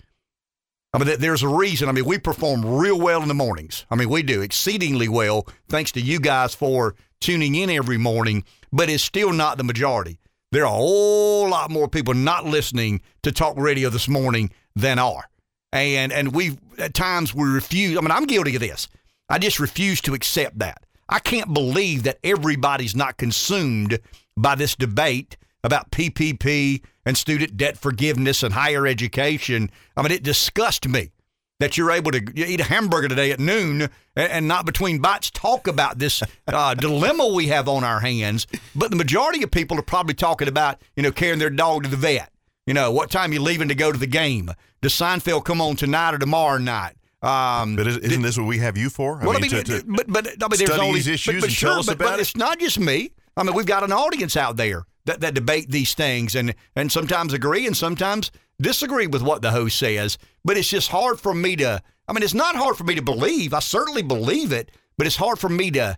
[0.94, 1.88] I mean, there's a reason.
[1.88, 3.86] I mean, we perform real well in the mornings.
[3.90, 8.44] I mean, we do exceedingly well, thanks to you guys for tuning in every morning,
[8.72, 10.18] but it's still not the majority.
[10.50, 14.98] There are a whole lot more people not listening to talk radio this morning than
[14.98, 15.24] are.
[15.72, 17.96] And and we at times we refuse.
[17.96, 18.88] I mean, I'm guilty of this.
[19.30, 20.84] I just refuse to accept that.
[21.08, 23.98] I can't believe that everybody's not consumed
[24.36, 29.70] by this debate about PPP and student debt forgiveness and higher education.
[29.96, 31.12] I mean, it disgusts me
[31.60, 35.68] that you're able to eat a hamburger today at noon and, not between bites talk
[35.68, 38.48] about this uh, dilemma we have on our hands.
[38.74, 41.88] But the majority of people are probably talking about, you know, carrying their dog to
[41.88, 42.30] the vet.
[42.66, 44.50] You know, what time you leaving to go to the game?
[44.80, 46.96] Does Seinfeld come on tonight or tomorrow night?
[47.22, 49.20] Um, but isn't did, this what we have you for?
[49.20, 51.34] I well, mean, I mean, to, to but but I mean, there's only these issues
[51.34, 52.22] but, but and sure, tell us but, but it.
[52.22, 53.12] It's not just me.
[53.36, 56.90] I mean, we've got an audience out there that, that debate these things and and
[56.90, 58.30] sometimes agree and sometimes
[58.60, 60.18] disagree with what the host says.
[60.44, 61.82] But it's just hard for me to.
[62.08, 63.54] I mean, it's not hard for me to believe.
[63.54, 65.96] I certainly believe it, but it's hard for me to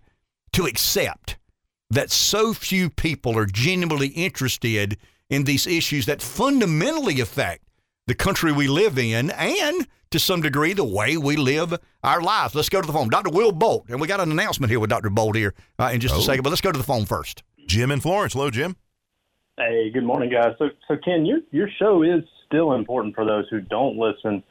[0.53, 1.37] to accept
[1.91, 4.97] that so few people are genuinely interested
[5.29, 7.64] in these issues that fundamentally affect
[8.07, 12.55] the country we live in and to some degree the way we live our lives.
[12.55, 13.09] Let's go to the phone.
[13.09, 13.31] Dr.
[13.31, 13.87] Will Bolt.
[13.89, 15.11] And we got an announcement here with Dr.
[15.11, 16.19] Bolt here uh, in just oh.
[16.19, 17.43] a second, but let's go to the phone first.
[17.67, 18.35] Jim in Florence.
[18.35, 18.77] Hello, Jim.
[19.57, 20.55] Hey, good morning, guys.
[20.59, 24.43] So, so Ken, your your show is still important for those who don't listen,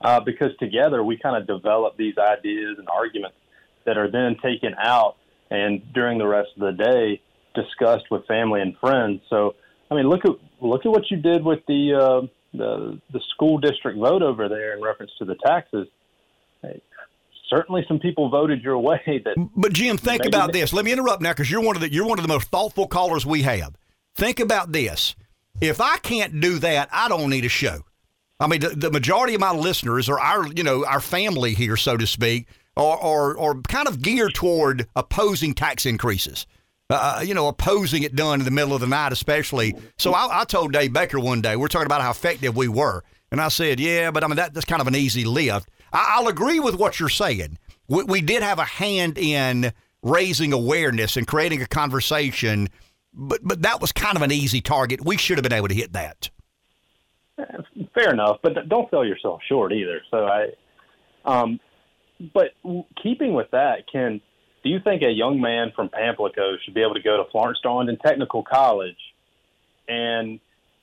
[0.00, 3.36] uh, because together we kind of develop these ideas and arguments
[3.84, 5.16] that are then taken out
[5.50, 7.20] and during the rest of the day
[7.56, 9.20] discussed with family and friends.
[9.28, 9.56] So,
[9.90, 10.30] I mean, look at
[10.60, 14.74] look at what you did with the uh, the the school district vote over there
[14.76, 15.88] in reference to the taxes.
[17.48, 19.00] Certainly, some people voted your way.
[19.24, 20.72] That, but Jim, think about this.
[20.72, 22.86] Let me interrupt now because you're one of the you're one of the most thoughtful
[22.86, 23.74] callers we have.
[24.14, 25.14] Think about this.
[25.60, 27.82] If I can't do that, I don't need a show.
[28.40, 31.76] I mean, the, the majority of my listeners are our you know our family here,
[31.76, 36.46] so to speak, are, are, are kind of geared toward opposing tax increases.
[36.92, 39.74] Uh, uh, you know, opposing it done in the middle of the night, especially.
[39.96, 43.02] So I, I, told Dave Baker one day, we're talking about how effective we were.
[43.30, 45.70] And I said, yeah, but I mean, that, that's kind of an easy lift.
[45.90, 47.56] I, will agree with what you're saying.
[47.88, 52.68] We, we did have a hand in raising awareness and creating a conversation,
[53.14, 55.02] but, but that was kind of an easy target.
[55.02, 56.28] We should have been able to hit that.
[57.94, 60.02] Fair enough, but don't sell yourself short either.
[60.10, 60.48] So I,
[61.24, 61.58] um,
[62.34, 62.48] but
[63.02, 64.20] keeping with that, Ken,
[64.62, 67.58] do you think a young man from Pamplico should be able to go to Florence
[67.62, 68.96] Darlington Technical College
[69.88, 70.38] and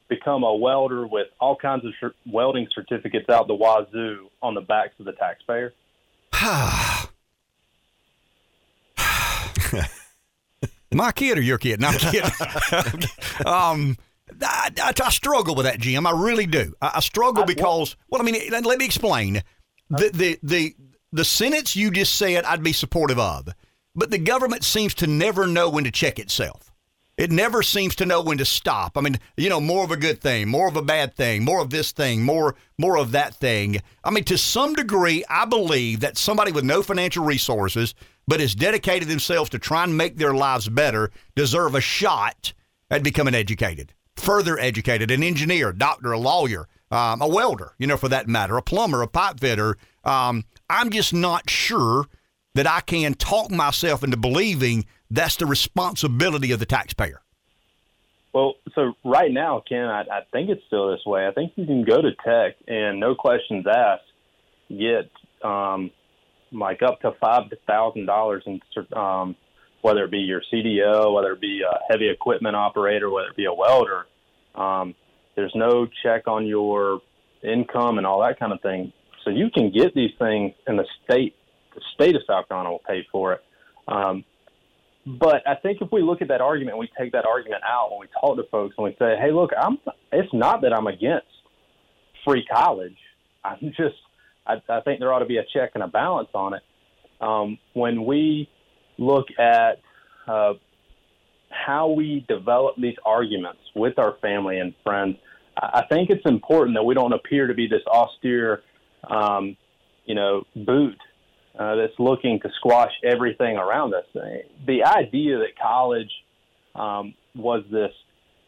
[0.10, 4.62] become a welder with all kinds of sh- welding certificates out the wazoo on the
[4.62, 5.74] backs of the taxpayer?
[10.92, 11.80] My kid or your kid?
[11.80, 12.24] No, I'm kidding.
[13.46, 13.96] um,
[14.42, 16.08] I, I, I, struggle with that, Jim.
[16.08, 16.74] I really do.
[16.82, 19.44] I, I struggle because, well, I mean, let me explain.
[19.92, 20.76] The, the, the,
[21.12, 23.50] the sentence you just said, I'd be supportive of.
[24.00, 26.74] But the government seems to never know when to check itself.
[27.18, 28.98] It never seems to know when to stop.
[28.98, 31.60] I mean, you know, more of a good thing, more of a bad thing, more
[31.60, 33.82] of this thing, more more of that thing.
[34.06, 37.94] I mean, to some degree, I believe that somebody with no financial resources
[38.26, 42.54] but has dedicated themselves to try and make their lives better deserve a shot
[42.90, 47.98] at becoming educated, further educated, an engineer, doctor, a lawyer, um, a welder, you know,
[47.98, 49.78] for that matter, a plumber, a pipe fitter.
[50.06, 52.06] Um, I'm just not sure
[52.60, 57.22] that I can talk myself into believing that's the responsibility of the taxpayer.
[58.34, 61.26] Well, so right now, Ken, I, I think it's still this way.
[61.26, 64.04] I think you can go to tech and no questions asked,
[64.68, 65.10] get
[65.42, 65.92] um,
[66.52, 68.60] like up to five thousand dollars in
[68.92, 69.38] um,
[69.82, 73.46] whether it be your CDO, whether it be a heavy equipment operator, whether it be
[73.46, 74.06] a welder.
[74.54, 74.96] Um,
[75.38, 77.00] there's no check on your
[77.42, 78.92] income and all that kind of thing.
[79.24, 81.36] So you can get these things in the state
[81.76, 83.44] the state of South Carolina will pay for it.
[83.88, 84.24] Um,
[85.06, 88.02] but I think if we look at that argument, we take that argument out when
[88.02, 89.80] we talk to folks and we say, "Hey, look, I'm.
[90.12, 91.28] It's not that I'm against
[92.26, 92.98] free college.
[93.44, 93.96] I'm just.
[94.46, 96.62] I, I think there ought to be a check and a balance on it.
[97.22, 98.50] Um, when we
[98.98, 99.80] look at
[100.28, 100.54] uh,
[101.50, 105.18] how we develop these arguments with our family and friends,
[105.58, 108.62] I think it's important that we don't appear to be this austere,
[109.10, 109.58] um,
[110.06, 110.98] you know, boot
[111.60, 114.06] uh, that's looking to squash everything around us.
[114.66, 116.12] The idea that college
[116.74, 117.92] um, was this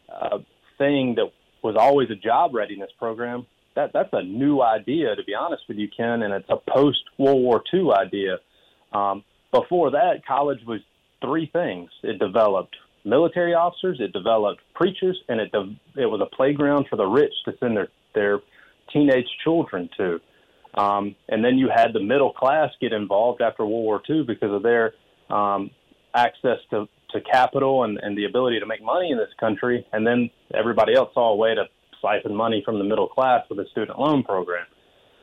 [0.10, 0.40] uh,
[0.78, 1.30] thing that
[1.62, 5.78] was always a job readiness program, that, that's a new idea, to be honest with
[5.78, 8.38] you, Ken, and it's a post World War II idea.
[8.94, 10.80] Um, before that, college was
[11.22, 16.36] three things it developed military officers, it developed preachers, and it, de- it was a
[16.36, 18.40] playground for the rich to send their, their
[18.92, 20.20] teenage children to.
[20.76, 24.54] Um, and then you had the middle class get involved after World War II because
[24.54, 24.94] of their
[25.30, 25.70] um,
[26.16, 29.86] access to, to capital and, and the ability to make money in this country.
[29.92, 31.66] And then everybody else saw a way to
[32.02, 34.66] siphon money from the middle class with a student loan program.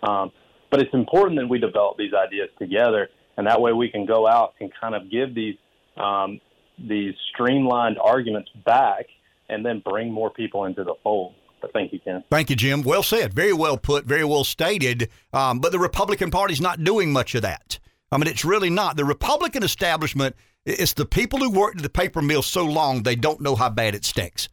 [0.03, 0.33] Um,
[0.71, 4.29] but it's important that we develop these ideas together, and that way we can go
[4.29, 5.57] out and kind of give these
[5.97, 6.41] um,
[6.79, 9.07] these streamlined arguments back,
[9.49, 11.35] and then bring more people into the fold.
[11.61, 12.25] But thank you, Ken.
[12.31, 12.83] Thank you, Jim.
[12.83, 13.35] Well said.
[13.35, 14.05] Very well put.
[14.05, 15.09] Very well stated.
[15.33, 17.79] Um, but the Republican Party's not doing much of that.
[18.11, 18.97] I mean, it's really not.
[18.97, 23.17] The Republican establishment, it's the people who worked at the paper mill so long they
[23.17, 24.49] don't know how bad it stinks.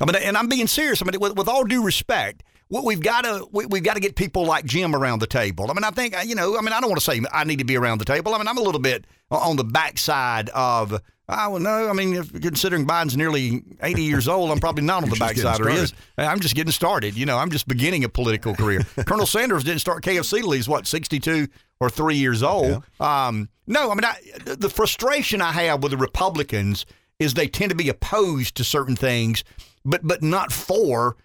[0.00, 1.02] I mean, and I'm being serious.
[1.02, 4.00] I mean, with, with all due respect, what we've got to we, have got to
[4.00, 5.70] get people like Jim around the table.
[5.70, 6.56] I mean, I think you know.
[6.56, 8.34] I mean, I don't want to say I need to be around the table.
[8.34, 11.00] I mean, I'm a little bit on the backside of.
[11.30, 11.90] I don't know.
[11.90, 15.60] I mean, if, considering Biden's nearly 80 years old, I'm probably not on the backside.
[15.60, 15.92] Or is.
[16.16, 17.16] I'm just getting started.
[17.16, 18.80] You know, I'm just beginning a political career.
[19.06, 21.48] Colonel Sanders didn't start KFC till he's what 62
[21.80, 22.82] or three years old.
[23.00, 23.26] Yeah.
[23.26, 24.16] Um, no, I mean, I,
[24.54, 26.86] the frustration I have with the Republicans
[27.18, 29.44] is they tend to be opposed to certain things,
[29.84, 31.16] but but not for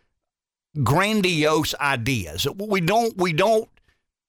[0.84, 2.48] grandiose ideas.
[2.56, 3.70] We don't we don't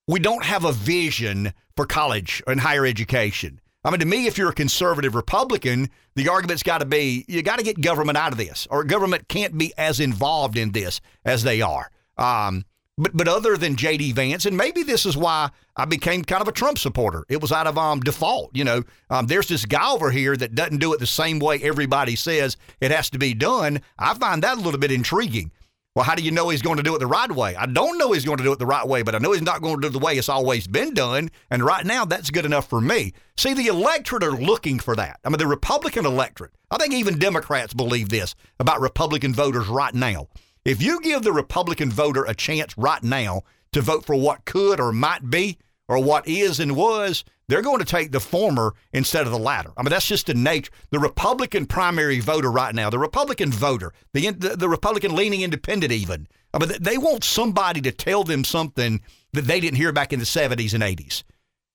[0.07, 3.61] we don't have a vision for college and higher education.
[3.85, 7.43] I mean, to me, if you're a conservative Republican, the argument's got to be you
[7.43, 11.01] got to get government out of this, or government can't be as involved in this
[11.25, 11.91] as they are.
[12.17, 12.65] Um,
[12.97, 14.13] but but other than J.D.
[14.13, 17.25] Vance, and maybe this is why I became kind of a Trump supporter.
[17.29, 18.51] It was out of um, default.
[18.55, 21.59] You know, um, there's this guy over here that doesn't do it the same way
[21.63, 23.81] everybody says it has to be done.
[23.99, 25.51] I find that a little bit intriguing.
[25.95, 27.55] Well, how do you know he's going to do it the right way?
[27.55, 29.43] I don't know he's going to do it the right way, but I know he's
[29.43, 31.31] not going to do it the way it's always been done.
[31.53, 33.13] And right now, that's good enough for me.
[33.37, 35.21] See, the electorate are looking for that.
[35.25, 39.95] I mean, the Republican electorate, I think even Democrats believe this about Republican voters right
[39.95, 40.27] now.
[40.65, 44.81] If you give the Republican voter a chance right now to vote for what could
[44.81, 45.59] or might be,
[45.89, 49.71] or what is and was, they're going to take the former instead of the latter.
[49.77, 50.73] I mean, that's just the nature.
[50.91, 55.93] The Republican primary voter right now, the Republican voter, the the, the Republican leaning independent,
[55.93, 56.27] even.
[56.53, 59.01] I mean, they want somebody to tell them something
[59.33, 61.25] that they didn't hear back in the 70s and 80s.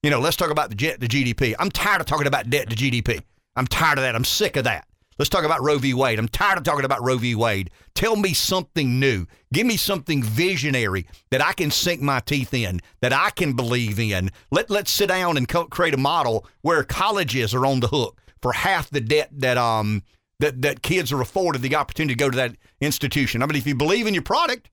[0.01, 1.53] You know, let's talk about the jet GDP.
[1.59, 3.21] I'm tired of talking about debt to GDP.
[3.55, 4.15] I'm tired of that.
[4.15, 4.87] I'm sick of that.
[5.19, 5.93] Let's talk about Roe v.
[5.93, 6.17] Wade.
[6.17, 7.35] I'm tired of talking about Roe v.
[7.35, 7.71] Wade.
[7.93, 9.25] Tell me something new.
[9.51, 13.99] Give me something visionary that I can sink my teeth in, that I can believe
[13.99, 14.31] in.
[14.49, 18.21] Let, let's sit down and co- create a model where colleges are on the hook
[18.41, 20.03] for half the debt that um
[20.39, 23.43] that, that kids are afforded the opportunity to go to that institution.
[23.43, 24.69] I mean, if you believe in your product,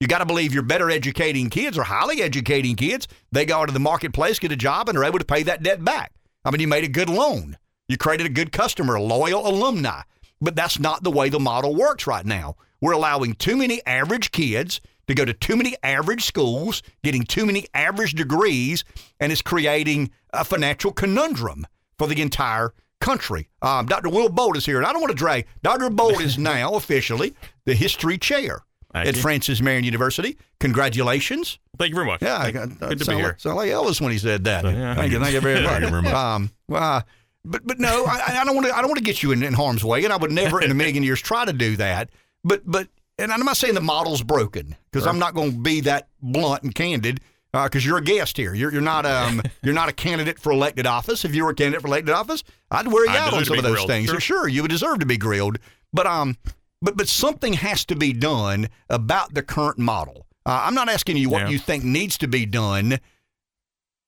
[0.00, 3.06] you got to believe you're better educating kids or highly educating kids.
[3.30, 5.84] They go into the marketplace, get a job, and are able to pay that debt
[5.84, 6.12] back.
[6.44, 7.56] I mean, you made a good loan.
[7.88, 10.02] You created a good customer, a loyal alumni.
[10.40, 12.56] But that's not the way the model works right now.
[12.80, 17.46] We're allowing too many average kids to go to too many average schools, getting too
[17.46, 18.84] many average degrees,
[19.20, 21.66] and it's creating a financial conundrum
[21.98, 23.48] for the entire country.
[23.62, 24.08] Um, Dr.
[24.08, 25.46] Will Bolt is here, and I don't want to drag.
[25.62, 25.90] Dr.
[25.90, 27.34] Bolt is now officially
[27.64, 29.22] the history chair Thank at you.
[29.22, 30.36] Francis Marion University.
[30.60, 31.58] Congratulations.
[31.78, 32.22] Thank you very much.
[32.22, 33.28] Yeah, Thank, I, good to be sound here.
[33.28, 34.62] Like, sound like Elvis when he said that.
[34.62, 34.94] So, yeah.
[34.94, 35.20] Thank you.
[35.20, 35.70] Thank you very much.
[35.70, 36.14] thank you very much.
[36.14, 37.04] Um, well,
[37.46, 38.76] but but no, I, I don't want to.
[38.76, 40.70] I don't want to get you in, in harm's way, and I would never in
[40.70, 42.10] a million years try to do that.
[42.44, 45.12] But but and I'm not saying the model's broken because sure.
[45.12, 47.20] I'm not going to be that blunt and candid
[47.52, 48.54] because uh, you're a guest here.
[48.54, 51.24] You're, you're not um you're not a candidate for elected office.
[51.24, 53.58] If you were a candidate for elected office, I'd wear you I out on some
[53.58, 53.88] of those grilled.
[53.88, 54.10] things.
[54.10, 54.20] Sure.
[54.20, 55.58] sure, you would deserve to be grilled.
[55.92, 56.36] But um,
[56.82, 60.26] but but something has to be done about the current model.
[60.44, 61.48] Uh, I'm not asking you what yeah.
[61.48, 63.00] you think needs to be done.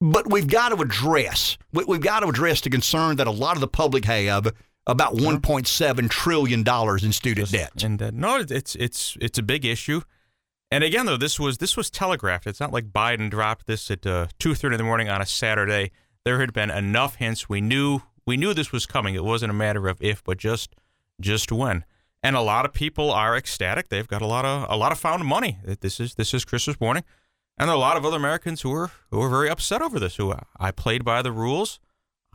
[0.00, 3.60] But we've got to address we've got to address the concern that a lot of
[3.60, 4.52] the public have
[4.86, 7.82] about 1.7 trillion dollars in student debt.
[7.82, 10.02] And uh, no, it's it's it's a big issue.
[10.70, 12.46] And again, though, this was this was telegraphed.
[12.46, 15.26] It's not like Biden dropped this at uh, two thirty in the morning on a
[15.26, 15.90] Saturday.
[16.24, 17.48] There had been enough hints.
[17.48, 19.14] We knew we knew this was coming.
[19.14, 20.74] It wasn't a matter of if, but just
[21.20, 21.84] just when.
[22.22, 23.88] And a lot of people are ecstatic.
[23.88, 25.58] They've got a lot of a lot of found money.
[25.80, 27.04] This is this is Christmas morning.
[27.58, 29.98] And there are a lot of other Americans who are who are very upset over
[29.98, 30.16] this.
[30.16, 31.80] Who I played by the rules.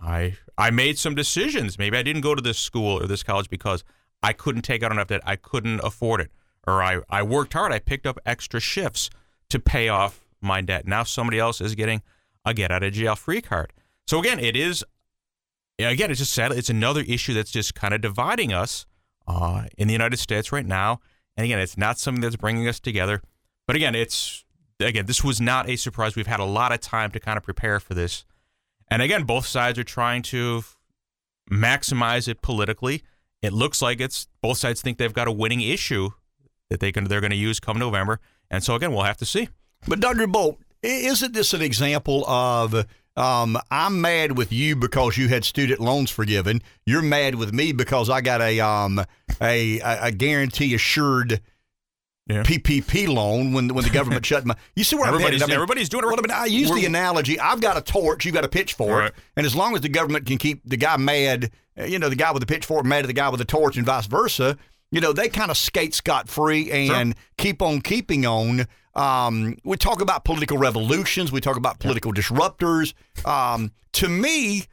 [0.01, 1.79] I I made some decisions.
[1.79, 3.83] Maybe I didn't go to this school or this college because
[4.21, 5.21] I couldn't take out enough debt.
[5.25, 6.31] I couldn't afford it,
[6.67, 7.71] or I I worked hard.
[7.71, 9.09] I picked up extra shifts
[9.49, 10.85] to pay off my debt.
[10.85, 12.01] Now somebody else is getting
[12.43, 13.71] a get out of jail free card.
[14.07, 14.83] So again, it is
[15.79, 16.51] again it's just sad.
[16.51, 18.85] It's another issue that's just kind of dividing us
[19.25, 20.99] uh, in the United States right now.
[21.37, 23.21] And again, it's not something that's bringing us together.
[23.65, 24.43] But again, it's
[24.79, 26.15] again, this was not a surprise.
[26.15, 28.25] We've had a lot of time to kind of prepare for this.
[28.89, 30.63] And again, both sides are trying to
[31.51, 33.03] maximize it politically.
[33.41, 36.11] It looks like it's both sides think they've got a winning issue
[36.69, 38.19] that they can they're going to use come November.
[38.49, 39.49] And so again, we'll have to see.
[39.87, 40.27] But Dr.
[40.27, 42.85] Bolt, isn't this an example of
[43.15, 46.61] um, I'm mad with you because you had student loans forgiven.
[46.85, 48.99] You're mad with me because I got a um
[49.41, 51.41] a a, a guarantee assured.
[52.29, 54.55] PPP loan when when the government shut my.
[54.75, 55.51] You see where I'm Everybody's- headed?
[55.51, 57.39] I mean, everybody's doing it Well, I, mean, I use the analogy.
[57.39, 58.25] I've got a torch.
[58.25, 59.11] You've got a pitchfork, Right.
[59.35, 62.31] and as long as the government can keep the guy mad, you know, the guy
[62.31, 64.57] with the pitchfork mad at the guy with the torch, and vice versa.
[64.91, 68.67] You know, they kind of skate scot free and keep on keeping on.
[68.95, 71.31] Um, we talk about political revolutions.
[71.31, 72.93] We talk about political disruptors.
[73.25, 74.65] Um, to me,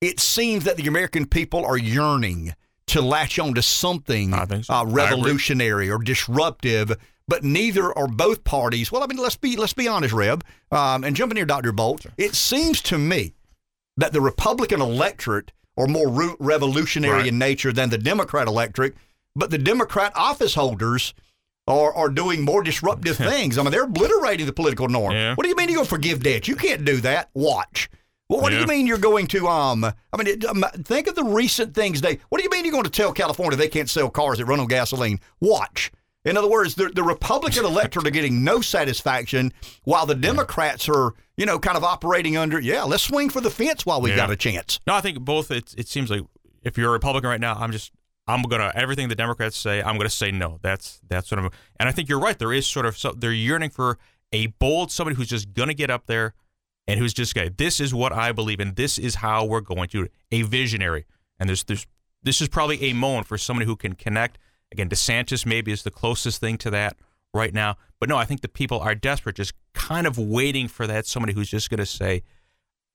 [0.00, 2.54] it seems that the American people are yearning
[2.88, 6.96] to latch on to something uh, revolutionary or disruptive.
[7.26, 8.90] But neither or both parties.
[8.90, 10.42] Well, I mean, let's be let's be honest, Reb,
[10.72, 12.06] um, and jump in here, Doctor Bolt.
[12.16, 13.34] It seems to me
[13.98, 17.26] that the Republican electorate are more ru- revolutionary Right.
[17.26, 18.94] in nature than the Democrat electorate,
[19.36, 21.12] but the Democrat office holders
[21.66, 23.58] are, are doing more disruptive things.
[23.58, 25.12] I mean, they're obliterating the political norm.
[25.12, 25.34] Yeah.
[25.34, 26.48] What do you mean you're going to forgive debt?
[26.48, 27.28] You can't do that.
[27.34, 27.90] Watch.
[28.28, 29.48] Well, what do you mean you're going to?
[29.48, 32.18] Um, I mean, it, um, think of the recent things they.
[32.28, 34.60] What do you mean you're going to tell California they can't sell cars that run
[34.60, 35.18] on gasoline?
[35.40, 35.90] Watch.
[36.26, 39.52] In other words, the, the Republican electorate are getting no satisfaction,
[39.84, 42.60] while the Democrats are, you know, kind of operating under.
[42.60, 44.16] Yeah, let's swing for the fence while we've Yeah.
[44.26, 44.78] got a chance.
[44.86, 45.50] No, I think both.
[45.50, 46.22] It it seems like
[46.62, 47.92] if you're a Republican right now, I'm just
[48.26, 50.58] I'm gonna everything the Democrats say, I'm gonna say no.
[50.60, 51.48] That's that's what I'm.
[51.80, 52.38] And I think you're right.
[52.38, 53.96] There is sort of so, they're yearning for
[54.32, 56.34] a bold somebody who's just gonna get up there
[56.88, 57.54] and who's just going.
[57.56, 58.74] This is what I believe in.
[58.74, 60.08] This is how we're going to.
[60.32, 61.04] A visionary.
[61.38, 61.86] And there's there's
[62.22, 64.38] this is probably a moment for somebody who can connect.
[64.72, 66.96] Again, DeSantis maybe is the closest thing to that
[67.32, 67.76] right now.
[68.00, 71.32] But no, I think the people are desperate, just kind of waiting for that somebody
[71.32, 72.22] who's just going to say,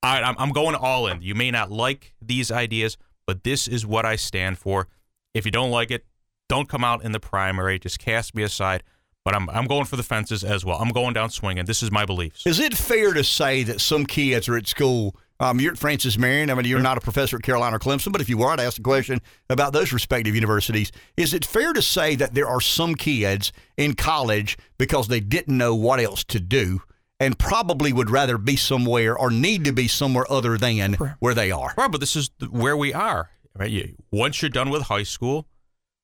[0.02, 1.22] all right, I'm, I'm going all in.
[1.22, 4.88] You may not like these ideas, but this is what I stand for.
[5.32, 6.04] If you don't like it,
[6.48, 7.78] don't come out in the primary.
[7.78, 8.82] Just cast me aside.
[9.24, 10.76] But I'm, I'm going for the fences as well.
[10.78, 11.64] I'm going down swinging.
[11.64, 12.46] This is my beliefs.
[12.46, 15.16] Is it fair to say that some kids are at school?
[15.40, 16.50] Um, you're at Francis Marion.
[16.50, 18.60] I mean, you're not a professor at Carolina or Clemson, but if you were, I'd
[18.60, 20.92] ask the question about those respective universities.
[21.16, 25.56] Is it fair to say that there are some kids in college because they didn't
[25.56, 26.82] know what else to do
[27.18, 31.50] and probably would rather be somewhere or need to be somewhere other than where they
[31.50, 31.72] are?
[31.76, 33.30] Right, but this is where we are.
[33.56, 33.94] Right?
[34.10, 35.46] Once you're done with high school,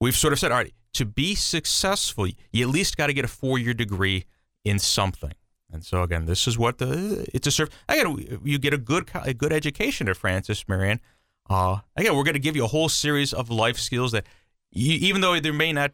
[0.01, 3.25] we've sort of said, all right, to be successful, you at least got to get
[3.25, 4.27] a four-year degree
[4.65, 5.33] in something.
[5.73, 7.71] And so again, this is what the it's a serve.
[7.89, 11.01] Again, you get a good a good education at Francis Marion.
[11.49, 14.25] Uh, again, we're going to give you a whole series of life skills that,
[14.71, 15.91] you, even though there may not,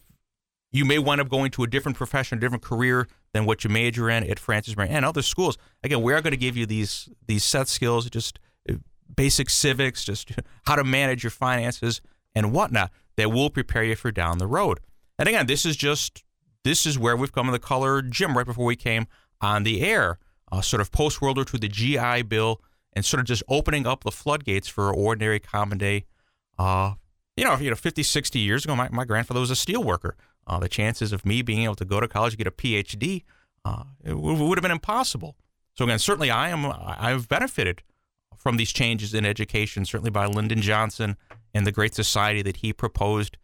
[0.71, 3.71] you may wind up going to a different profession, a different career than what you
[3.71, 5.57] major in at Francis Marion and other schools.
[5.83, 8.75] Again, we are going to give you these these set skills, just uh,
[9.15, 10.33] basic civics, just
[10.67, 12.01] how to manage your finances
[12.35, 14.81] and whatnot that will prepare you for down the road.
[15.19, 16.25] And again, this is just
[16.65, 19.07] this is where we've come in the color Jim right before we came
[19.41, 20.19] on the air,
[20.51, 22.61] uh, sort of post World War II, the GI Bill,
[22.93, 26.05] and sort of just opening up the floodgates for ordinary common day.
[26.59, 26.95] Uh,
[27.37, 30.17] you know, you know, 50, 60 years ago, my, my grandfather was a steel worker.
[30.47, 33.25] Uh, the chances of me being able to go to college and get a PhD
[33.65, 35.37] uh, w- would have been impossible.
[35.75, 37.83] So again, certainly I am I've benefited
[38.39, 41.17] from these changes in education, certainly by Lyndon Johnson
[41.57, 43.39] and the Great Society that he proposed.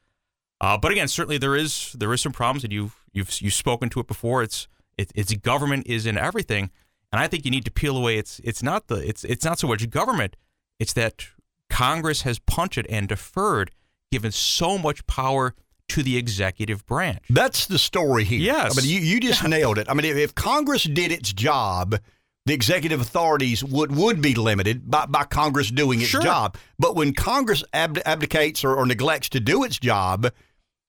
[0.60, 3.88] Uh, but again, certainly there is there is some problems, and you've you've you've spoken
[3.90, 4.42] to it before.
[4.42, 4.68] It's
[4.98, 6.70] it, it's government is in everything,
[7.10, 8.18] and I think you need to peel away.
[8.18, 10.36] It's it's not the it's it's not so much government.
[10.78, 11.26] It's that
[11.68, 13.70] Congress has punted and deferred,
[14.10, 15.54] given so much power
[15.88, 17.24] to the executive branch.
[17.28, 18.40] That's the story here.
[18.40, 18.78] Yes.
[18.78, 19.88] I mean, you, you just nailed it.
[19.90, 21.98] I mean, if Congress did its job,
[22.46, 26.20] the executive authorities would, would be limited by, by Congress doing its Sure.
[26.22, 26.56] job.
[26.78, 30.32] But when Congress abd- abdicates or, or neglects to do its job,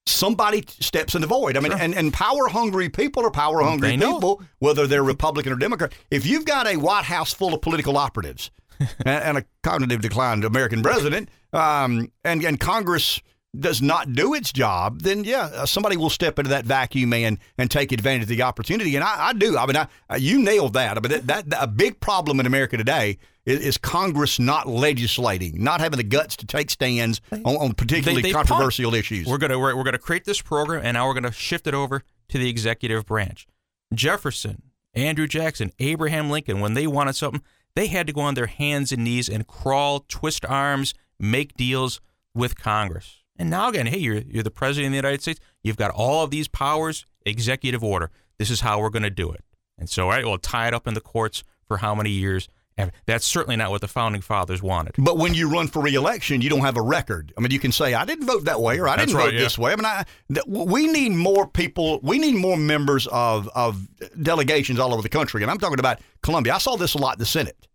[0.05, 1.55] somebody steps in the void.
[1.55, 5.55] I mean, and, and power hungry people are power hungry people, whether they're Republican or
[5.55, 5.93] Democrat.
[6.11, 10.43] If you've got a White House full of political operatives and, and a cognitive declined
[10.43, 13.21] American president, um, and, and Congress
[13.57, 17.37] does not do its job, then yeah, uh, somebody will step into that vacuum and
[17.57, 18.95] and take advantage of the opportunity.
[18.95, 19.57] And I, I do.
[19.57, 20.97] I mean, I, uh, you nailed that.
[20.97, 24.67] I mean, that, that, that- a big problem in America today is, is Congress not
[24.67, 29.27] legislating, not having the guts to take stands on, on particularly They- they controversial issues.
[29.27, 32.01] We're gonna we're, we're gonna create this program, and now we're gonna shift it over
[32.29, 33.45] to the executive branch.
[33.93, 34.63] Jefferson,
[34.95, 37.41] Andrew Jackson, Abraham Lincoln, when they wanted something,
[37.75, 42.01] they had to go on their hands and knees and crawl, twist arms, make deals
[42.33, 43.22] with Congress.
[43.37, 45.39] And now again, hey, you're you're the president of the United States.
[45.63, 48.11] You've got all of these powers, executive order.
[48.37, 49.43] This is how we're going to do it.
[49.77, 52.47] And so, all right, we'll tie it up in the courts for how many years?
[52.77, 54.95] And that's certainly not what the founding fathers wanted.
[54.97, 57.31] But when you run for reelection, you don't have a record.
[57.37, 59.25] I mean, you can say I didn't vote that way or I That's didn't right,
[59.25, 59.39] vote yeah.
[59.41, 59.73] this way.
[59.73, 61.99] I mean, I, th- we need more people.
[62.01, 63.87] We need more members of of
[64.21, 66.55] delegations all over the country, and I'm talking about Columbia.
[66.55, 67.67] I saw this a lot in the Senate.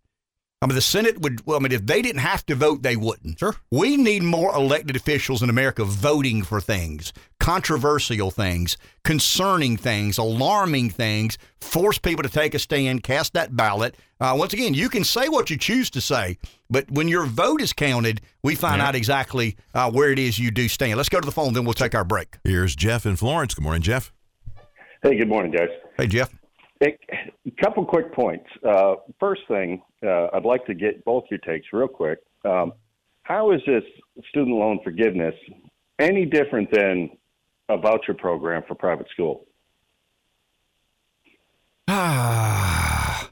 [0.61, 2.97] I mean, the Senate would, well, I mean, if they didn't have to vote, they
[2.97, 3.39] wouldn't.
[3.39, 3.55] Sure.
[3.71, 8.75] We need more elected officials in America voting for things, controversial things,
[9.05, 13.95] concerning things, alarming things, force people to take a stand, cast that ballot.
[14.19, 16.37] Uh, once again, you can say what you choose to say,
[16.69, 18.89] but when your vote is counted, we find Yeah.
[18.89, 20.97] out exactly uh, where it is you do stand.
[20.97, 22.37] Let's go to the phone, then we'll take our break.
[22.43, 23.53] Here's Jeff in Florence.
[23.53, 24.11] Good morning, Jeff.
[25.03, 25.69] Hey, good morning, guys.
[25.97, 26.33] Hey, Jeff.
[26.81, 26.97] A
[27.61, 28.45] couple quick points.
[28.65, 32.19] Uh, first thing, uh, I'd like to get both your takes real quick.
[32.45, 32.71] Um,
[33.23, 33.83] how is this
[34.29, 35.35] student loan forgiveness
[35.99, 37.09] any different than
[37.67, 39.45] a voucher program for private school?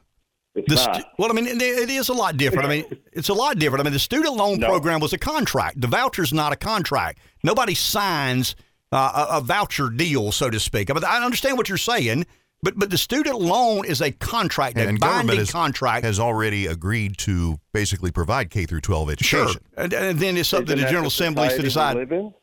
[0.55, 0.95] It's The not.
[0.95, 2.65] stu- well, I mean, it, it is a lot different.
[2.65, 3.81] I mean, it's a lot different.
[3.81, 5.79] I mean, the student loan program was a contract.
[5.79, 7.19] The voucher's not a contract.
[7.43, 8.55] Nobody signs
[8.91, 10.89] uh, a, a voucher deal, so to speak.
[10.89, 12.25] I, mean, I understand what you're saying,
[12.67, 16.03] but but the student loan is a contract, a And government binding has, contract.
[16.03, 19.47] has already agreed to basically provide K through 12 education.
[19.47, 22.09] Sure, and, and then it's up to Isn't the General Assembly to decide.
[22.09, 22.33] Con-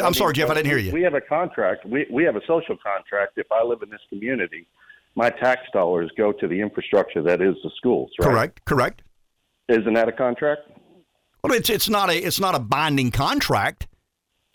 [0.00, 0.92] I'm I sorry, Jeff, I didn't hear you.
[0.92, 1.84] We have a contract.
[1.84, 3.32] We we have a social contract.
[3.36, 4.68] If I live in this community,
[5.16, 8.10] my tax dollars go to the infrastructure that is the schools.
[8.20, 8.30] Right?
[8.30, 9.02] Correct, correct.
[9.68, 10.62] Isn't that a contract?
[11.42, 13.88] Well, it's it's not a it's not a binding contract.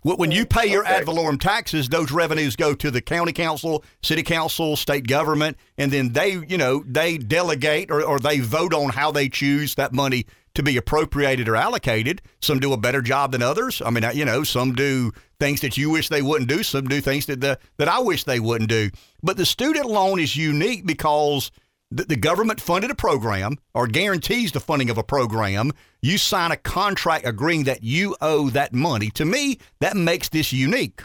[0.03, 3.83] Wh- When you pay your ad valorem taxes, those revenues go to the county council,
[4.01, 8.73] city council, state government, and then they, you know, they delegate or, or they vote
[8.73, 12.21] on how they choose that money to be appropriated or allocated.
[12.41, 13.81] Some do a better job than others.
[13.85, 16.61] I mean, you know, some do things that you wish they wouldn't do.
[16.61, 18.89] Some do things that the, that I wish they wouldn't do.
[19.23, 21.51] But the student loan is unique because
[21.91, 25.71] the, the government funded a program or guarantees the funding of a program.
[26.01, 29.09] You sign a contract agreeing that you owe that money.
[29.11, 31.01] To me, that makes this unique.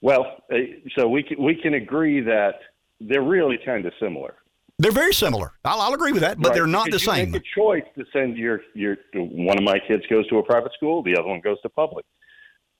[0.00, 0.56] Well, uh,
[0.96, 2.54] so we can, we can agree that
[3.00, 4.34] they're really kind of similar.
[4.78, 5.52] They're very similar.
[5.64, 7.30] I'll, I'll agree with that, but Right, they're not the because same.
[7.30, 10.72] Make a choice to send your your one of my kids goes to a private
[10.72, 12.04] school, the other one goes to public.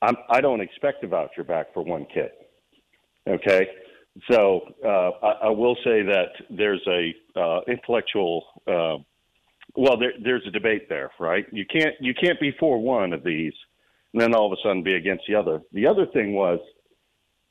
[0.01, 2.31] I'm, I don't expect a voucher back for one kid.
[3.27, 3.67] Okay,
[4.29, 8.45] so uh, I, I will say that there's a uh, intellectual.
[8.67, 8.97] Uh,
[9.75, 11.45] well, there, there's a debate there, right?
[11.51, 13.53] You can't you can't be for one of these,
[14.13, 15.61] and then all of a sudden be against the other.
[15.73, 16.59] The other thing was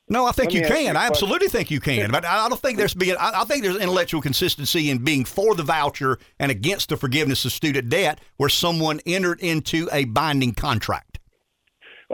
[0.09, 0.97] No, I think you you can.
[0.97, 2.11] a I absolutely think you can.
[2.11, 3.17] But I don't think there's being.
[3.19, 7.45] I I think there's intellectual consistency in being for the voucher and against the forgiveness
[7.45, 11.14] of student debt, where someone entered into a binding contract.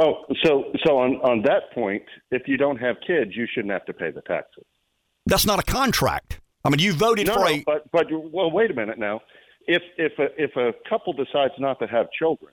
[0.00, 3.84] Oh, so so on on that point, if you don't have kids, you shouldn't have
[3.86, 4.64] to pay the taxes.
[5.26, 6.40] That's not a contract.
[6.64, 7.62] I mean, you voted no, for no, a.
[7.64, 9.20] but but well, wait a minute now.
[9.66, 12.52] If if a, if a couple decides not to have children,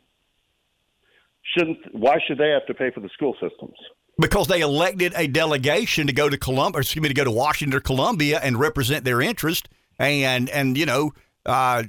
[1.55, 3.75] shouldn't why should they have to pay for the school systems?
[4.19, 7.77] because they elected a delegation to go to Columbia, excuse me, to go to Washington
[7.77, 9.69] or Columbia and represent their interest.
[9.99, 11.13] And and you know,
[11.45, 11.83] uh,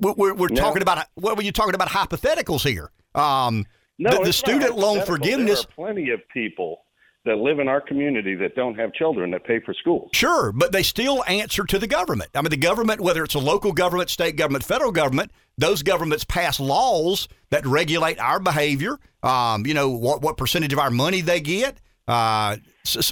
[0.00, 0.60] we're, we're, No.
[0.60, 2.90] talking about what were you talking about hypotheticals here?
[3.14, 3.66] Um,
[3.98, 5.64] No, the, the student loan forgiveness.
[5.64, 6.82] There are plenty of people
[7.24, 10.10] that live in our community that don't have children that pay for schools.
[10.14, 12.30] Sure, but they still answer to the government.
[12.34, 16.24] I mean, the government, whether it's a local government, state government, federal government, those governments
[16.24, 18.98] pass laws that regulate our behavior.
[19.22, 21.78] Um, you know what what percentage of our money they get.
[22.06, 22.56] Uh,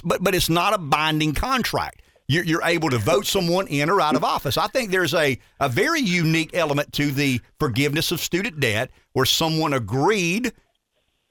[0.03, 2.01] but but it's not a binding contract.
[2.27, 4.57] You're, you're able to vote someone in or out of office.
[4.57, 9.27] I think there's a, a very unique element to the forgiveness of student debt where
[9.27, 10.51] someone agreed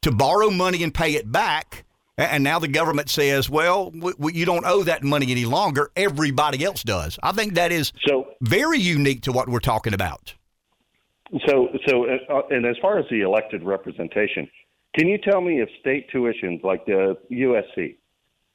[0.04, 1.84] to borrow money and pay it back.
[2.16, 5.90] And now the government says, well, w- w- you don't owe that money any longer.
[5.96, 7.18] Everybody else does.
[7.22, 10.34] I think that is so very unique to what we're talking about.
[11.48, 14.48] So, so, uh, and as far as the elected representation,
[14.94, 17.96] can you tell me if state tuitions like the USC,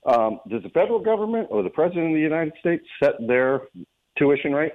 [0.06, 3.64] um, does the federal government or the president of the United States set their
[4.18, 4.74] tuition rate?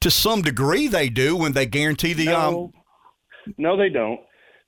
[0.00, 2.28] To some degree, they do when they guarantee the.
[2.28, 2.72] Um, No,
[3.58, 4.20] no, they don't.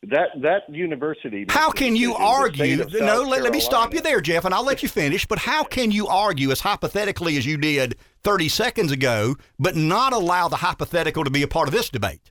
[0.05, 1.45] That that university.
[1.49, 2.77] how can you argue?
[2.77, 5.27] No, South let, let me stop you there, Jeff, and I'll let you finish.
[5.27, 10.13] But how can you argue as hypothetically as you did 30 seconds ago, but not
[10.13, 12.31] allow the hypothetical to be a part of this debate?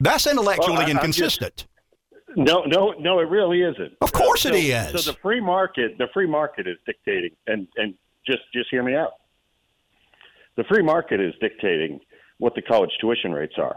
[0.00, 1.66] That's intellectually Well, I- inconsistent.
[2.36, 3.92] No, no, no, it really isn't.
[4.00, 5.04] Of course it so, is.
[5.04, 7.94] So the free market, the free market is dictating, and and
[8.26, 9.12] just just hear me out.
[10.56, 12.00] The free market is dictating
[12.38, 13.76] what the college tuition rates are.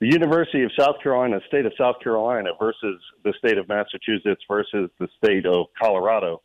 [0.00, 4.90] The University of South Carolina, state of South Carolina versus the state of Massachusetts versus
[4.98, 6.42] the state of Colorado.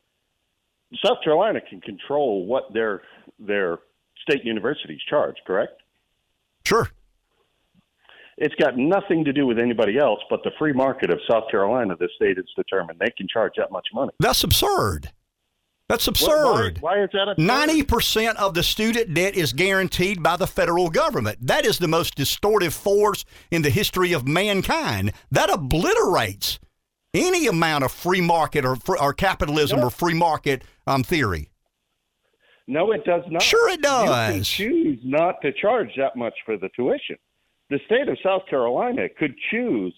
[1.03, 3.01] South Carolina can control what their
[3.39, 3.79] their
[4.21, 5.81] state universities charge, correct?
[6.65, 6.89] Sure.
[8.37, 11.95] It's got nothing to do with anybody else but the free market of South Carolina.
[11.99, 14.11] The state is determined they can charge that much money.
[14.19, 15.11] That's absurd.
[15.89, 16.77] That's absurd.
[16.81, 17.43] Why, why is that absurd?
[17.43, 21.39] Ninety percent of the student debt is guaranteed by the federal government.
[21.41, 25.13] That is the most distortive force in the history of mankind.
[25.31, 26.59] That obliterates
[27.15, 31.49] any amount of free market or, or capitalism or free market um, theory.
[32.67, 33.41] No, it does not.
[33.41, 34.59] Sure it does.
[34.59, 37.15] You can choose not to charge that much for the tuition.
[37.71, 39.93] The state of South Carolina could choose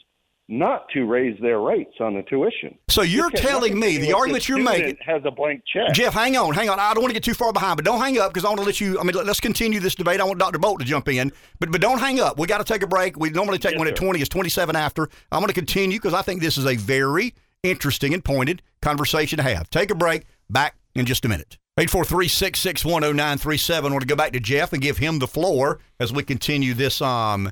[0.50, 2.78] not to raise their rates on the tuition.
[2.90, 5.94] So you're telling me the argument you're making has a blank check.
[5.94, 6.78] Jeff, hang on, hang on.
[6.80, 8.60] I don't want to get too far behind, but don't hang up because I want
[8.60, 9.00] to let you.
[9.00, 10.20] I mean, let- let's continue this debate.
[10.20, 10.60] I want Dr.
[10.60, 12.38] Bolt to jump in, but but don't hang up.
[12.38, 13.18] We got to take a break.
[13.18, 14.20] We normally take Yes, one at twenty.
[14.20, 15.10] It's twenty-seven after.
[15.32, 19.38] I'm going to continue because I think this is a very interesting and pointed conversation
[19.38, 19.70] to have.
[19.70, 20.26] Take a break.
[20.50, 21.58] Back in just a minute.
[21.80, 23.76] 843-661-0937.
[23.76, 26.74] I want to go back to Jeff and give him the floor as we continue
[26.74, 27.02] this.
[27.02, 27.50] Um,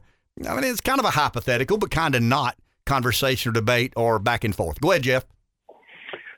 [0.48, 2.58] I mean, it's kind of a hypothetical, but kind of not
[2.90, 4.82] conversation or debate or back and forth.
[4.82, 5.26] Go ahead, Jeff.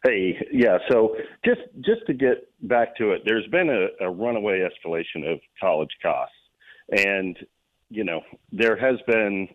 [0.03, 0.77] Hey, yeah.
[0.89, 1.15] So
[1.45, 5.91] just just to get back to it, there's been a, a runaway escalation of college
[6.01, 6.35] costs,
[7.05, 7.37] and
[7.89, 8.21] you know
[8.51, 9.47] there has been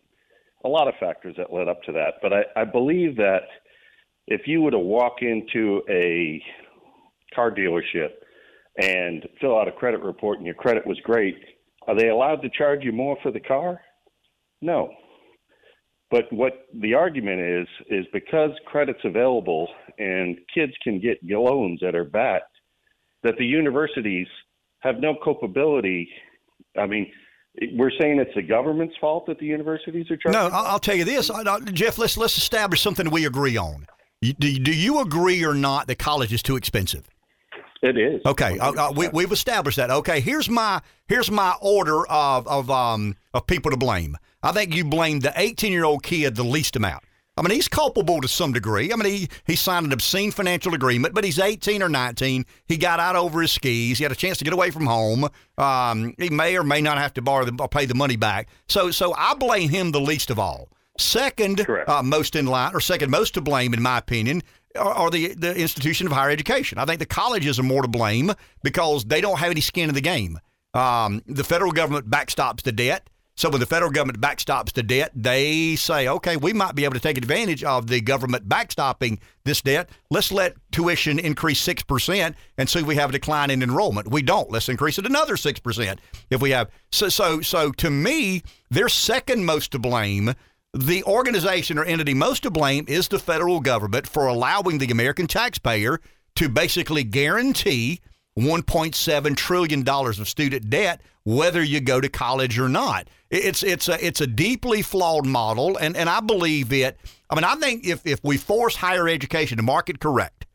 [0.65, 2.15] a lot of factors that led up to that.
[2.23, 3.43] But I, I believe that
[4.27, 6.43] if you were to walk into a
[7.35, 8.11] car dealership
[8.81, 11.37] and fill out a credit report and your credit was great,
[11.87, 13.81] are they allowed to charge you more for the car?
[14.61, 14.91] No.
[16.11, 19.69] But what the argument is is because credit's available
[19.99, 22.55] and kids can get loans that are backed,
[23.23, 24.29] that the universities
[24.81, 26.09] have no culpability.
[26.79, 27.11] I mean,
[27.73, 30.41] we're saying it's the government's fault that the universities are charging.
[30.41, 31.31] No, I'll, tell you this,
[31.73, 31.99] Jeff.
[31.99, 33.87] Let's let's establish something we agree on.
[34.23, 37.09] Do, do you agree or not that college is too expensive?
[37.87, 38.23] It is.
[38.27, 39.91] Okay, uh, uh, we, we've established that.
[39.91, 44.17] Okay, here's my here's my order of of um of people to blame.
[44.43, 47.05] I think you blame the 18 year old kid the least amount.
[47.39, 48.93] I mean, he's culpable to some degree.
[48.93, 52.47] I mean, he, he signed an obscene financial agreement, but he's 18 or 19.
[52.65, 53.99] He got out over his skis.
[53.99, 55.29] He had a chance to get away from home.
[55.59, 58.49] Um, he may or may not have to borrow the, or pay the money back.
[58.69, 60.71] So, so I blame him the least of all.
[60.99, 64.43] Second, uh, most in line, or second most to blame, in my opinion,
[64.77, 66.79] are the the institution of higher education.
[66.79, 68.33] I think the colleges are more to blame
[68.63, 70.39] because they don't have any skin in the game.
[70.75, 73.09] Um, the federal government backstops the debt.
[73.39, 76.95] So when the federal government backstops the debt, they say, okay, we might be able
[76.95, 79.91] to take advantage of the government backstopping this debt.
[80.11, 84.11] Let's let tuition increase 6% and see if we have a decline in enrollment.
[84.11, 84.51] We don't.
[84.51, 85.99] Let's increase it another 6%
[86.31, 86.71] if we have.
[86.91, 90.35] So, so, so to me, they're second most to blame.
[90.75, 95.27] The organization or entity most to blame is the federal government for allowing the American
[95.27, 96.01] taxpayer
[96.37, 98.01] to basically guarantee
[98.39, 103.09] $1.7 trillion of student debt, whether you go to college or not.
[103.31, 106.99] It's, it's, a, it's a deeply flawed model, and, and I believe it.
[107.31, 110.47] I mean, I think if, if we force higher education to market correct,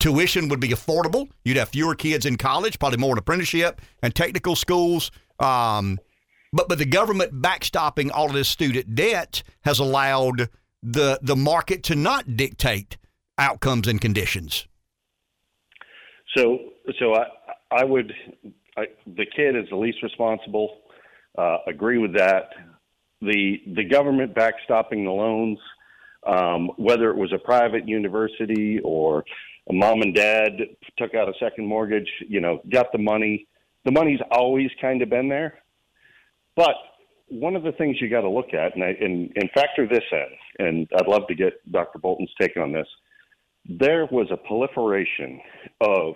[0.00, 1.28] tuition would be affordable.
[1.44, 5.10] You'd have fewer kids in college, probably more in apprenticeship and technical schools.
[5.38, 5.98] Um,
[6.52, 10.48] but but the government backstopping all of this student debt has allowed
[10.82, 12.96] the the market to not dictate
[13.38, 14.66] outcomes and conditions.
[16.36, 16.58] So,
[16.98, 17.24] so I,
[17.70, 18.12] I would,
[18.76, 20.80] I, the kid is the least responsible.
[21.36, 22.50] Uh, agree with that.
[23.20, 25.58] The the government backstopping the loans,
[26.26, 29.24] um, whether it was a private university or
[29.68, 30.52] a mom and dad
[30.96, 33.46] took out a second mortgage, you know, got the money.
[33.84, 35.58] The money's always kind of been there,
[36.58, 36.74] but
[37.30, 40.04] one of the things you got to look at, and, I, and and factor this
[40.12, 41.98] in, and I'd love to get Dr.
[41.98, 42.88] Bolton's take on this
[43.68, 45.40] there was a proliferation
[45.82, 46.14] of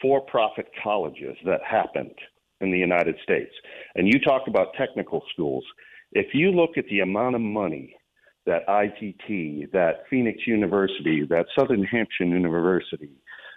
[0.00, 2.14] for profit colleges that happened
[2.60, 3.52] in the United States.
[3.94, 5.64] And you talk about technical schools.
[6.12, 7.94] If you look at the amount of money
[8.46, 13.10] that ITT, that Phoenix University, that Southern Hampshire University,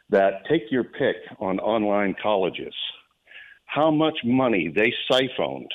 [0.09, 2.73] that take your pick on online colleges,
[3.65, 5.71] how much money they siphoned,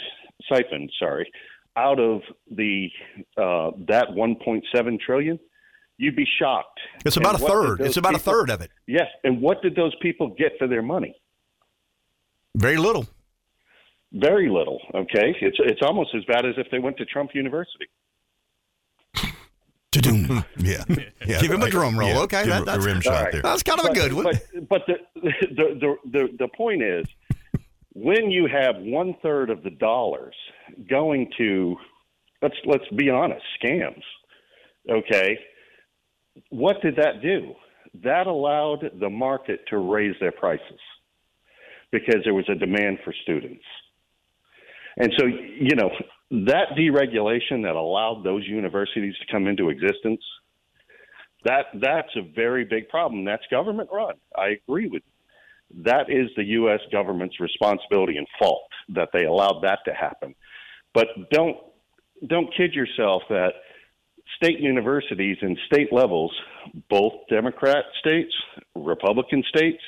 [0.52, 1.30] siphoned, sorry,
[1.76, 2.88] out of the
[3.36, 5.38] uh, that 1.7 trillion,
[5.98, 6.78] you'd be shocked.
[7.04, 7.80] It's about And a third.
[7.80, 8.70] It's about a third of it.
[8.86, 11.14] Yes, and what did those people get for their money?
[12.56, 13.06] Very little.
[14.12, 14.80] Very little.
[14.94, 17.86] Okay, it's it's almost as bad as if they went to Trump University.
[20.58, 20.84] yeah.
[21.24, 21.40] yeah.
[21.40, 22.08] Give him a drum roll.
[22.08, 23.32] Yeah, Okay, that- him a that's- rim shot All right.
[23.32, 23.42] there.
[23.42, 24.24] That's kind of a good one.
[24.24, 27.06] But but the the, the the the point is,
[27.94, 30.34] when you have one third of the dollars
[30.90, 31.76] going to,
[32.42, 34.02] let's let's be honest, scams.
[34.90, 35.38] Okay,
[36.50, 37.54] what did that do?
[38.02, 40.80] That allowed the market to raise their prices
[41.92, 43.64] because there was a demand for students.
[44.96, 45.90] And so, you know,
[46.30, 50.22] that deregulation that allowed those universities to come into existence
[51.44, 53.24] That that's a very big problem.
[53.24, 54.14] That's government run.
[54.36, 55.13] I agree with you.
[55.84, 56.80] That is the U.S.
[56.92, 60.34] government's responsibility and fault that they allowed that to happen.
[60.92, 61.56] But don't
[62.28, 63.52] don't kid yourself that
[64.36, 66.32] state universities and state levels,
[66.88, 68.32] both Democrat states,
[68.74, 69.82] Republican states,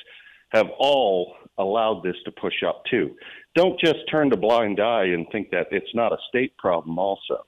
[0.49, 3.15] have all allowed this to push up too.
[3.55, 7.45] Don't just turn a blind eye and think that it's not a state problem also.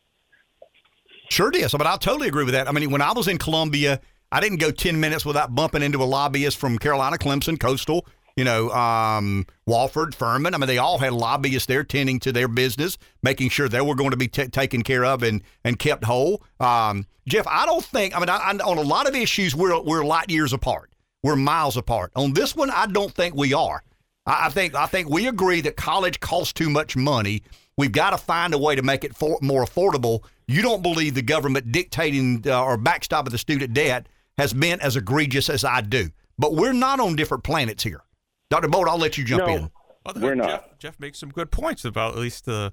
[1.30, 1.72] Sure is.
[1.72, 2.68] But I totally agree with that.
[2.68, 4.02] I mean, when I was in Columbia,
[4.32, 8.06] I didn't go 10 minutes without bumping into a lobbyist from Carolina, Clemson, Coastal,
[8.40, 10.54] you know, um, Wofford, Furman.
[10.54, 13.96] I mean, they all had lobbyists there tending to their business, making sure they were
[13.96, 16.42] going to be t- taken care of and, and kept whole.
[16.58, 19.78] Um, Jeff, I don't think, I mean, I, I, on a lot of issues, we're,
[19.82, 20.90] we're light years apart.
[21.22, 22.14] We're miles apart.
[22.16, 23.84] On this one, I don't think we are.
[24.26, 27.44] I, I think I think we agree that college costs too much money.
[27.78, 30.24] We've got to find a way to make it for, more affordable.
[30.48, 34.08] You don't believe the government dictating uh, or backstopping the student debt
[34.38, 36.10] has been as egregious as I do.
[36.38, 38.02] But we're not on different planets here.
[38.50, 38.68] Dr.
[38.68, 39.56] Bolt, I'll let you jump No.
[39.56, 39.72] in.
[40.06, 40.50] Well, We're not.
[40.50, 42.72] Jeff, Jeff makes some good points about at least the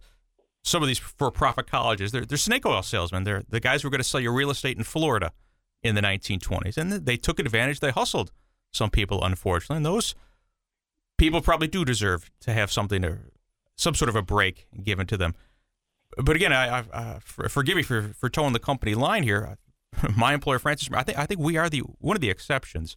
[0.62, 2.10] some of these for-profit colleges.
[2.10, 3.22] They're, they're snake oil salesmen.
[3.24, 5.32] They're the guys who were going to sell you real estate in Florida
[5.82, 7.78] in the 1920s, and they took advantage.
[7.78, 8.32] They hustled
[8.72, 10.14] some people, unfortunately, and those
[11.18, 13.30] people probably do deserve to have something or
[13.76, 15.34] some sort of a break given to them.
[16.16, 19.56] But again, I, I uh, for, forgive me for for toeing the company line here.
[20.16, 22.96] My employer, Francis, I think I think we are the one of the exceptions.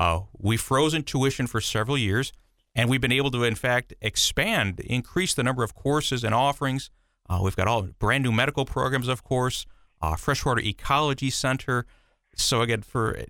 [0.00, 2.32] Uh, we frozen tuition for several years,
[2.74, 6.88] and we've been able to, in fact, expand, increase the number of courses and offerings.
[7.28, 9.66] Uh, we've got all brand new medical programs, of course,
[10.00, 11.84] uh, freshwater ecology center.
[12.34, 13.24] So again, for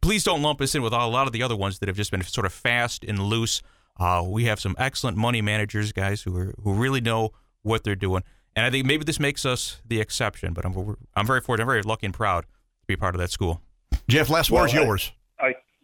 [0.00, 2.10] please don't lump us in with a lot of the other ones that have just
[2.10, 3.62] been sort of fast and loose.
[3.98, 7.30] Uh, we have some excellent money managers, guys who are who really know
[7.62, 8.22] what they're doing,
[8.56, 10.52] and I think maybe this makes us the exception.
[10.54, 13.30] But I'm I'm very fortunate, I'm very lucky and proud to be part of that
[13.30, 13.62] school.
[14.08, 15.12] Jeff, last Well, word's I- yours.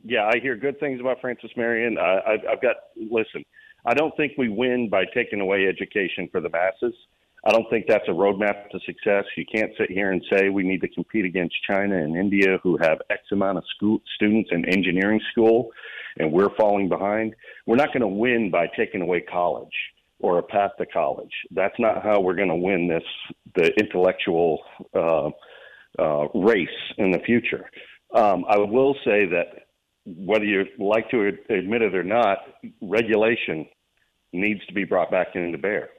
[0.04, 1.98] Yeah, I hear good things about Francis Marion.
[1.98, 3.44] I, I, I've got listen.
[3.84, 6.94] I don't think we win by taking away education for the masses.
[7.44, 9.24] I don't think that's a roadmap to success.
[9.36, 12.76] You can't sit here and say we need to compete against China and India, who
[12.80, 15.70] have X amount of school, students in engineering school,
[16.18, 17.34] and we're falling behind.
[17.66, 19.74] We're not going to win by taking away college
[20.20, 21.32] or a path to college.
[21.50, 23.02] That's not how we're going to win this
[23.56, 24.60] the intellectual
[24.94, 25.30] uh,
[25.98, 26.68] uh, race
[26.98, 27.68] in the future.
[28.14, 29.61] Um, I will say that
[30.04, 32.38] whether you like to admit it or not,
[32.80, 33.66] regulation
[34.32, 35.90] needs to be brought back into bear.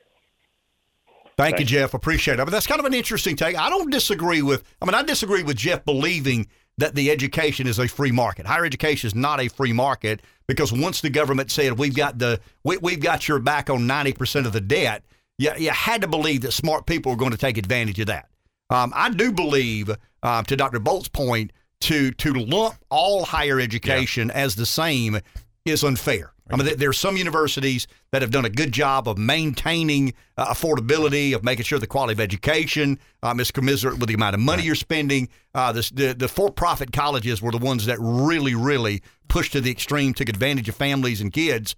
[1.37, 1.93] Thank you, Jeff.
[1.93, 2.45] Appreciate it.
[2.45, 3.57] But that's kind of an interesting take.
[3.57, 4.63] I don't disagree with.
[4.81, 6.47] I mean, I disagree with Jeff believing
[6.77, 8.45] that the education is a free market.
[8.45, 12.39] Higher education is not a free market because once the government said we've got the
[12.63, 15.03] we, we've got your back on ninety percent of the debt,
[15.37, 18.29] you, you had to believe that smart people were going to take advantage of that.
[18.69, 19.91] Um, I do believe,
[20.23, 20.79] uh, to Dr.
[20.79, 21.51] Bolt's point,
[21.83, 25.19] to to lump all higher education as the same
[25.65, 26.31] is unfair.
[26.49, 30.13] I mean, there- there are some universities that have done a good job of maintaining
[30.37, 34.33] uh, affordability, of making sure the quality of education um, is commensurate with the amount
[34.33, 35.29] of money you're spending.
[35.55, 39.71] Uh, this, the the for-profit colleges were the ones that really, really pushed to the
[39.71, 41.75] extreme, took advantage of families and kids.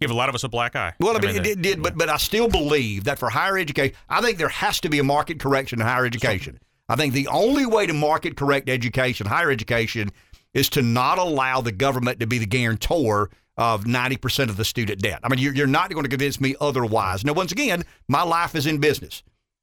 [0.00, 0.92] Give a lot of us a black eye.
[1.00, 3.96] Well, I mean, the- it did, but but I still believe that for higher education,
[4.08, 6.60] I think there has to be a market correction in higher education.
[6.88, 10.10] I think the only way to market correct education, higher education,
[10.54, 15.00] is to not allow the government to be the guarantor of 90% of the student
[15.00, 15.20] debt.
[15.22, 17.24] I mean, you're, not going to convince me otherwise.
[17.24, 19.22] Now, once again, my life is in business.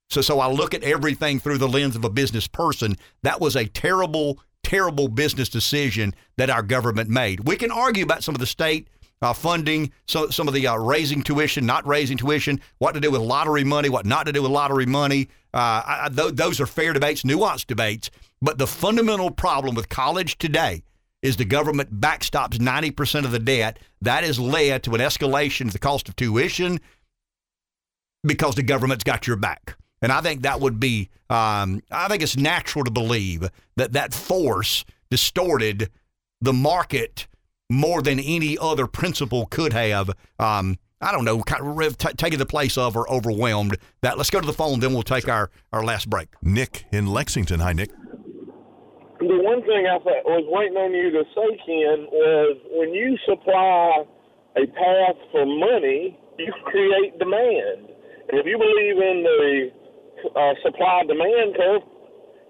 [0.10, 2.98] So, so I look at everything through the lens of a business person.
[3.22, 7.48] That was a terrible, terrible business decision that our government made.
[7.48, 8.88] We can argue about some of the state
[9.22, 13.10] uh, funding, so, some of the uh, raising tuition, not raising tuition, what to do
[13.10, 15.30] with lottery money, what not to do with lottery money.
[15.54, 18.10] Uh, I, th- those are fair debates, nuanced debates.
[18.42, 20.84] But the fundamental problem with college today
[21.22, 23.80] is the government backstops 90% of the debt.
[24.02, 26.80] That has led to an escalation of the cost of tuition
[28.24, 29.78] because the government's got your back.
[30.02, 34.14] And I think that would be, um, I think it's natural to believe that that
[34.14, 35.90] force distorted
[36.42, 37.28] the market
[37.70, 40.12] more than any other principle could have.
[40.40, 44.18] Um, I don't know, kind of t- taken the place of or overwhelmed that.
[44.18, 46.30] Let's go to the phone, then we'll take our, our last break.
[46.42, 47.60] Nick in Lexington.
[47.60, 47.92] Hi, Nick.
[49.20, 54.04] The one thing I was waiting on you to say, Ken, was when you supply
[54.56, 57.88] a path for money, you create demand.
[58.30, 59.72] And if you believe in the
[60.36, 61.82] uh, supply demand curve,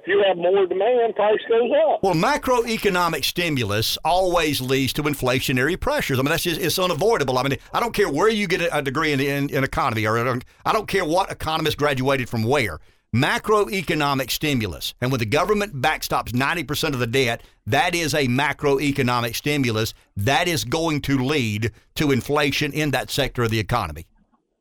[0.03, 2.03] if you have more demand, price goes up.
[2.03, 6.19] Well, macroeconomic stimulus always leads to inflationary pressures.
[6.19, 7.37] I mean, that's just it's unavoidable.
[7.37, 10.17] I mean, I don't care where you get a degree in, in, in economy, or
[10.17, 12.81] I don't, I don't care what economist graduated from where.
[13.15, 14.93] macroeconomic stimulus.
[14.99, 20.49] And when the government backstops 90% of the debt, that is a macroeconomic stimulus that
[20.49, 24.05] is going to lead to inflation in that sector of the economy.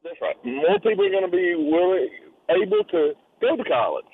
[0.05, 0.37] That's right.
[0.45, 2.11] More people are going to be willing,
[2.49, 4.05] able to go to college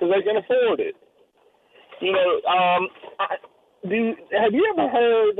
[0.00, 0.94] because they can afford it.
[2.00, 2.88] You know, um,
[3.20, 3.36] I,
[3.86, 5.36] do have you ever heard?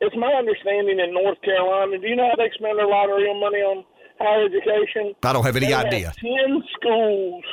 [0.00, 1.98] It's my understanding in North Carolina.
[1.98, 3.84] Do you know how they spend their lottery on money on
[4.18, 5.14] higher education?
[5.22, 6.12] I don't have any They idea.
[6.20, 7.44] ten schools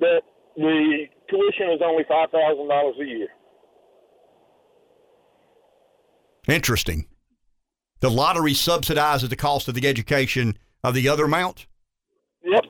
[0.00, 0.22] that
[0.56, 3.28] the tuition is only five thousand dollars a year.
[6.48, 7.06] Interesting.
[8.00, 11.66] The lottery subsidizes the cost of the education of the other amount?
[12.44, 12.64] Yep.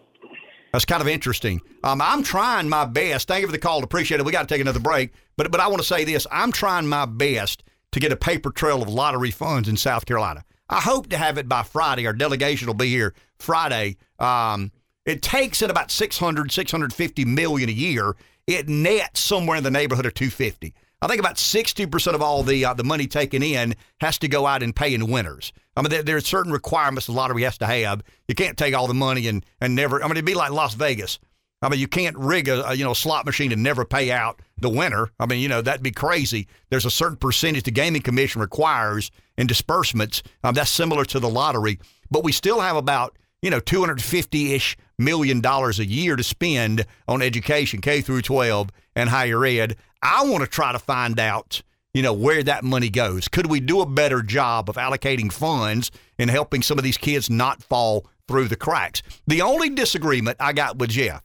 [0.74, 1.60] That's kind of interesting.
[1.84, 3.28] Um, I'm trying my best.
[3.28, 3.84] Thank you for the call.
[3.84, 4.26] Appreciate it.
[4.26, 5.12] We got to take another break.
[5.36, 6.26] But but I want to say this.
[6.32, 10.44] I'm trying my best to get a paper trail of lottery funds in South Carolina.
[10.68, 12.08] I hope to have it by Friday.
[12.08, 13.98] Our delegation will be here Friday.
[14.18, 14.72] Um,
[15.06, 18.16] it takes in about 600, 650 million a year.
[18.48, 20.74] It nets somewhere in the neighborhood of 250.
[21.00, 24.44] I think about 60% of all the uh, the money taken in has to go
[24.44, 25.52] out and pay in winners.
[25.76, 28.02] I mean, there, there are certain requirements the lottery has to have.
[28.28, 30.74] You can't take all the money and, and never, I mean, it'd be like Las
[30.74, 31.18] Vegas.
[31.64, 34.40] I mean, you can't rig a, a you know slot machine and never pay out
[34.58, 35.10] the winner.
[35.18, 36.46] I mean, you know that'd be crazy.
[36.68, 40.22] There's a certain percentage the gaming commission requires in disbursements.
[40.42, 41.78] Um, that's similar to the lottery,
[42.10, 46.84] but we still have about you know 250 ish million dollars a year to spend
[47.08, 49.76] on education, K through 12 and higher ed.
[50.02, 51.62] I want to try to find out
[51.94, 53.28] you know where that money goes.
[53.28, 57.30] Could we do a better job of allocating funds and helping some of these kids
[57.30, 59.02] not fall through the cracks?
[59.26, 61.22] The only disagreement I got with Jeff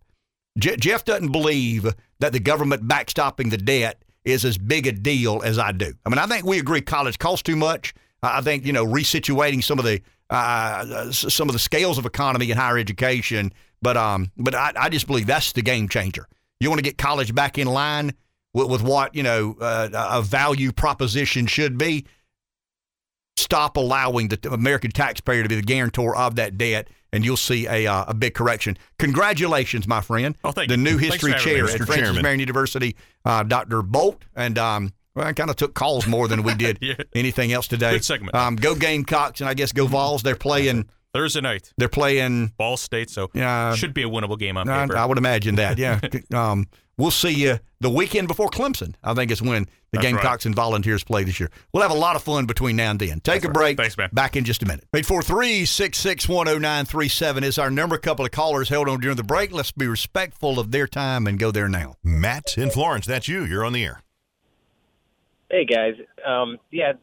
[0.57, 1.87] Je- Jeff doesn't believe
[2.19, 5.93] that the government backstopping the debt is as big a deal as I do.
[6.05, 7.93] I mean, I think we agree college costs too much.
[8.21, 12.51] I think you know resituating some of the uh, some of the scales of economy
[12.51, 16.27] in higher education, but um, but I, I just believe that's the game changer.
[16.59, 18.13] You want to get college back in line
[18.53, 22.05] with, with what you know uh, a value proposition should be.
[23.37, 27.67] Stop allowing the American taxpayer to be the guarantor of that debt, and you'll see
[27.67, 28.77] a uh, a big correction.
[28.99, 30.37] Congratulations, my friend.
[30.43, 30.83] Oh, thank the you.
[30.83, 33.81] new history chair at Francis Marion University, uh, Dr.
[33.81, 36.95] Bolt, and um, well, I kind of took calls more than we did Yeah.
[37.15, 37.93] anything else today.
[37.93, 38.35] Good segment.
[38.35, 40.21] Um, go Gamecocks, and I guess go Vols.
[40.21, 40.89] They're playing.
[41.11, 42.51] Thursday night, They're playing.
[42.57, 43.73] Ball State, so Yeah.
[43.73, 44.97] should be a winnable game on I, paper.
[44.97, 45.79] I would imagine that.
[45.79, 45.99] Yeah.
[46.33, 46.67] um,
[46.99, 48.93] we'll see you the weekend before Clemson.
[49.03, 50.11] I think is when the That's right.
[50.11, 51.49] Gamecocks and Volunteers play this year.
[51.73, 53.21] We'll have a lot of fun between now and then.
[53.21, 53.77] Take a break.
[53.77, 54.09] Thanks, man.
[54.13, 54.85] Back in just a minute.
[54.93, 57.95] 843 661 0937 is our number.
[57.95, 59.51] A couple of callers held on during the break.
[59.51, 61.95] Let's be respectful of their time and go there now.
[62.03, 63.45] Matt in Florence, that's you.
[63.45, 64.03] You're on the air.
[65.49, 66.93] Hey guys, um, yeah,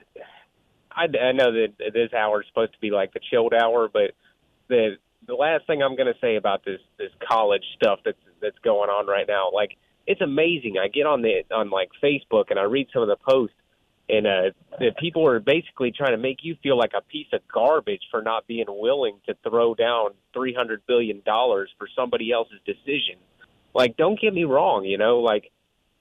[0.92, 4.12] I, I know that this hour is supposed to be like the chilled hour, but
[4.68, 8.58] the the last thing I'm going to say about this this college stuff that's that's
[8.60, 9.76] going on right now, like
[10.06, 10.76] it's amazing.
[10.82, 13.56] I get on the on like Facebook and I read some of the posts,
[14.08, 17.40] and uh, the people are basically trying to make you feel like a piece of
[17.52, 22.60] garbage for not being willing to throw down three hundred billion dollars for somebody else's
[22.64, 23.16] decision.
[23.74, 25.50] Like, don't get me wrong, you know, like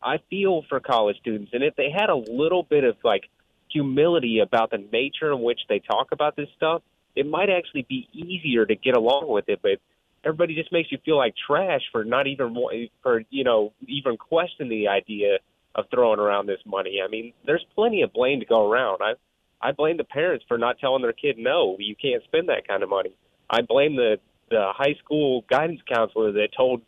[0.02, 3.24] I feel for college students, and if they had a little bit of like
[3.70, 6.84] humility about the nature in which they talk about this stuff,
[7.16, 9.60] it might actually be easier to get along with it.
[9.62, 9.80] But
[10.26, 12.56] everybody just makes you feel like trash for not even
[13.04, 15.38] for you know even question the idea
[15.76, 17.00] of throwing around this money.
[17.04, 19.02] I mean, there's plenty of blame to go around.
[19.02, 19.14] I
[19.62, 22.84] I blame the parents for not telling their kid no, you can't spend that kind
[22.84, 23.16] of money.
[23.50, 24.18] I blame the
[24.50, 26.82] the high school guidance counselor that told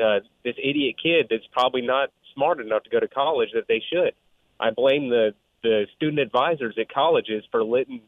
[0.00, 3.82] uh, this idiot kid that's probably not smart enough to go to college that they
[3.92, 4.14] should.
[4.60, 8.02] I blame the the student advisors at colleges for letting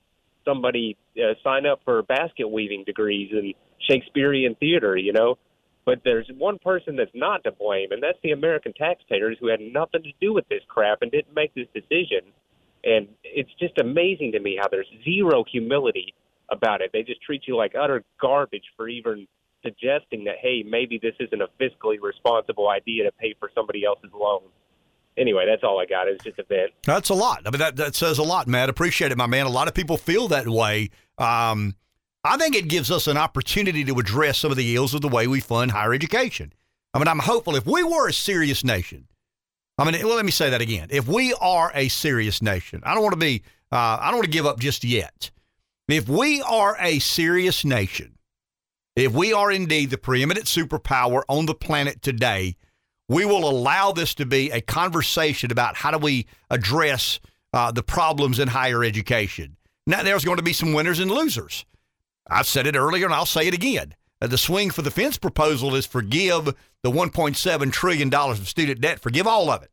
[0.44, 3.54] somebody uh, sign up for basket weaving degrees and
[3.88, 5.38] Shakespearean theater, you know.
[5.84, 9.60] But there's one person that's not to blame, and that's the American taxpayers who had
[9.60, 12.32] nothing to do with this crap and didn't make this decision.
[12.82, 16.14] And it's just amazing to me how there's zero humility
[16.50, 16.90] about it.
[16.92, 19.28] They just treat you like utter garbage for even
[19.62, 24.10] suggesting that, hey, maybe this isn't a fiscally responsible idea to pay for somebody else's
[24.12, 24.42] loan.
[25.16, 26.08] Anyway, that's all I got.
[26.08, 26.74] It's just a bit.
[26.84, 27.42] That's a lot.
[27.46, 28.68] I mean, that, that says a lot, Matt.
[28.68, 29.46] Appreciate it, my man.
[29.46, 30.90] A lot of people feel that way.
[31.16, 31.74] Um,
[32.26, 35.08] I think it gives us an opportunity to address some of the ills of the
[35.08, 36.52] way we fund higher education.
[36.92, 39.08] I mean, I'm hopeful if we were a serious nation,
[39.78, 40.88] I mean, well, let me say that again.
[40.90, 44.24] If we are a serious nation, I don't want to be, uh, I don't want
[44.24, 45.30] to give up just yet.
[45.88, 48.16] If we are a serious nation,
[48.96, 52.56] if we are indeed the preeminent superpower on the planet today,
[53.08, 57.20] we will allow this to be a conversation about how do we address
[57.52, 59.56] uh, the problems in higher education.
[59.86, 61.66] Now, there's going to be some winners and losers.
[62.28, 63.94] I've said it earlier and I'll say it again.
[64.20, 66.46] uh, the swing for the fence proposal is forgive
[66.82, 69.70] the 1.7 trillion dollars of student debt, forgive all of it,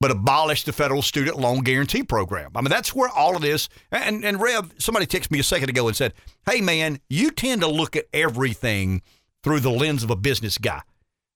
[0.00, 2.50] but abolish the federal student loan guarantee program.
[2.54, 3.68] I mean, that's where all of this.
[3.90, 6.12] And and Rev, somebody texted me a second ago and said,
[6.48, 9.02] "Hey, man, you tend to look at everything
[9.42, 10.82] through the lens of a business guy.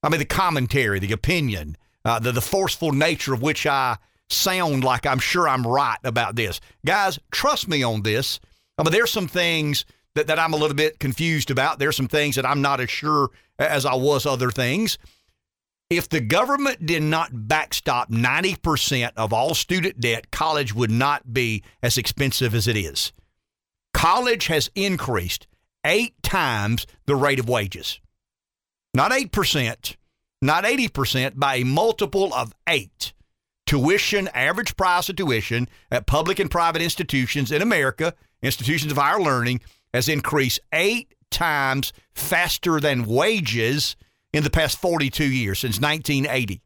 [0.03, 3.97] I mean, the commentary, the opinion, uh, the the forceful nature of which I."
[4.29, 6.61] sound like I'm sure I'm right about this.
[6.85, 8.41] Guys, trust me on this.
[8.79, 9.85] Uh, I mean, there's some things
[10.15, 11.79] that, that I'm a little bit confused about.
[11.79, 14.99] There's some things that I'm not as sure as I was other things.
[15.89, 21.63] If the government did not backstop 90% of all student debt, college would not be
[21.81, 23.13] as expensive as it is.
[23.95, 25.47] College has increased
[25.85, 28.01] eight times the rate of wages.
[28.95, 29.97] Not 8%,
[30.43, 33.13] not 80%, by a multiple of eight.
[33.67, 39.21] Tuition, average price of tuition at public and private institutions in America, institutions of higher
[39.21, 39.61] learning,
[39.93, 43.97] has increased eight times faster than wages
[44.33, 46.61] in the past 42 years, since 1980.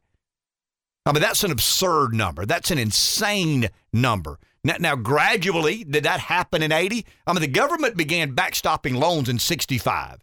[1.06, 2.44] I mean, that's an absurd number.
[2.44, 4.38] That's an insane number.
[4.62, 7.06] Now, now, gradually, did that happen in 80?
[7.26, 10.22] I mean, the government began backstopping loans in 65.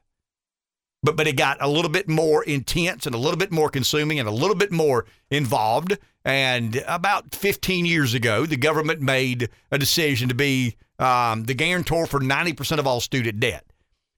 [1.03, 4.19] But, but it got a little bit more intense and a little bit more consuming
[4.19, 5.97] and a little bit more involved.
[6.23, 12.05] And about 15 years ago, the government made a decision to be um, the guarantor
[12.05, 13.65] for 90% of all student debt.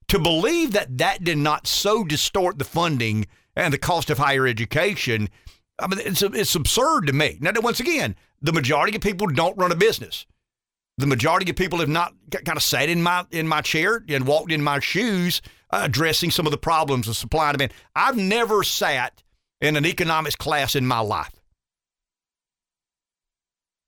[0.08, 4.46] To believe that that did not so distort the funding and the cost of higher
[4.46, 5.28] education,
[5.78, 7.38] I mean, it's, it's absurd to me.
[7.40, 10.26] Now, once again, the majority of people don't run a business.
[10.98, 14.26] The majority of people have not kind of sat in my in my chair and
[14.26, 15.40] walked in my shoes,
[15.70, 17.72] uh, addressing some of the problems of supply and demand.
[17.96, 19.22] I've never sat
[19.62, 21.40] in an economics class in my life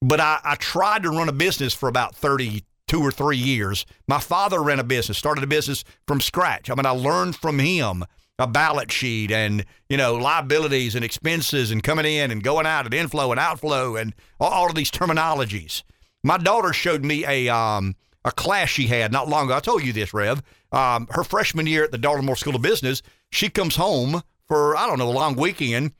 [0.03, 3.87] but I, I, tried to run a business for about 30, two or three years.
[4.07, 6.69] My father ran a business, started a business from scratch.
[6.69, 8.05] I mean, I learned from him
[8.39, 12.85] a balance sheet and you know liabilities and expenses and coming in and going out
[12.85, 15.83] and inflow and outflow and all, of these terminologies.
[16.23, 17.97] My daughter showed me a um,
[18.27, 19.57] a class she had not long ago.
[19.57, 20.43] I told you this, Rev.
[20.71, 23.01] Um, her freshman year at the Darla School of Business,
[23.31, 25.93] she comes home for I don't know a long weekend,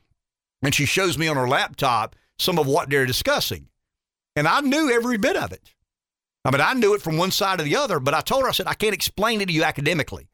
[0.61, 3.69] and she shows me on her laptop some of what they're discussing,
[4.35, 5.73] and I knew every bit of it.
[6.45, 8.49] I mean, I knew it from one side or the other, but I told her,
[8.49, 10.27] I said, I can't explain it to you academically.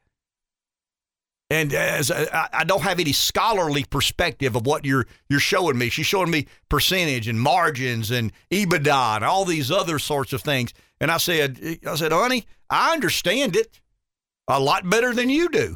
[1.52, 5.90] And as I, I don't have any scholarly perspective of what you're you're showing me.
[5.90, 10.74] She's showing me percentage and margins and EBITDA and all these other sorts of things.
[11.02, 13.80] And I said, I said, honey, I understand it
[14.48, 15.76] a lot better than you do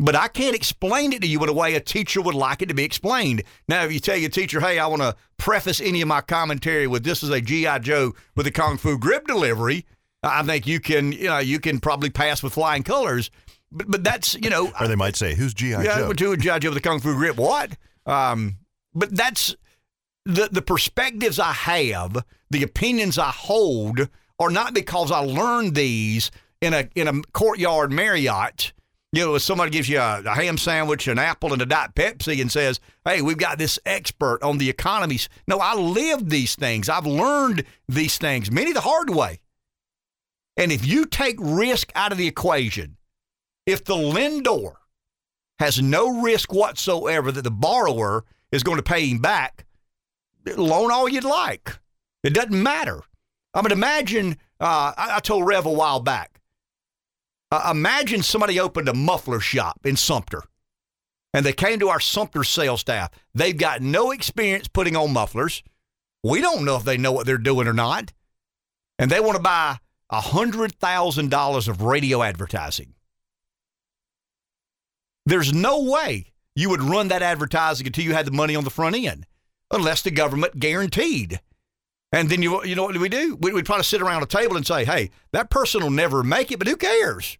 [0.00, 2.68] but I can't explain it to you in a way a teacher would like it
[2.68, 3.42] to be explained.
[3.66, 6.86] Now, if you tell your teacher, hey, I want to preface any of my commentary
[6.86, 7.80] with this is a G.I.
[7.80, 9.86] Joe with a Kung Fu grip delivery,
[10.22, 13.30] I think you can, you know, you can probably pass with flying colors.
[13.72, 14.72] But, but that's, you know.
[14.80, 15.82] Or they might say, who's G.I.
[15.82, 15.90] Joe?
[15.90, 16.12] Yeah, Joe?
[16.12, 16.58] to a G.I.
[16.60, 17.36] Joe with a Kung Fu grip.
[17.36, 17.76] What?
[18.06, 18.58] Um,
[18.94, 19.56] but that's
[20.24, 24.08] the, the perspectives I have, the opinions I hold
[24.38, 26.30] are not because I learned these
[26.60, 28.72] in a, in a courtyard Marriott
[29.12, 31.94] you know, if somebody gives you a, a, ham sandwich, an apple, and a Diet
[31.94, 35.28] Pepsi and says, hey, we've got this expert on the economies.
[35.46, 36.88] No, I lived these things.
[36.88, 39.40] I've learned these things, many the hard way.
[40.58, 42.96] And if you take risk out of the equation,
[43.64, 44.76] if the lender
[45.58, 49.66] has no risk whatsoever that the borrower is going to pay him back,
[50.56, 51.78] loan all you'd like.
[52.22, 53.02] It doesn't matter.
[53.54, 56.37] I mean, imagine, uh, I, I told Rev a while back,
[57.50, 60.42] uh, imagine somebody opened a muffler shop in Sumter
[61.32, 63.10] and they came to our Sumter sales staff.
[63.34, 65.62] They've got no experience putting on mufflers.
[66.22, 68.12] We don't know if they know what they're doing or not.
[68.98, 69.78] And they want to buy
[70.10, 72.94] $100,000 of radio advertising.
[75.26, 78.70] There's no way you would run that advertising until you had the money on the
[78.70, 79.26] front end,
[79.70, 81.40] unless the government guaranteed
[82.12, 83.36] and then you you know what we do?
[83.40, 86.50] We, would probably sit around a table and say, hey, that person will never make
[86.50, 87.38] it, but who cares?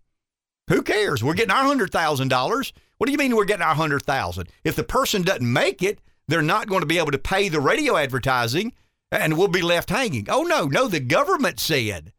[0.69, 1.24] Who cares?
[1.24, 2.73] We're getting our hundred thousand dollars.
[2.99, 4.49] What do you mean we're getting our hundred thousand?
[4.65, 7.61] If the person doesn't make it, they're not going to be able to pay the
[7.61, 8.73] radio advertising
[9.11, 10.27] and we'll be left hanging.
[10.28, 12.12] Oh no, no, the government said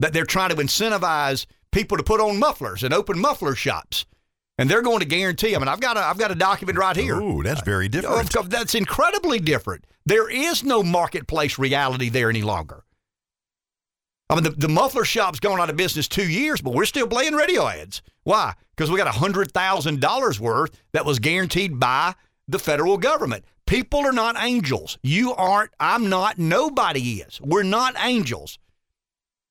[0.00, 4.06] that they're trying to incentivize people to put on mufflers and open muffler shops
[4.58, 5.54] and they're going to guarantee.
[5.54, 7.20] I mean, I've got a I've got a document right here.
[7.20, 8.36] Ooh, that's very different.
[8.36, 9.84] Uh, that's incredibly different.
[10.06, 12.84] There is no marketplace reality there any longer.
[14.30, 17.06] I mean, the, the muffler shop's gone out of business two years, but we're still
[17.06, 18.02] playing radio ads.
[18.22, 18.54] Why?
[18.74, 22.14] Because we got hundred thousand dollars worth that was guaranteed by
[22.48, 23.44] the federal government.
[23.66, 24.98] People are not angels.
[25.02, 25.70] You aren't.
[25.80, 26.38] I'm not.
[26.38, 27.40] Nobody is.
[27.40, 28.58] We're not angels.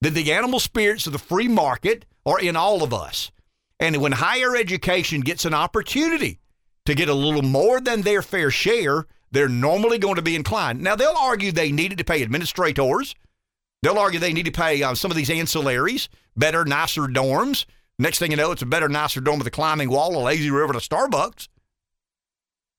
[0.02, 3.32] The, the animal spirits of the free market are in all of us.
[3.80, 6.40] And when higher education gets an opportunity
[6.86, 10.82] to get a little more than their fair share, they're normally going to be inclined.
[10.82, 13.16] Now, they'll argue they needed to pay administrators.
[13.82, 17.66] They'll argue they need to pay uh, some of these ancillaries, better, nicer dorms.
[18.00, 20.50] Next thing you know, it's a better, nicer dorm with a climbing wall, a lazy
[20.50, 21.48] river, and a Starbucks.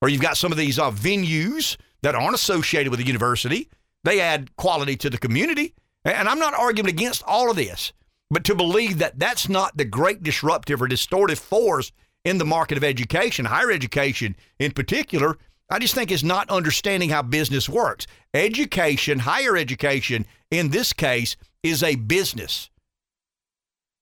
[0.01, 3.69] Or you've got some of these uh, venues that aren't associated with the university.
[4.03, 5.73] They add quality to the community.
[6.03, 7.91] And I'm not arguing against all of this,
[8.29, 11.91] but to believe that that's not the great disruptive or distortive force
[12.23, 15.37] in the market of education, higher education in particular,
[15.69, 18.07] I just think is not understanding how business works.
[18.33, 22.69] Education, higher education in this case, is a business.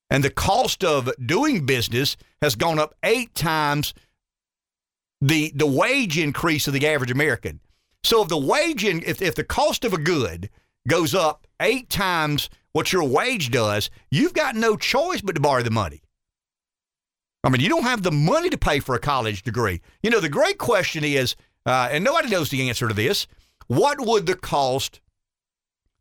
[0.10, 3.94] And the cost of doing business has gone up eight times
[5.22, 7.62] the, the wage increase of the average American.
[8.04, 10.50] So if the wage in, if, if the cost of a good
[10.88, 15.64] goes up eight times what your wage does, you've got no choice but to borrow
[15.64, 16.02] the money.
[17.44, 19.82] I mean, you don't have the money to pay for a college degree.
[20.02, 21.36] You know, the great question is,
[21.66, 23.28] uh, and nobody knows the answer to this,
[23.68, 25.02] what would the cost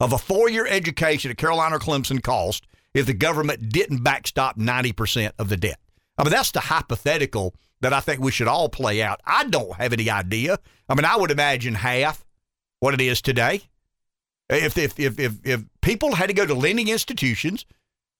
[0.00, 4.58] of a four year education at Carolina or Clemson cost if the government didn't backstop
[4.58, 5.78] 90% of the debt?
[6.16, 9.20] I mean, that's the hypothetical that I think we should all play out.
[9.26, 10.58] I don't have any idea.
[10.88, 12.24] I mean, I would imagine half
[12.80, 13.62] what it is today.
[14.52, 17.64] If, if, if, if, if people had to go to lending institutions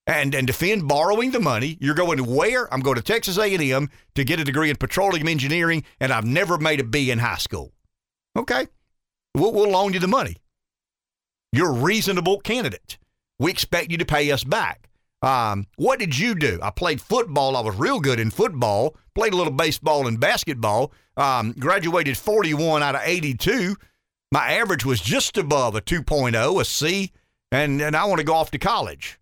[0.07, 2.73] and, and defend borrowing the money, you're going where?
[2.73, 6.59] I'm going to Texas A&M to get a degree in petroleum engineering, and I've never
[6.59, 7.73] made a B in high school.
[8.37, 8.67] Okay,
[9.35, 10.37] we'll, we'll loan you the money.
[11.53, 12.97] You're a reasonable candidate.
[13.39, 14.89] We expect you to pay us back.
[15.21, 16.59] Um, what did you do?
[16.63, 17.57] I played football.
[17.57, 18.97] I was real good in football.
[19.15, 20.93] Played a little baseball and basketball.
[21.17, 23.77] Um, graduated 41 out of 82.
[24.33, 27.13] My average was just above a 2.0, a C,
[27.51, 29.21] and, and I want to go off to college.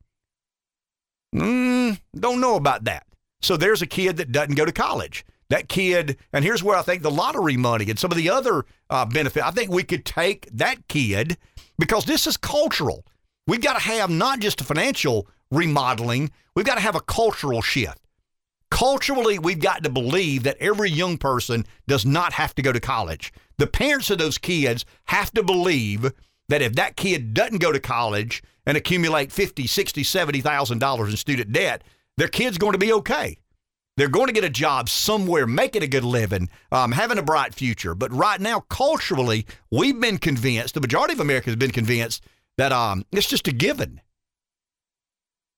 [1.34, 3.04] Mm, don't know about that.
[3.42, 5.24] So there's a kid that doesn't go to college.
[5.48, 8.64] That kid, and here's where I think the lottery money and some of the other
[8.88, 11.36] uh, benefit, I think we could take that kid
[11.76, 13.04] because this is cultural.
[13.48, 17.62] We've got to have not just a financial remodeling, we've got to have a cultural
[17.62, 17.98] shift.
[18.70, 22.78] Culturally, we've got to believe that every young person does not have to go to
[22.78, 23.32] college.
[23.60, 26.10] The parents of those kids have to believe
[26.48, 31.18] that if that kid doesn't go to college and accumulate 50, 60, 70,000 dollars in
[31.18, 31.84] student debt,
[32.16, 33.36] their kid's going to be okay.
[33.98, 37.54] They're going to get a job somewhere, making a good living, um, having a bright
[37.54, 37.94] future.
[37.94, 42.24] But right now, culturally, we've been convinced, the majority of America has been convinced
[42.56, 44.00] that um, it's just a given.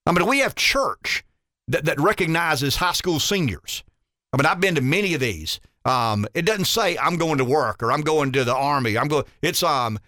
[0.06, 1.24] I mean, we have church
[1.68, 3.84] that, that recognizes high school seniors.
[4.32, 5.60] I mean, I've been to many of these.
[5.84, 8.96] Um, it doesn't say I'm going to work or I'm going to the army.
[8.96, 9.24] I'm going.
[9.42, 9.98] It's um,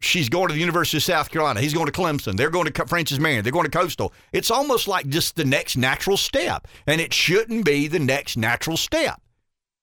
[0.00, 1.60] she's going to the University of South Carolina.
[1.60, 2.36] He's going to Clemson.
[2.36, 3.42] They're going to Francis Marion.
[3.42, 4.12] They're going to Coastal.
[4.32, 8.76] It's almost like just the next natural step, and it shouldn't be the next natural
[8.76, 9.20] step.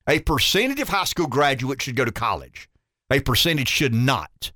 [0.07, 2.69] A percentage of high school graduates should go to college.
[3.11, 4.51] A percentage should not.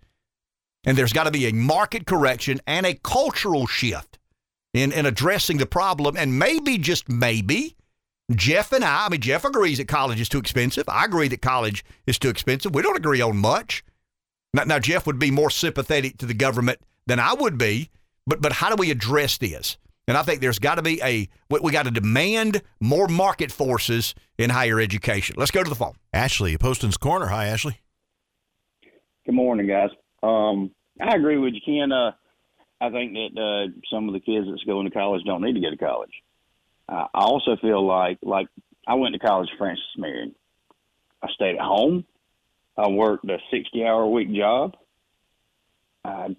[0.85, 4.19] And there's got to be a market correction and a cultural shift
[4.73, 6.17] in, in addressing the problem.
[6.17, 7.75] And maybe, just maybe,
[8.31, 10.87] Jeff and I, I mean, Jeff agrees that college is too expensive.
[10.87, 12.73] I agree that college is too expensive.
[12.73, 13.83] We don't agree on much.
[14.53, 17.89] Now, now, Jeff would be more sympathetic to the government than I would be,
[18.25, 19.77] but but how do we address this?
[20.07, 24.13] And I think there's got to be a we got to demand more market forces
[24.37, 25.35] in higher education.
[25.37, 25.95] Let's go to the phone.
[26.13, 27.27] Ashley, Poston's Corner.
[27.27, 27.79] Hi, Ashley.
[29.25, 29.89] Good morning, guys.
[30.21, 30.71] Um,
[31.01, 31.91] I agree with you, Ken.
[31.91, 32.11] Uh,
[32.81, 35.61] I think that uh, some of the kids that's going to college don't need to
[35.61, 36.11] go to college.
[36.93, 38.47] Uh, I also feel like like
[38.87, 40.35] I went to college, Francis Marion.
[41.23, 42.05] I stayed at home.
[42.77, 44.75] I worked a 60 hour a week job.
[46.03, 46.35] I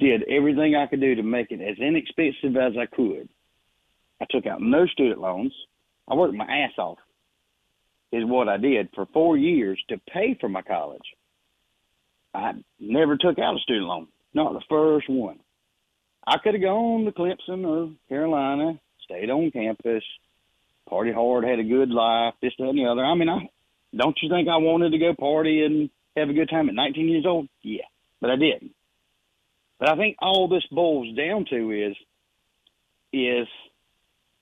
[0.00, 3.28] did everything I could do to make it as inexpensive as I could.
[4.20, 5.52] I took out no student loans.
[6.08, 6.98] I worked my ass off,
[8.12, 11.02] is what I did for four years to pay for my college.
[12.34, 15.40] I never took out a student loan, not the first one.
[16.26, 20.04] I could have gone to Clemson or Carolina, stayed on campus,
[20.88, 23.04] party hard, had a good life, this, that, and the other.
[23.04, 23.48] I mean, I
[23.96, 27.08] don't you think I wanted to go party and have a good time at 19
[27.08, 27.48] years old?
[27.62, 27.84] Yeah,
[28.20, 28.72] but I didn't.
[29.78, 31.96] But I think all this boils down to is
[33.12, 33.48] is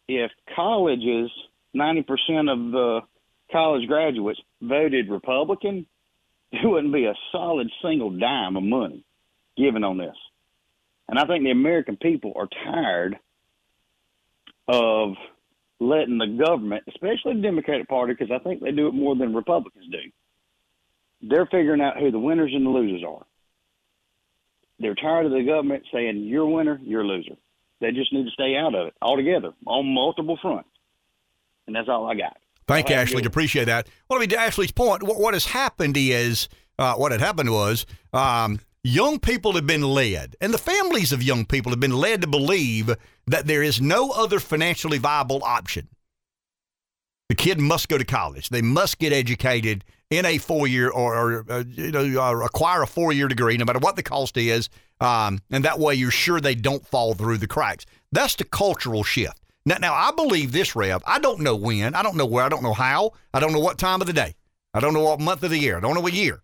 [0.09, 1.31] if colleges,
[1.75, 2.05] 90%
[2.53, 3.01] of the
[3.51, 5.87] college graduates voted Republican,
[6.53, 9.05] there wouldn't be a solid single dime of money
[9.57, 10.17] given on this.
[11.09, 13.19] And I think the American people are tired
[14.69, 15.15] of
[15.81, 19.35] letting the government, especially the Democratic Party, because I think they do it more than
[19.35, 20.11] Republicans do.
[21.23, 23.25] They're figuring out who the winners and the losers are.
[24.79, 27.37] They're tired of the government saying you're a winner, you're a loser.
[27.81, 30.69] They just need to stay out of it altogether on multiple fronts.
[31.67, 32.37] And that's all I got.
[32.67, 33.25] Thank you, I'll have a Ashley.
[33.25, 33.89] Appreciate that.
[34.09, 37.51] Well, I mean, to Ashley's point, what, what has happened is uh, what had happened
[37.51, 41.97] was um, young people have been led, and the families of young people have been
[41.97, 42.91] led to believe
[43.27, 45.89] that there is no other financially viable option.
[47.29, 48.51] The kid must go to college.
[48.51, 52.87] They must get educated in a four-year or, or uh, you know uh, acquire a
[52.87, 54.69] four-year degree, no matter what the cost is,
[55.01, 57.87] um, and that way you're sure they don't fall through the cracks.
[58.13, 59.41] That's the cultural shift.
[59.67, 61.03] Now, now I believe this, Rev.
[61.07, 63.61] I don't know when, I don't know where, I don't know how, I don't know
[63.61, 64.35] what time of the day,
[64.75, 66.43] I don't know what month of the year, I don't know what year,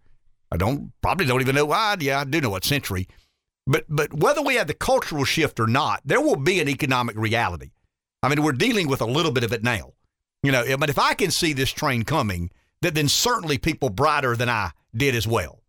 [0.50, 1.96] I don't probably don't even know why.
[2.00, 3.06] Yeah, I do know what century,
[3.66, 7.16] but but whether we have the cultural shift or not, there will be an economic
[7.16, 7.70] reality.
[8.22, 9.92] I mean, we're dealing with a little bit of it now.
[10.42, 12.50] You know, but if I can see this train coming,
[12.80, 15.60] that then certainly people brighter than I did as well.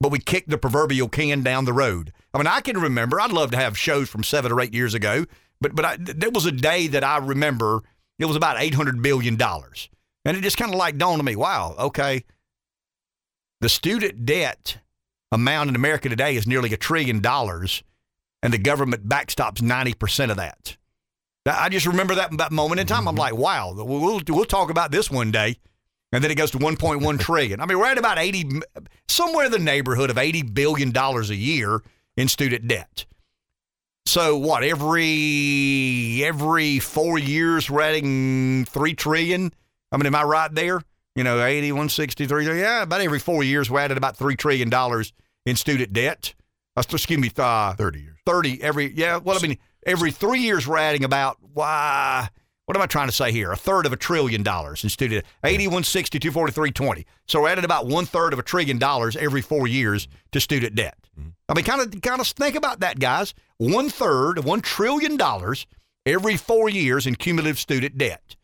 [0.00, 2.12] But we kicked the proverbial can down the road.
[2.32, 3.20] I mean, I can remember.
[3.20, 5.24] I'd love to have shows from seven or eight years ago,
[5.60, 7.82] but but I, there was a day that I remember.
[8.18, 9.88] It was about eight hundred billion dollars,
[10.24, 11.36] and it just kind of like dawned on me.
[11.36, 12.24] Wow, okay.
[13.60, 14.78] The student debt
[15.34, 17.82] amount in America today is nearly a trillion dollars,
[18.42, 20.76] and the government backstops ninety percent of that.
[21.46, 23.06] I just remember that, that moment in time.
[23.06, 23.18] I'm mm-hmm.
[23.18, 25.56] like, wow, we'll, we'll, talk about this one day.
[26.12, 27.60] And then it goes to 1.1 trillion.
[27.60, 28.62] I mean, we're at about 80,
[29.08, 31.82] somewhere in the neighborhood of 80 billion dollars a year
[32.16, 33.04] in student debt.
[34.06, 34.62] So what?
[34.62, 39.52] Every every four years, we're adding three trillion.
[39.90, 40.82] I mean, am I right there?
[41.16, 42.60] You know, 80, 163.
[42.60, 45.12] Yeah, about every four years, we're adding about three trillion dollars
[45.44, 46.34] in student debt.
[46.76, 48.18] Uh, excuse me, uh, 30 years.
[48.26, 49.18] 30 every, yeah.
[49.18, 52.28] Well, I mean, every three years, we're adding about, why,
[52.66, 53.52] what am I trying to say here?
[53.52, 57.06] A third of a trillion dollars in student 80, 160, 243, 20.
[57.26, 60.74] So we're adding about one third of a trillion dollars every four years to student
[60.74, 60.96] debt.
[61.48, 63.34] I mean, kind of, kind of think about that, guys.
[63.58, 65.66] One third of one trillion dollars
[66.06, 68.36] every four years in cumulative student debt.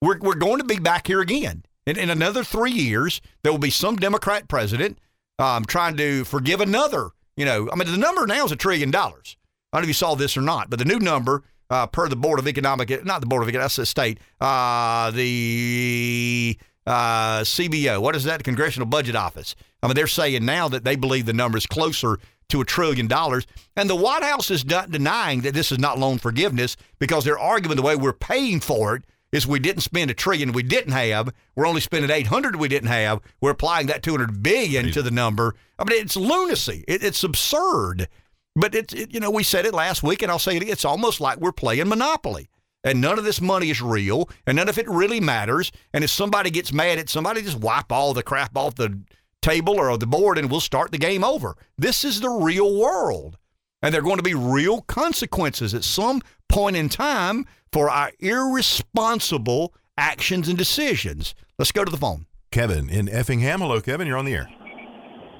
[0.00, 1.64] We're, we're going to be back here again.
[1.84, 4.98] In, in another three years, there will be some Democrat president
[5.38, 7.10] um, trying to forgive another.
[7.36, 9.36] You know, I mean, the number now is a trillion dollars.
[9.72, 12.08] I don't know if you saw this or not, but the new number uh, per
[12.08, 17.40] the Board of Economic, not the Board of Economic, that's the state, uh, the uh,
[17.40, 18.38] CBO, what is that?
[18.38, 19.54] The Congressional Budget Office.
[19.82, 22.18] I mean, they're saying now that they believe the number is closer
[22.50, 23.46] to a trillion dollars.
[23.76, 27.38] And the White House is not denying that this is not loan forgiveness because they're
[27.38, 30.92] arguing the way we're paying for it is we didn't spend a trillion we didn't
[30.92, 31.32] have.
[31.56, 33.20] We're only spending 800 we didn't have.
[33.40, 35.54] We're applying that 200 billion to the number.
[35.78, 36.84] I mean, it's lunacy.
[36.86, 38.08] It, it's absurd.
[38.54, 40.62] But it's, it, you know, we said it last week, and I'll say it.
[40.62, 42.50] It's almost like we're playing Monopoly,
[42.84, 45.72] and none of this money is real, and none of it really matters.
[45.94, 49.00] And if somebody gets mad at somebody, just wipe all the crap off the
[49.40, 51.56] table or the board, and we'll start the game over.
[51.78, 53.38] This is the real world,
[53.80, 58.12] and there are going to be real consequences at some point in time for our
[58.20, 61.34] irresponsible actions and decisions.
[61.58, 62.26] Let's go to the phone.
[62.50, 63.60] Kevin in Effingham.
[63.60, 64.06] Hello, Kevin.
[64.06, 64.48] You're on the air.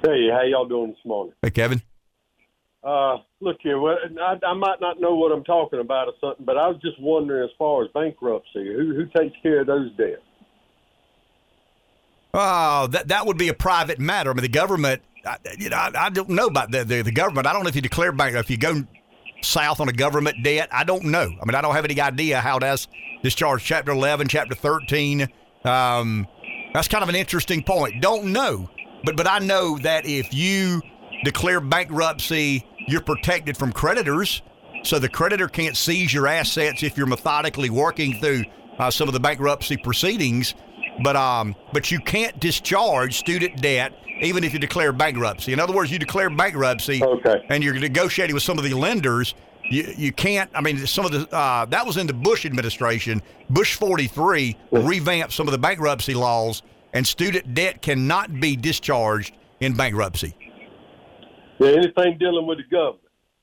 [0.02, 1.34] Hey, how y'all doing this morning?
[1.42, 1.82] Hey, Kevin.
[2.82, 6.44] Uh, look here, well, I, I might not know what I'm talking about or something,
[6.44, 9.92] but I was just wondering, as far as bankruptcy, who who takes care of those
[9.92, 10.20] debts?
[12.34, 14.30] Oh, that that would be a private matter.
[14.30, 15.00] I mean, the government.
[15.24, 17.46] I, you know, I, I don't know about the, the the government.
[17.46, 18.82] I don't know if you declare bank if you go
[19.44, 20.68] south on a government debt.
[20.72, 21.24] I don't know.
[21.24, 22.88] I mean, I don't have any idea how that's
[23.22, 23.64] discharged.
[23.64, 25.28] Chapter eleven, chapter thirteen.
[25.64, 26.26] Um,
[26.74, 28.00] that's kind of an interesting point.
[28.00, 28.68] Don't know,
[29.04, 30.80] but but I know that if you
[31.24, 34.42] declare bankruptcy, you're protected from creditors.
[34.84, 38.44] So the creditor can't seize your assets if you're methodically working through
[38.78, 40.54] uh, some of the bankruptcy proceedings.
[41.04, 43.92] But um, but you can't discharge student debt
[44.22, 45.52] even if you declare bankruptcy.
[45.52, 47.44] In other words, you declare bankruptcy, okay.
[47.48, 49.34] and you're negotiating with some of the lenders.
[49.64, 50.50] You, you can't.
[50.54, 53.22] I mean, some of the uh, that was in the Bush administration.
[53.50, 56.62] Bush 43 revamped some of the bankruptcy laws,
[56.92, 60.34] and student debt cannot be discharged in bankruptcy.
[61.58, 63.00] Yeah, anything dealing with the government,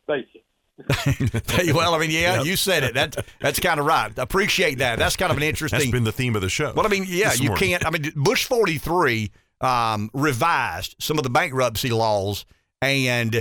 [0.08, 0.44] basically.
[1.74, 2.94] well, I mean, yeah, you said it.
[2.94, 4.18] That that's kind of right.
[4.18, 4.98] I Appreciate that.
[4.98, 5.80] That's kind of an interesting.
[5.80, 6.74] That's been the theme of the show.
[6.74, 7.70] Well, I mean, yeah, you morning.
[7.70, 7.86] can't.
[7.86, 9.32] I mean, Bush forty three
[9.62, 12.46] um, revised some of the bankruptcy laws,
[12.82, 13.32] and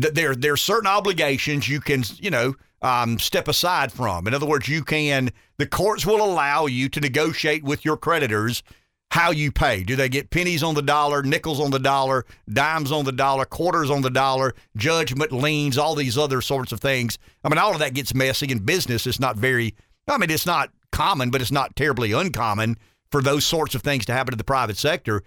[0.00, 4.26] th- there there are certain obligations you can you know um, step aside from.
[4.26, 8.62] In other words, you can the courts will allow you to negotiate with your creditors
[9.10, 9.84] how you pay.
[9.84, 13.44] Do they get pennies on the dollar, nickels on the dollar, dimes on the dollar,
[13.44, 17.16] quarters on the dollar, judgment, liens, all these other sorts of things?
[17.44, 19.06] I mean, all of that gets messy in business.
[19.06, 19.76] It's not very,
[20.08, 22.76] I mean, it's not common, but it's not terribly uncommon
[23.12, 25.22] for those sorts of things to happen to the private sector.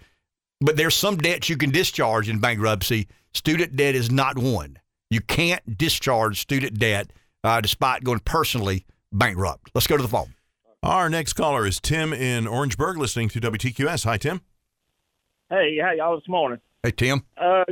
[0.60, 3.06] But there's some debts you can discharge in bankruptcy.
[3.32, 4.78] Student debt is not one.
[5.08, 7.12] You can't discharge student debt
[7.44, 9.70] uh, despite going personally bankrupt.
[9.74, 10.34] Let's go to the phone.
[10.82, 14.04] Our next caller is Tim in Orangeburg, listening to WTQS.
[14.04, 14.40] Hi, Tim.
[15.50, 16.58] Hey, how y'all this morning?
[16.82, 17.22] Hey, Tim.
[17.36, 17.64] Uh,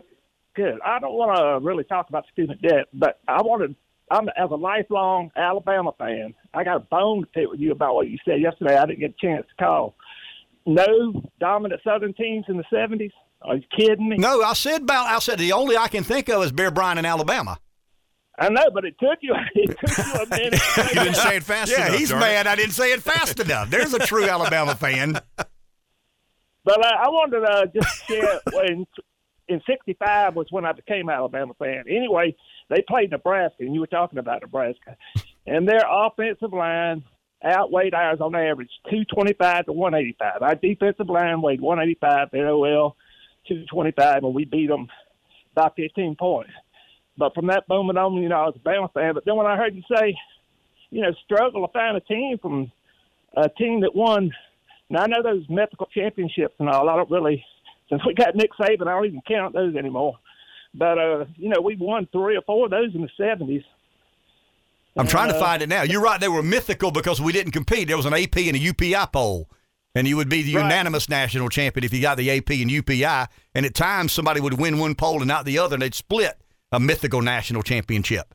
[0.54, 0.78] good.
[0.84, 3.74] I don't want to really talk about student debt, but I wanted,
[4.10, 7.96] I'm as a lifelong Alabama fan, I got a bone to pick with you about
[7.96, 8.76] what you said yesterday.
[8.76, 9.94] I didn't get a chance to call.
[10.66, 13.12] No dominant Southern teams in the 70s.
[13.42, 14.16] Are you kidding me?
[14.16, 15.06] No, I said about.
[15.06, 17.58] I said the only I can think of is Bear Bryant in Alabama.
[18.38, 19.34] I know, but it took you.
[19.54, 20.60] It took you a minute.
[20.94, 21.98] You didn't say it fast yeah, enough.
[21.98, 22.26] he's darn it.
[22.26, 22.46] mad.
[22.46, 23.70] I didn't say it fast enough.
[23.70, 25.20] There's a true Alabama fan.
[26.64, 28.84] But uh, I wanted to uh, just share when
[29.46, 31.84] in '65 was when I became an Alabama fan.
[31.88, 32.34] Anyway,
[32.68, 34.96] they played Nebraska, and you were talking about Nebraska,
[35.46, 37.04] and their offensive line
[37.44, 40.42] outweighed ours on average, 225 to 185.
[40.42, 42.30] Our defensive line weighed 185.
[42.30, 42.96] Their OL
[43.48, 44.88] 225, and we beat them
[45.54, 46.50] by 15 points.
[47.18, 49.14] But from that moment on, you know, I was a Bama fan.
[49.14, 50.16] But then when I heard you say,
[50.90, 52.70] you know, struggle to find a team from
[53.36, 54.32] a team that won.
[54.88, 56.88] Now I know those mythical championships and all.
[56.88, 57.44] I don't really,
[57.88, 60.18] since we got Nick Saban, I don't even count those anymore.
[60.74, 63.62] But uh, you know, we won three or four of those in the seventies.
[64.96, 65.82] I'm trying to find it now.
[65.82, 66.20] You're right.
[66.20, 67.88] They were mythical because we didn't compete.
[67.88, 69.50] There was an AP and a UPI poll,
[69.94, 70.62] and you would be the Right.
[70.62, 73.26] unanimous national champion if you got the AP and UPI.
[73.54, 76.38] And at times, somebody would win one poll and not the other, and they'd split
[76.72, 78.34] a mythical national championship.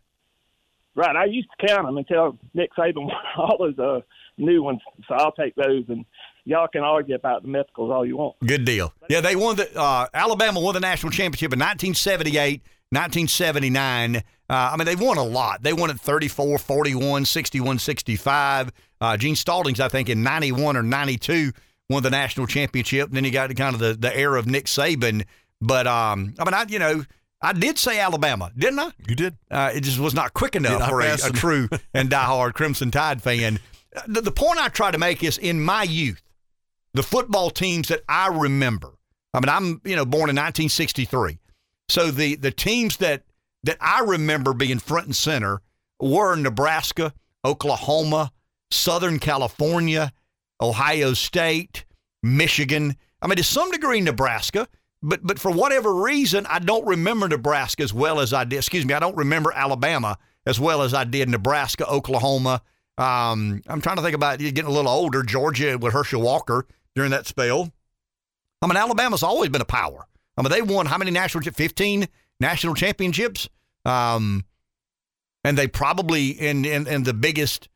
[0.93, 1.15] Right.
[1.15, 4.01] I used to count them until Nick Saban won all those uh,
[4.37, 4.81] new ones.
[5.07, 6.05] So I'll take those, and
[6.45, 8.35] y'all can argue about the mythicals all you want.
[8.45, 8.93] Good deal.
[9.09, 14.23] Yeah, they won the uh, Alabama won the national championship in 1978, 1979.
[14.51, 15.63] Uh, I mean, they won a lot.
[15.63, 18.71] They won at 34, 41, 61, 65.
[18.99, 21.53] Uh, Gene Stallings, I think, in 91 or 92
[21.89, 23.07] won the national championship.
[23.07, 25.23] And then you got kind of the, the era of Nick Saban.
[25.61, 27.05] But, um, I mean, I, you know,
[27.41, 28.91] I did say Alabama, didn't I?
[29.07, 29.37] You did.
[29.49, 33.23] Uh, it just was not quick enough for a, a true and diehard Crimson Tide
[33.23, 33.57] fan.
[34.05, 36.21] The, the point I try to make is in my youth,
[36.93, 38.91] the football teams that I remember.
[39.33, 41.39] I mean, I'm you know born in 1963,
[41.87, 43.23] so the the teams that
[43.63, 45.61] that I remember being front and center
[45.99, 47.13] were Nebraska,
[47.45, 48.31] Oklahoma,
[48.71, 50.11] Southern California,
[50.59, 51.85] Ohio State,
[52.23, 52.95] Michigan.
[53.21, 54.67] I mean, to some degree, Nebraska.
[55.03, 58.57] But but for whatever reason, I don't remember Nebraska as well as I did.
[58.57, 62.61] Excuse me, I don't remember Alabama as well as I did Nebraska, Oklahoma.
[62.97, 65.23] Um, I'm trying to think about getting a little older.
[65.23, 67.71] Georgia with Herschel Walker during that spell.
[68.61, 70.05] I mean, Alabama's always been a power.
[70.37, 71.43] I mean, they won how many national?
[71.43, 72.07] 15
[72.41, 73.47] national championships.
[73.85, 74.43] Um,
[75.45, 77.69] and they probably in in, in the biggest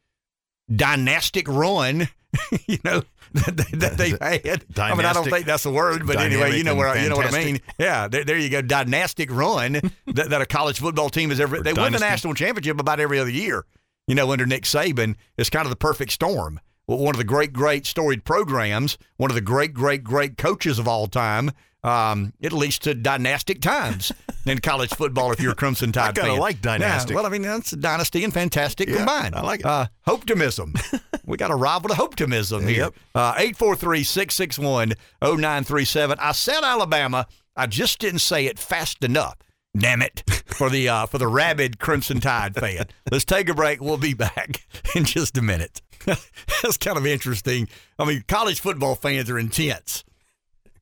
[0.74, 2.08] dynastic run,
[2.68, 4.66] you know, that, they- that they've had.
[4.78, 7.10] I mean, I don't think that's a word, but anyway, you know where I- you
[7.10, 7.60] know what I mean.
[7.80, 8.62] Yeah, there, there you go.
[8.62, 9.74] Dynastic run
[10.08, 11.62] that, that a college football team has ever.
[11.62, 13.66] They win the national championship about every other year.
[14.08, 16.60] You know, under Nick Saban, it's kind of the perfect storm.
[16.86, 20.78] Well, one of the great, great storied programs, one of the great, great, great coaches
[20.78, 21.52] of all time.
[21.86, 24.12] Um, it leads to dynastic times
[24.48, 26.40] in college football if you're a Crimson Tide I kinda fan.
[26.40, 27.12] like dynastic.
[27.12, 29.36] Yeah, well, I mean, that's dynasty and fantastic Yeah, combined.
[29.36, 29.68] I like it.
[29.68, 30.74] Uh, optimism.
[31.26, 32.86] we got a rival to optimism here.
[32.86, 32.94] Yep.
[33.14, 36.18] Uh, 843 661 0937.
[36.20, 37.28] I said Alabama.
[37.56, 39.36] I just didn't say it fast enough.
[39.78, 40.24] Damn it.
[40.48, 42.88] For the uh, for the rabid Crimson Tide fan.
[43.12, 43.80] Let's take a break.
[43.82, 45.82] We'll be back in just a minute.
[46.06, 47.68] That's kind of interesting.
[48.00, 50.04] I mean, college football fans are intense.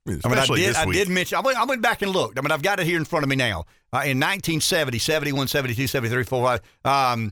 [0.06, 2.38] I mean, I did, I did mention, I went, I went back and looked.
[2.38, 3.66] I mean, I've got it here in front of me now.
[3.94, 7.32] Uh, in 1970, 71, 72, 73, 45, um,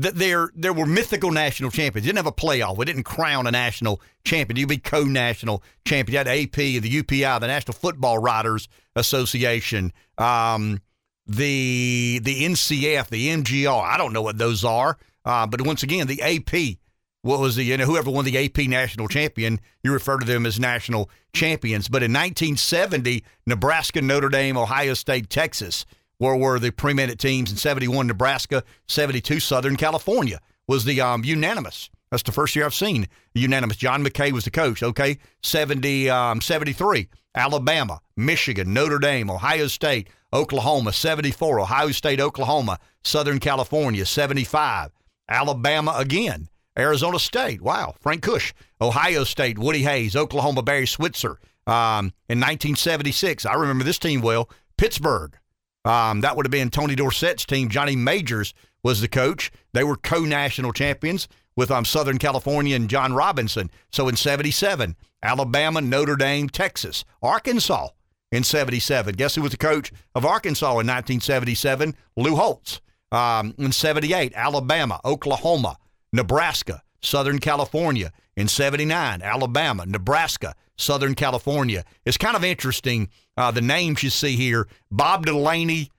[0.00, 2.06] th- there, there were mythical national champions.
[2.06, 2.78] You didn't have a playoff.
[2.78, 4.56] We didn't crown a national champion.
[4.56, 6.12] You'd be co national champion.
[6.14, 10.80] You had AP, the UPI, the National Football Writers Association, um,
[11.26, 13.82] the, the NCF, the MGR.
[13.82, 14.96] I don't know what those are.
[15.26, 16.78] Uh, but once again, the AP
[17.22, 20.46] what was the you know whoever won the AP national champion, you refer to them
[20.46, 21.88] as national champions.
[21.88, 25.84] But in 1970, Nebraska, Notre Dame, Ohio State, Texas
[26.18, 27.50] were were the preeminent teams.
[27.50, 31.90] In 71, Nebraska, 72, Southern California was the um, unanimous.
[32.10, 33.76] That's the first year I've seen unanimous.
[33.76, 34.82] John McKay was the coach.
[34.82, 42.78] Okay, 70, um, 73, Alabama, Michigan, Notre Dame, Ohio State, Oklahoma, 74, Ohio State, Oklahoma,
[43.04, 44.90] Southern California, 75,
[45.28, 46.48] Alabama again.
[46.78, 51.38] Arizona State, wow, Frank Kush, Ohio State, Woody Hayes, Oklahoma, Barry Switzer.
[51.66, 54.48] Um, in 1976, I remember this team well.
[54.76, 55.36] Pittsburgh,
[55.84, 57.68] um, that would have been Tony Dorsett's team.
[57.68, 59.50] Johnny Majors was the coach.
[59.72, 63.70] They were co-national champions with um, Southern California and John Robinson.
[63.92, 67.88] So in 77, Alabama, Notre Dame, Texas, Arkansas
[68.32, 69.14] in 77.
[69.14, 71.94] Guess who was the coach of Arkansas in 1977?
[72.16, 72.80] Lou Holtz.
[73.12, 75.76] Um, in 78, Alabama, Oklahoma,
[76.12, 78.12] Nebraska, Southern California.
[78.36, 81.84] In 79, Alabama, Nebraska, Southern California.
[82.06, 85.90] It's kind of interesting, uh, the names you see here Bob Devaney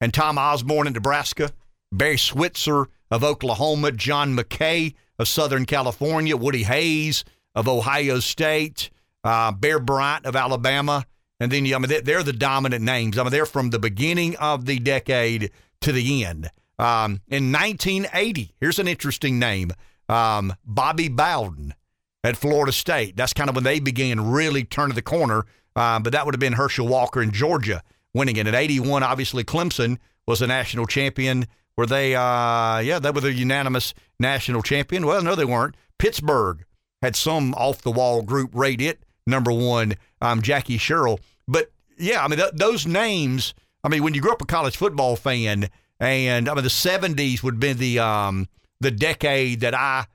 [0.00, 1.50] and Tom Osborne in Nebraska,
[1.90, 7.24] Barry Switzer of Oklahoma, John McKay of Southern California, Woody Hayes
[7.54, 8.90] of Ohio State,
[9.24, 11.04] uh, Bear Bryant of Alabama.
[11.40, 13.18] And then, I mean, they're the dominant names.
[13.18, 15.50] I mean, they're from the beginning of the decade
[15.80, 16.50] to the end.
[16.78, 19.72] Um, in 1980, here's an interesting name
[20.08, 21.74] um, Bobby Bowden
[22.24, 23.16] at Florida State.
[23.16, 25.44] That's kind of when they began really turning the corner.
[25.76, 27.82] Uh, but that would have been Herschel Walker in Georgia
[28.14, 28.46] winning it.
[28.46, 31.46] At 81, obviously, Clemson was a national champion.
[31.76, 35.06] Were they, uh, yeah, they were the unanimous national champion.
[35.06, 35.76] Well, no, they weren't.
[35.98, 36.64] Pittsburgh
[37.02, 41.20] had some off the wall group rate it number one, um, Jackie Sherrill.
[41.46, 44.76] But yeah, I mean, th- those names, I mean, when you grew up a college
[44.76, 45.68] football fan,
[46.00, 48.48] and I mean, the 70s would be the, um,
[48.80, 50.06] the decade that I,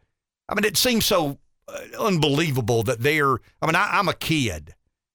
[0.47, 4.73] I mean, it seems so uh, unbelievable that they're, I mean, I, I'm a kid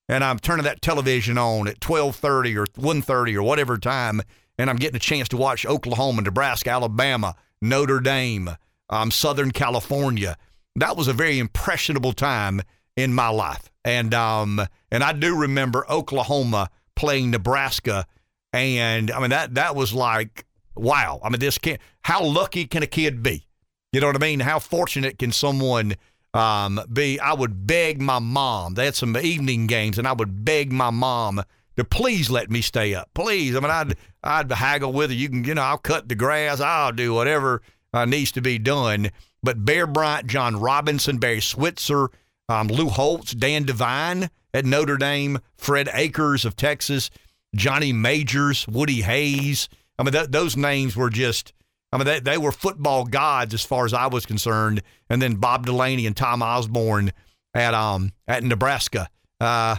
[0.08, 4.22] and I'm turning that television on at 12:30 or 1:30 or whatever time,
[4.58, 8.56] and I'm getting a chance to watch Oklahoma, Nebraska, Alabama, Notre Dame,
[8.88, 10.36] um, Southern California.
[10.76, 12.62] That was a very impressionable time
[12.96, 18.06] in my life, and um, and I do remember Oklahoma playing Nebraska,
[18.52, 20.46] and I mean that that was like
[20.78, 21.20] wow.
[21.22, 23.46] I mean this can how lucky can a kid be?
[23.92, 24.40] You know what I mean?
[24.40, 25.94] How fortunate can someone
[26.34, 27.18] um, be?
[27.18, 28.74] I would beg my mom.
[28.74, 31.42] They had some evening games, and I would beg my mom
[31.76, 33.08] to please let me stay up.
[33.14, 33.56] Please.
[33.56, 35.16] I mean, I'd I'd haggle with her.
[35.16, 36.60] You can, you know, I'll cut the grass.
[36.60, 37.62] I'll do whatever
[37.94, 39.10] uh, needs to be done.
[39.42, 42.10] But Bear Bryant, John Robinson, Barry Switzer,
[42.48, 47.10] um, Lou Holtz, Dan Devine at Notre Dame, Fred Akers of Texas,
[47.54, 49.68] Johnny Majors, Woody Hayes.
[49.98, 51.52] I mean, th- those names were just
[51.92, 54.82] I mean, they, they were football gods as far as I was concerned.
[55.08, 57.12] And then Bob Devaney and Tom Osborne
[57.54, 59.08] at um at Nebraska.
[59.40, 59.76] Uh,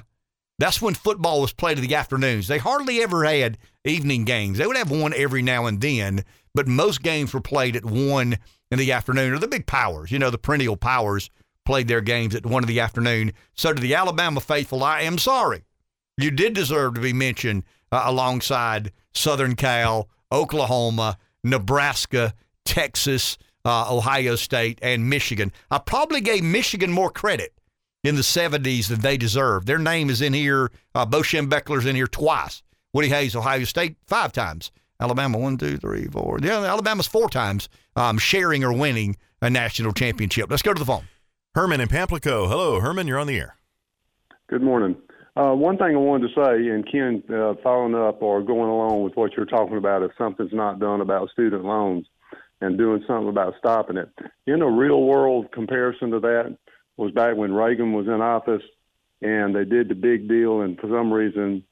[0.58, 2.48] that's when football was played in the afternoons.
[2.48, 4.58] They hardly ever had evening games.
[4.58, 8.38] They would have one every now and then, but most games were played at one
[8.70, 9.34] in the afternoon.
[9.34, 11.30] Or the big powers, you know, the perennial powers
[11.66, 13.32] played their games at one in the afternoon.
[13.56, 15.64] So to the Alabama faithful, I am sorry.
[16.18, 22.34] You did deserve to be mentioned uh, alongside Southern Cal, Oklahoma, Nebraska,
[22.66, 25.52] Texas, uh, Ohio State, and Michigan.
[25.72, 27.54] I probably gave Michigan more credit
[28.04, 29.66] in the 70s than they deserve.
[29.66, 30.72] Their name is in here.
[30.96, 32.64] Uh, Bo Schembechler's in here twice.
[32.94, 34.72] Woody Hayes, Ohio State, five times.
[35.00, 36.40] Alabama, one, two, three, four.
[36.42, 40.50] Yeah, Alabama's four times um, sharing or winning a national championship.
[40.50, 41.06] Let's go to the phone.
[41.56, 42.48] Herman in Pamplico.
[42.50, 43.08] Hello, Herman.
[43.08, 43.56] You're on the air.
[44.50, 44.96] Good morning.
[45.36, 49.04] Uh, one thing I wanted to say, and Ken, uh, following up or going along
[49.04, 52.08] with what you're talking about, if something's not done about student loans
[52.62, 54.10] and doing something about stopping it.
[54.48, 56.58] In a real world comparison to that
[56.98, 58.64] was back when Reagan was in office
[59.22, 61.64] and they did the big deal, and for some reason,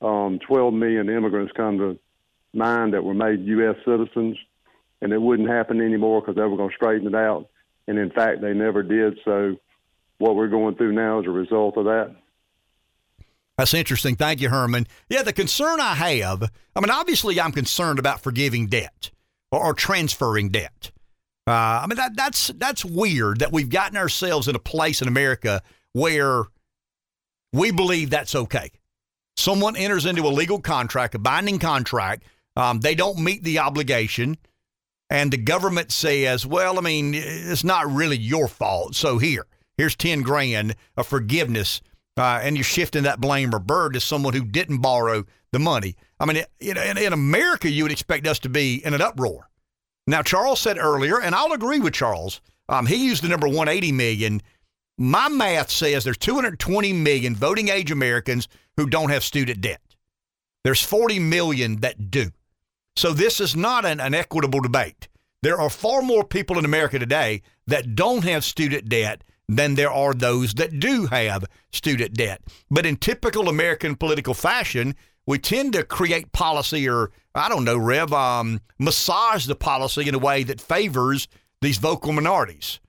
[0.00, 1.98] um, 12 million immigrants come to
[2.52, 3.76] mind that were made U.S.
[3.84, 4.36] citizens,
[5.00, 7.48] and it wouldn't happen anymore because they were going to straighten it out.
[7.86, 9.18] And in fact, they never did.
[9.24, 9.56] So,
[10.18, 12.16] what we're going through now is a result of that.
[13.58, 14.14] That's interesting.
[14.14, 14.86] Thank you, Herman.
[15.10, 16.44] Yeah, the concern I have,
[16.76, 19.10] I mean, obviously, I'm concerned about forgiving debt
[19.50, 20.92] or, or transferring debt.
[21.44, 25.08] Uh, I mean, that, that's that's weird that we've gotten ourselves in a place in
[25.08, 25.60] America
[25.92, 26.44] where
[27.52, 28.70] we believe that's okay.
[29.36, 32.24] Someone enters into a legal contract, a binding contract.
[32.54, 34.36] Um, they don't meet the obligation,
[35.10, 38.94] and the government says, "Well, I mean, it's not really your fault.
[38.94, 41.80] So here, here's ten grand of forgiveness."
[42.18, 45.96] Uh, and you're shifting that blame or burden to someone who didn't borrow the money.
[46.20, 49.48] I mean, in, in, in America, you would expect us to be in an uproar.
[50.06, 52.40] Now, Charles said earlier, and I'll agree with Charles.
[52.68, 54.42] Um, he used the number 180 million.
[54.96, 59.80] My math says there's 220 million voting age Americans who don't have student debt.
[60.64, 62.30] There's 40 million that do.
[62.96, 65.08] So this is not an, an equitable debate.
[65.42, 69.90] There are far more people in America today that don't have student debt than there
[69.90, 72.42] are those that do have student debt.
[72.70, 74.94] But in typical American political fashion,
[75.26, 80.14] we tend to create policy or, I don't know, Rev, um, massage the policy in
[80.14, 81.28] a way that favors
[81.60, 82.80] these vocal minorities.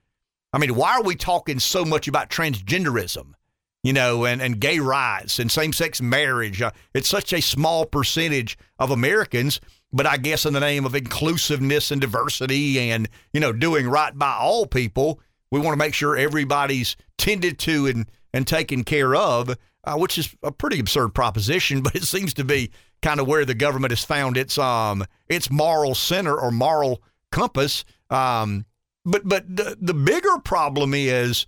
[0.52, 3.34] I mean, why are we talking so much about transgenderism,
[3.82, 6.60] you know, and, and gay rights and same sex marriage?
[6.60, 9.60] Uh, it's such a small percentage of Americans,
[9.92, 14.16] but I guess in the name of inclusiveness and diversity and, you know, doing right
[14.16, 15.20] by all people,
[15.50, 20.18] we want to make sure everybody's tended to and, and taken care of, uh, which
[20.18, 22.70] is a pretty absurd proposition, but it seems to be
[23.02, 27.02] kind of where the government has found its um its moral center or moral
[27.32, 27.84] compass.
[28.10, 28.66] Um,
[29.04, 31.46] But but the, the bigger problem is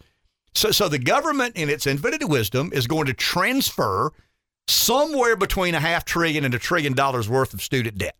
[0.54, 4.12] so so the government in its infinite wisdom is going to transfer
[4.66, 8.16] somewhere between a half trillion and a trillion dollars worth of student debt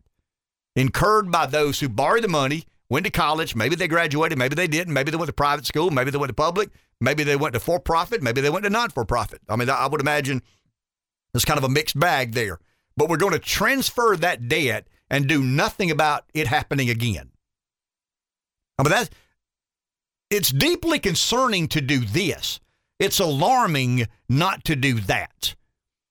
[0.77, 4.67] incurred by those who borrowed the money, went to college, maybe they graduated, maybe they
[4.69, 6.69] didn't, maybe they went to private school, maybe they went to public,
[7.01, 9.41] maybe they went to for profit, maybe they went to non for profit.
[9.49, 10.43] I mean, I would imagine
[11.33, 12.59] there's kind of a mixed bag there.
[12.95, 17.31] But we're going to transfer that debt and do nothing about it happening again.
[18.79, 19.11] I mean, that's
[20.29, 22.61] it's deeply concerning to do this.
[22.99, 25.55] It's alarming not to do that.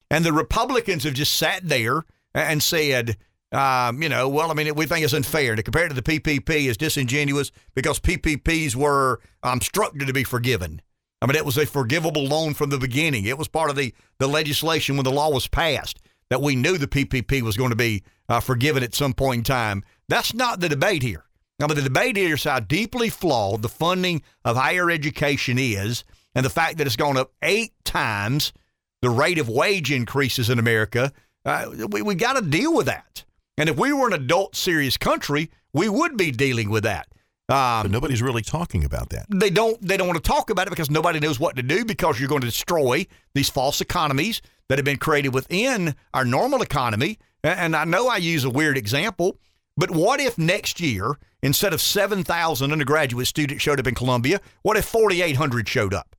[0.10, 3.18] And the Republicans have just sat there and said,
[3.52, 6.02] um, you know, well, I mean, we think it's unfair to compare it to the
[6.02, 10.82] PPP is disingenuous because PPPs were um, structured to be forgiven.
[11.22, 13.26] I mean, it was a forgivable loan from the beginning.
[13.26, 16.00] It was part of the, the legislation when the law was passed
[16.30, 19.44] that we knew the PPP was going to be uh, forgiven at some point in
[19.44, 19.84] time.
[20.08, 21.26] That's not the debate here.
[21.60, 26.04] Now, the debate here is how deeply flawed the funding of higher education is,
[26.34, 28.54] and the fact that it's gone up eight times
[29.02, 31.12] the rate of wage increases in America.
[31.46, 33.24] Uh, we we got to deal with that.
[33.58, 37.08] And if we were an adult serious country, we would be dealing with that.
[37.50, 39.26] Um, but nobody's really talking about that.
[39.30, 39.80] They don't.
[39.82, 41.84] They don't want to talk about it because nobody knows what to do.
[41.84, 46.62] Because you're going to destroy these false economies that have been created within our normal
[46.62, 47.20] economy.
[47.44, 49.38] And I know I use a weird example,
[49.76, 54.78] but what if next year, instead of 7,000 undergraduate students showed up in Columbia, what
[54.78, 56.16] if 4,800 showed up?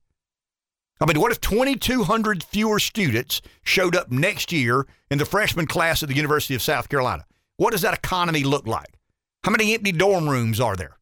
[1.03, 6.01] I mean, what if 2,200 fewer students showed up next year in the freshman class
[6.01, 7.25] at the University of South Carolina?
[7.57, 8.97] What does that economy look like?
[9.43, 10.95] How many empty dorm rooms are there?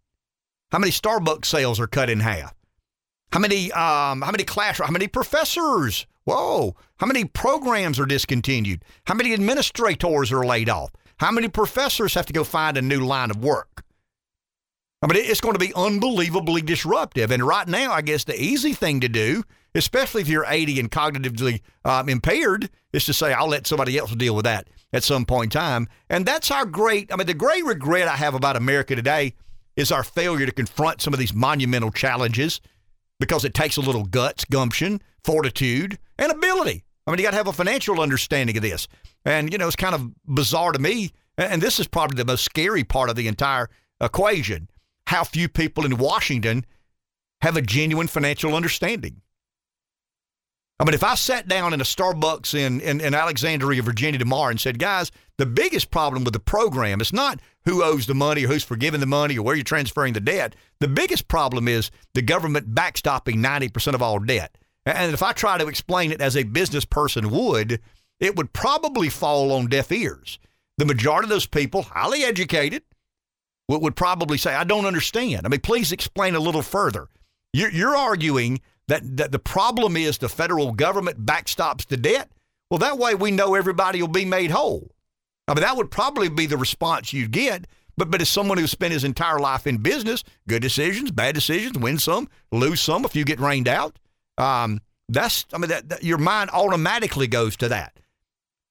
[0.71, 2.55] How many Starbucks sales are cut in half?
[3.31, 4.87] How many um, how many classrooms?
[4.87, 6.07] How many professors?
[6.23, 6.75] Whoa!
[6.97, 8.83] How many programs are discontinued?
[9.05, 10.93] How many administrators are laid off?
[11.17, 13.83] How many professors have to go find a new line of work?
[15.03, 17.29] I mean, it's going to be unbelievably disruptive.
[17.29, 19.43] And right now, I guess the easy thing to do,
[19.75, 24.13] especially if you're 80 and cognitively um, impaired, is to say, I'll let somebody else
[24.15, 25.87] deal with that at some point in time.
[26.09, 29.33] And that's our great, I mean, the great regret I have about America today
[29.75, 32.59] is our failure to confront some of these monumental challenges
[33.19, 36.83] because it takes a little guts, gumption, fortitude, and ability.
[37.07, 38.87] I mean, you got to have a financial understanding of this.
[39.25, 41.11] And, you know, it's kind of bizarre to me.
[41.37, 43.69] And this is probably the most scary part of the entire
[44.01, 44.67] equation
[45.07, 46.65] how few people in Washington
[47.41, 49.21] have a genuine financial understanding.
[50.81, 54.49] I mean, if I sat down in a Starbucks in, in, in, Alexandria, Virginia tomorrow
[54.49, 58.45] and said, guys, the biggest problem with the program is not who owes the money
[58.45, 60.55] or who's forgiving the money or where you're transferring the debt.
[60.79, 64.57] The biggest problem is the government backstopping 90% of all debt.
[64.83, 67.79] And if I try to explain it as a business person would,
[68.19, 70.39] it would probably fall on deaf ears.
[70.79, 72.81] The majority of those people, highly educated,
[73.67, 75.45] would, probably say, I don't understand.
[75.45, 77.07] I mean, please explain a little further.
[77.53, 78.61] You're, you're arguing
[78.91, 82.29] that, that the problem is the federal government backstops the debt.
[82.69, 84.91] Well, that way we know everybody will be made whole.
[85.47, 87.67] I mean, that would probably be the response you'd get.
[87.95, 91.77] But, but as someone who spent his entire life in business, good decisions, bad decisions,
[91.77, 93.97] win some, lose some if you get rained out.
[94.37, 97.97] Um, that's, I mean, that, that, your mind automatically goes to that.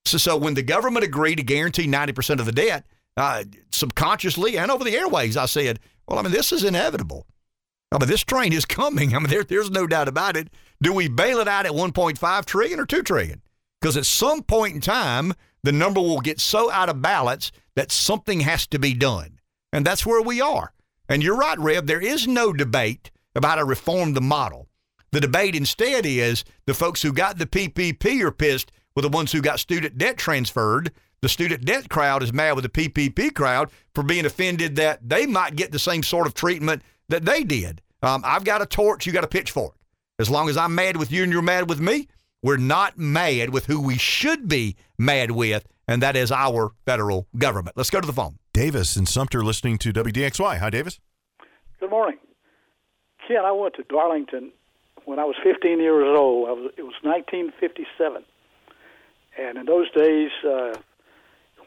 [0.05, 2.84] So, so when the government agreed to guarantee 90% of the debt,
[3.16, 7.26] uh, subconsciously and over the airways, I said, well, I mean, this is inevitable.
[7.93, 9.15] I mean, this train is coming.
[9.15, 10.49] I mean, there, there's no doubt about it.
[10.81, 13.43] Do we bail it out at 1.5 trillion or 2 trillion?
[13.81, 17.91] Because at some point in time, the number will get so out of balance that
[17.91, 19.41] something has to be done.
[19.73, 20.73] And that's where we are.
[21.09, 24.69] And you're right, Rev, there is no debate about how to reform the model.
[25.12, 29.33] The debate instead is the folks who got the PPP are pissed with the ones
[29.33, 30.93] who got student debt transferred.
[31.20, 35.27] The student debt crowd is mad with the PPP crowd for being offended that they
[35.27, 37.82] might get the same sort of treatment that they did.
[38.02, 39.74] Um, I've got a torch, you got a pitchfork.
[40.18, 42.08] As long as I'm mad with you and you're mad with me,
[42.42, 47.26] we're not mad with who we should be mad with, and that is our federal
[47.36, 47.76] government.
[47.76, 48.39] Let's go to the phone.
[48.52, 50.58] Davis in Sumter listening to WDXY.
[50.58, 50.98] Hi, Davis.
[51.78, 52.18] Good morning.
[53.26, 54.52] Ken, I went to Darlington
[55.05, 56.48] when I was 15 years old.
[56.48, 58.24] I was, it was 1957.
[59.39, 60.74] And in those days, uh,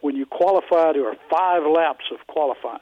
[0.01, 2.81] when you qualified, there were five laps of qualifying.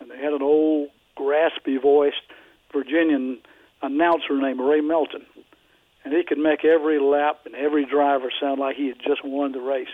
[0.00, 2.22] And they had an old, raspy voiced
[2.72, 3.38] Virginian
[3.82, 5.26] announcer named Ray Melton.
[6.04, 9.52] And he could make every lap and every driver sound like he had just won
[9.52, 9.88] the race.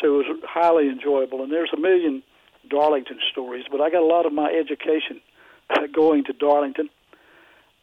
[0.00, 1.42] So it was highly enjoyable.
[1.42, 2.22] And there's a million
[2.68, 5.20] Darlington stories, but I got a lot of my education
[5.94, 6.90] going to Darlington.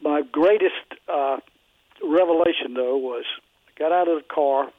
[0.02, 0.76] My greatest
[1.08, 1.38] uh,
[2.04, 3.26] revelation, though, was
[3.68, 4.70] I got out of the car.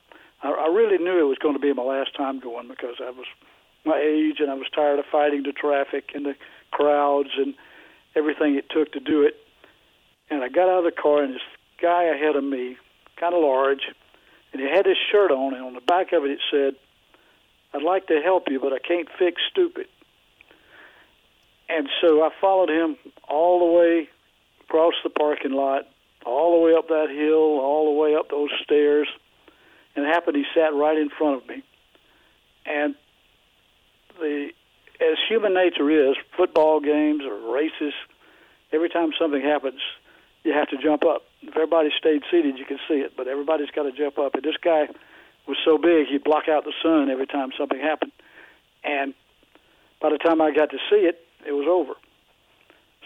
[0.42, 3.10] I, I really knew it was going to be my last time going because I
[3.10, 3.26] was
[3.84, 6.34] my age and I was tired of fighting the traffic and the
[6.70, 7.55] crowds and
[8.17, 9.37] everything it took to do it.
[10.31, 11.43] And I got out of the car, and this
[11.81, 12.77] guy ahead of me,
[13.17, 13.83] kind of large,
[14.53, 16.75] and he had his shirt on, and on the back of it it said,
[17.73, 19.89] "I'd like to help you, but I can't fix stupid."
[21.69, 22.97] And so I followed him
[23.28, 24.09] all the way
[24.62, 25.87] across the parking lot,
[26.25, 29.09] all the way up that hill, all the way up those stairs,
[29.95, 31.62] and it happened he sat right in front of me.
[32.65, 32.95] And
[34.19, 34.51] the
[35.01, 37.94] as human nature is, football games or races,
[38.73, 39.81] every time something happens,
[40.44, 41.23] you have to jump up.
[41.43, 44.35] If everybody stayed seated, you could see it, but everybody's got to jump up.
[44.35, 44.89] And this guy
[45.47, 48.12] was so big, he'd block out the sun every time something happened.
[48.85, 49.15] And
[50.01, 51.94] by the time I got to see it, it was over.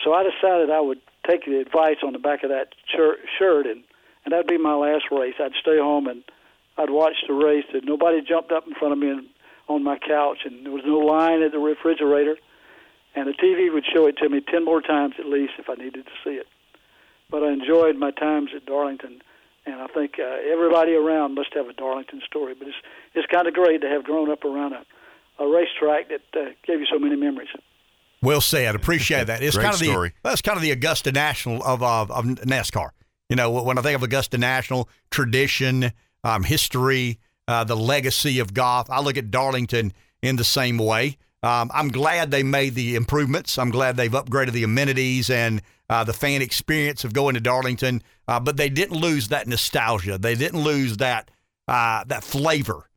[0.04, 3.84] So I decided I would take the advice on the back of that shirt, and
[4.24, 5.34] and that'd be my last race.
[5.40, 6.22] I'd stay home and
[6.78, 7.64] I'd watch the race.
[7.72, 9.26] And nobody jumped up in front of me and
[9.68, 12.36] on my couch, and there was no line at the refrigerator.
[13.14, 15.74] And the TV would show it to me ten more times at least if I
[15.74, 16.46] needed to see it.
[17.30, 19.20] But I enjoyed my times at Darlington,
[19.66, 22.54] and I think uh, everybody around must have a Darlington story.
[22.58, 22.76] But it's
[23.14, 26.80] it's kind of great to have grown up around a, a racetrack that uh, gave
[26.80, 27.48] you so many memories.
[28.22, 28.74] Well said.
[28.74, 29.42] Appreciate that.
[29.42, 30.08] It's Great kind of story.
[30.10, 32.90] the that's kind of the Augusta National of of, of NASCAR.
[33.28, 35.92] You know, when I think of Augusta National, tradition,
[36.22, 41.16] um, history, uh, the legacy of golf, I look at Darlington in the same way.
[41.42, 43.58] Um, I'm glad they made the improvements.
[43.58, 48.02] I'm glad they've upgraded the amenities and uh, the fan experience of going to Darlington.
[48.28, 50.18] Uh, but they didn't lose that nostalgia.
[50.18, 51.30] They didn't lose that
[51.66, 52.88] uh, that flavor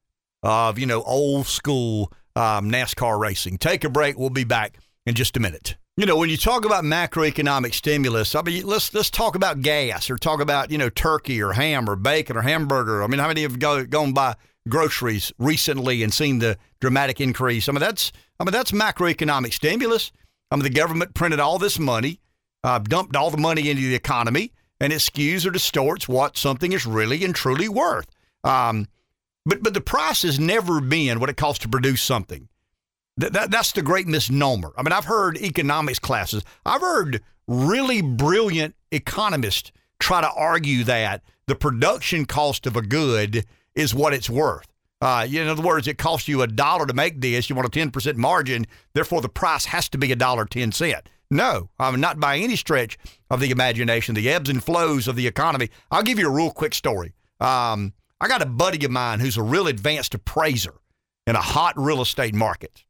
[0.43, 3.57] of you know old school um, NASCAR racing.
[3.57, 4.17] Take a break.
[4.17, 5.75] We'll be back in just a minute.
[5.97, 10.09] You know, when you talk about macroeconomic stimulus, I mean, let's let's talk about gas
[10.09, 13.01] or talk about you know turkey or ham or bacon or hamburger.
[13.01, 14.35] I mean, how many have go, gone by
[14.67, 17.69] groceries recently and seen the dramatic increase?
[17.69, 20.11] I mean, that's I mean that's macroeconomic stimulus.
[20.51, 22.19] I mean, the government printed all this money,
[22.61, 24.51] uh, dumped all the money into the economy,
[24.81, 28.07] and it skews or distorts what something is really and truly worth.
[28.43, 28.89] Um,
[29.45, 32.49] but but the price has never been what it costs to produce something.
[33.17, 34.73] That, that, that's the great misnomer.
[34.77, 36.43] I mean, I've heard economics classes.
[36.65, 43.45] I've heard really brilliant economists try to argue that the production cost of a good
[43.73, 44.67] is what it's worth.
[45.01, 47.49] Uh, in other words, it costs you a dollar to make this.
[47.49, 50.71] You want a ten percent margin, therefore the price has to be a dollar ten
[50.71, 51.07] cent.
[51.29, 52.97] No, I mean, not by any stretch
[53.29, 54.15] of the imagination.
[54.15, 55.69] The ebbs and flows of the economy.
[55.91, 57.13] I'll give you a real quick story.
[57.39, 60.75] Um, I got a buddy of mine who's a real advanced appraiser
[61.27, 62.84] in a hot real estate market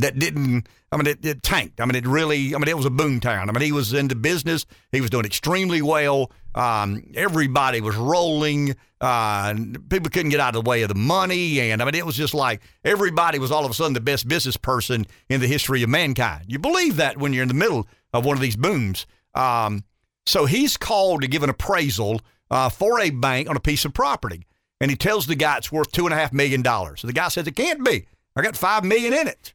[0.00, 1.80] that didn't I mean it, it, tanked.
[1.80, 3.48] I mean it really I mean it was a boom town.
[3.48, 4.66] I mean he was into business.
[4.92, 6.30] He was doing extremely well.
[6.54, 8.76] Um, everybody was rolling.
[9.00, 9.54] Uh,
[9.88, 12.16] people couldn't get out of the way of the money, and I mean it was
[12.16, 15.82] just like everybody was all of a sudden the best business person in the history
[15.82, 16.44] of mankind.
[16.48, 19.06] You believe that when you're in the middle of one of these booms.
[19.34, 19.84] Um,
[20.26, 23.92] so he's called to give an appraisal uh, for a bank on a piece of
[23.92, 24.46] property,
[24.80, 27.00] and he tells the guy it's worth two and a half million dollars.
[27.00, 28.06] So the guy says it can't be.
[28.36, 29.54] I got five million in it.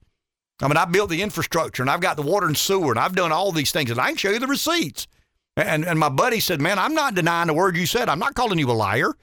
[0.62, 3.16] I mean, I built the infrastructure and I've got the water and sewer and I've
[3.16, 5.08] done all these things and I can show you the receipts.
[5.56, 8.10] And and my buddy said, Man, I'm not denying the word you said.
[8.10, 9.14] I'm not calling you a liar.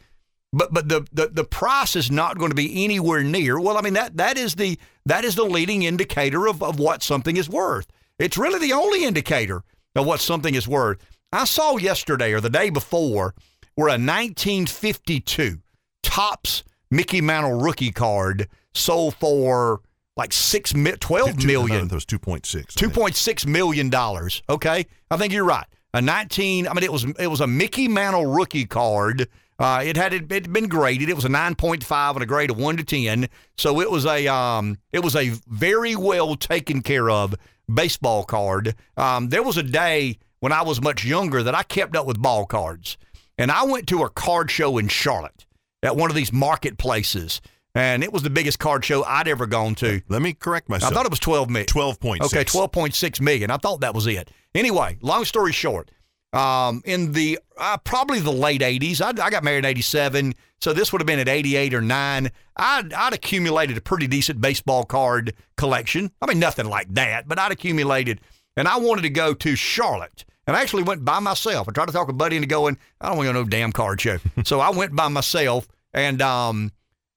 [0.52, 3.60] But but the, the, the price is not going to be anywhere near.
[3.60, 7.02] Well, I mean that that is the that is the leading indicator of, of what
[7.02, 7.86] something is worth.
[8.18, 9.62] It's really the only indicator
[9.94, 10.98] of what something is worth.
[11.32, 13.34] I saw yesterday or the day before
[13.74, 15.60] where a 1952
[16.02, 19.80] Topps Mickey Mantle rookie card sold for
[20.16, 21.88] like six, twelve Two- million.
[21.88, 22.74] That was two point six.
[22.74, 24.42] Two point six million dollars.
[24.48, 25.66] Okay, I think you're right.
[25.94, 26.66] A nineteen.
[26.68, 29.28] I mean, it was it was a Mickey Mantle rookie card.
[29.58, 31.08] Uh, it had it had been graded.
[31.08, 33.28] It was a nine point five on a grade of one to ten.
[33.56, 37.34] So it was a um it was a very well taken care of
[37.72, 38.74] baseball card.
[38.96, 42.20] Um, there was a day when I was much younger that I kept up with
[42.20, 42.98] ball cards,
[43.38, 45.46] and I went to a card show in Charlotte
[45.82, 47.40] at one of these marketplaces.
[47.76, 50.00] And it was the biggest card show I'd ever gone to.
[50.08, 50.90] Let me correct myself.
[50.90, 51.66] I thought it was 12 million.
[51.66, 52.22] 12.6.
[52.22, 53.50] Okay, 12.6 million.
[53.50, 54.30] I thought that was it.
[54.54, 55.90] Anyway, long story short,
[56.32, 60.72] um, in the uh, probably the late 80s, I, I got married in 87, so
[60.72, 62.30] this would have been at 88 or 9.
[62.56, 66.10] I'd, I'd accumulated a pretty decent baseball card collection.
[66.22, 68.22] I mean, nothing like that, but I'd accumulated,
[68.56, 70.24] and I wanted to go to Charlotte.
[70.46, 71.68] And I actually went by myself.
[71.68, 73.50] I tried to talk a buddy into going, I don't want to go to no
[73.50, 74.16] damn card show.
[74.44, 76.72] so I went by myself, and um,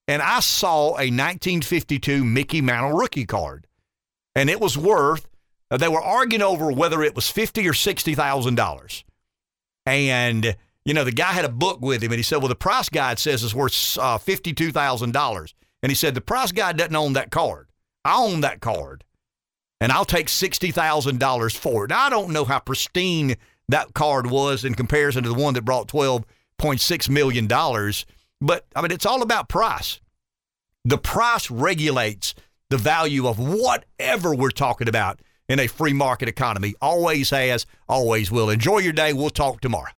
[0.10, 3.68] and I saw a 1952 Mickey Mantle rookie card,
[4.36, 5.28] and it was worth.
[5.72, 9.04] uh, They were arguing over whether it was fifty or sixty thousand dollars,
[9.86, 12.56] and you know the guy had a book with him, and he said, "Well, the
[12.56, 16.78] price guide says it's worth uh, fifty-two thousand dollars," and he said the price guide
[16.78, 17.68] doesn't own that card.
[18.04, 19.04] I own that card,
[19.82, 21.90] and I'll take $60,000 for it.
[21.90, 23.36] Now, I don't know how pristine
[23.68, 27.48] that card was in comparison to the one that brought $12.6 million,
[28.42, 30.00] but I mean, it's all about price.
[30.86, 32.36] The price regulates
[32.70, 36.76] the value of whatever we're talking about in a free market economy.
[36.82, 38.50] Always has, always will.
[38.50, 39.14] Enjoy your day.
[39.14, 39.88] We'll talk tomorrow.